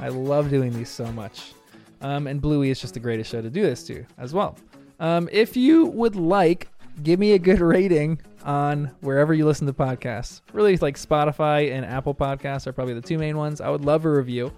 I 0.00 0.08
love 0.08 0.50
doing 0.50 0.72
these 0.72 0.90
so 0.90 1.06
much. 1.12 1.52
Um, 2.00 2.26
and 2.26 2.40
Bluey 2.40 2.70
is 2.70 2.80
just 2.80 2.94
the 2.94 3.00
greatest 3.00 3.30
show 3.30 3.40
to 3.40 3.50
do 3.50 3.62
this 3.62 3.84
to 3.84 4.04
as 4.18 4.34
well. 4.34 4.56
Um, 5.00 5.28
if 5.32 5.56
you 5.56 5.86
would 5.86 6.16
like, 6.16 6.68
give 7.02 7.18
me 7.18 7.32
a 7.32 7.38
good 7.38 7.60
rating 7.60 8.20
on 8.44 8.90
wherever 9.00 9.34
you 9.34 9.44
listen 9.44 9.66
to 9.66 9.72
podcasts. 9.72 10.40
Really, 10.52 10.76
like 10.76 10.96
Spotify 10.96 11.72
and 11.72 11.84
Apple 11.84 12.14
Podcasts 12.14 12.66
are 12.66 12.72
probably 12.72 12.94
the 12.94 13.00
two 13.00 13.18
main 13.18 13.36
ones. 13.36 13.60
I 13.60 13.68
would 13.68 13.84
love 13.84 14.04
a 14.04 14.10
review. 14.10 14.52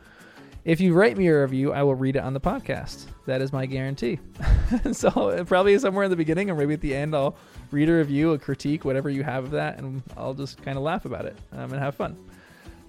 If 0.64 0.80
you 0.80 0.93
write 0.93 1.16
me 1.16 1.28
a 1.28 1.41
review, 1.41 1.72
I 1.72 1.82
will 1.82 1.95
read 1.95 2.16
it 2.16 2.22
on 2.22 2.34
the 2.34 2.41
podcast. 2.41 3.07
That 3.26 3.41
is 3.41 3.53
my 3.53 3.64
guarantee. 3.64 4.18
so 4.93 5.45
probably 5.47 5.78
somewhere 5.78 6.05
in 6.05 6.11
the 6.11 6.16
beginning 6.16 6.51
or 6.51 6.55
maybe 6.55 6.74
at 6.74 6.82
the 6.82 6.95
end, 6.95 7.14
I'll 7.14 7.36
read 7.70 7.89
a 7.89 7.95
review, 7.95 8.32
a 8.32 8.39
critique, 8.39 8.84
whatever 8.84 9.09
you 9.09 9.22
have 9.22 9.45
of 9.45 9.51
that, 9.53 9.78
and 9.78 10.03
I'll 10.16 10.34
just 10.34 10.61
kind 10.62 10.76
of 10.76 10.82
laugh 10.82 11.07
about 11.07 11.24
it 11.24 11.36
um, 11.53 11.72
and 11.72 11.80
have 11.80 11.95
fun. 11.95 12.16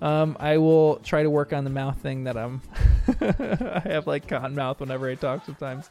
Um, 0.01 0.37
I 0.39 0.57
will 0.57 0.97
try 0.97 1.23
to 1.23 1.29
work 1.29 1.51
on 1.51 1.63
the 1.63 1.69
mouth 1.69 1.99
thing 1.99 2.23
that 2.23 2.37
I'm. 2.37 2.61
I 3.21 3.81
have 3.85 4.07
like 4.07 4.27
cotton 4.27 4.55
mouth 4.55 4.79
whenever 4.79 5.09
I 5.09 5.15
talk 5.15 5.45
sometimes, 5.45 5.89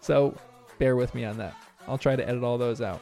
so 0.00 0.36
bear 0.78 0.96
with 0.96 1.14
me 1.14 1.24
on 1.24 1.38
that. 1.38 1.54
I'll 1.88 1.98
try 1.98 2.14
to 2.14 2.28
edit 2.28 2.44
all 2.44 2.58
those 2.58 2.80
out. 2.80 3.00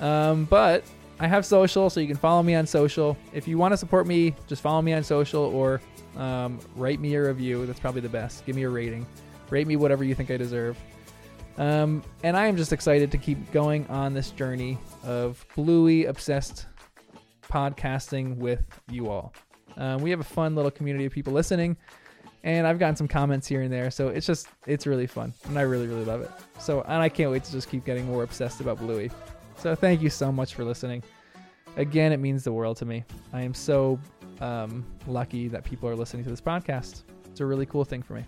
Um, 0.00 0.44
but 0.46 0.84
I 1.20 1.26
have 1.26 1.44
social, 1.44 1.90
so 1.90 2.00
you 2.00 2.06
can 2.06 2.16
follow 2.16 2.42
me 2.42 2.54
on 2.54 2.66
social. 2.66 3.16
If 3.32 3.46
you 3.46 3.58
want 3.58 3.72
to 3.72 3.76
support 3.76 4.06
me, 4.06 4.34
just 4.46 4.62
follow 4.62 4.82
me 4.82 4.92
on 4.92 5.04
social 5.04 5.42
or 5.42 5.80
um, 6.16 6.58
write 6.76 7.00
me 7.00 7.14
a 7.14 7.22
review. 7.22 7.66
That's 7.66 7.80
probably 7.80 8.00
the 8.00 8.08
best. 8.08 8.46
Give 8.46 8.56
me 8.56 8.62
a 8.62 8.70
rating. 8.70 9.06
Rate 9.50 9.66
me 9.66 9.76
whatever 9.76 10.04
you 10.04 10.14
think 10.14 10.30
I 10.30 10.36
deserve. 10.36 10.76
Um, 11.58 12.02
and 12.22 12.36
I 12.36 12.46
am 12.46 12.56
just 12.56 12.72
excited 12.72 13.10
to 13.10 13.18
keep 13.18 13.52
going 13.52 13.86
on 13.88 14.14
this 14.14 14.30
journey 14.30 14.78
of 15.04 15.44
Bluey 15.54 16.06
obsessed 16.06 16.66
podcasting 17.42 18.36
with 18.36 18.64
you 18.90 19.10
all. 19.10 19.34
Um, 19.76 20.02
we 20.02 20.10
have 20.10 20.20
a 20.20 20.24
fun 20.24 20.54
little 20.54 20.70
community 20.70 21.04
of 21.06 21.12
people 21.12 21.32
listening, 21.32 21.76
and 22.44 22.66
I've 22.66 22.78
gotten 22.78 22.96
some 22.96 23.08
comments 23.08 23.46
here 23.46 23.62
and 23.62 23.72
there, 23.72 23.90
so 23.90 24.08
it's 24.08 24.26
just 24.26 24.48
it's 24.66 24.86
really 24.86 25.06
fun, 25.06 25.32
and 25.44 25.58
I 25.58 25.62
really 25.62 25.86
really 25.86 26.04
love 26.04 26.22
it. 26.22 26.30
So, 26.58 26.82
and 26.82 27.02
I 27.02 27.08
can't 27.08 27.30
wait 27.30 27.44
to 27.44 27.52
just 27.52 27.68
keep 27.68 27.84
getting 27.84 28.06
more 28.06 28.22
obsessed 28.22 28.60
about 28.60 28.78
Bluey. 28.78 29.10
So, 29.56 29.74
thank 29.74 30.02
you 30.02 30.10
so 30.10 30.32
much 30.32 30.54
for 30.54 30.64
listening. 30.64 31.02
Again, 31.76 32.12
it 32.12 32.18
means 32.18 32.44
the 32.44 32.52
world 32.52 32.76
to 32.78 32.84
me. 32.84 33.04
I 33.32 33.42
am 33.42 33.54
so 33.54 33.98
um, 34.40 34.84
lucky 35.06 35.48
that 35.48 35.64
people 35.64 35.88
are 35.88 35.96
listening 35.96 36.24
to 36.24 36.30
this 36.30 36.40
podcast. 36.40 37.02
It's 37.30 37.40
a 37.40 37.46
really 37.46 37.66
cool 37.66 37.84
thing 37.84 38.02
for 38.02 38.14
me. 38.14 38.24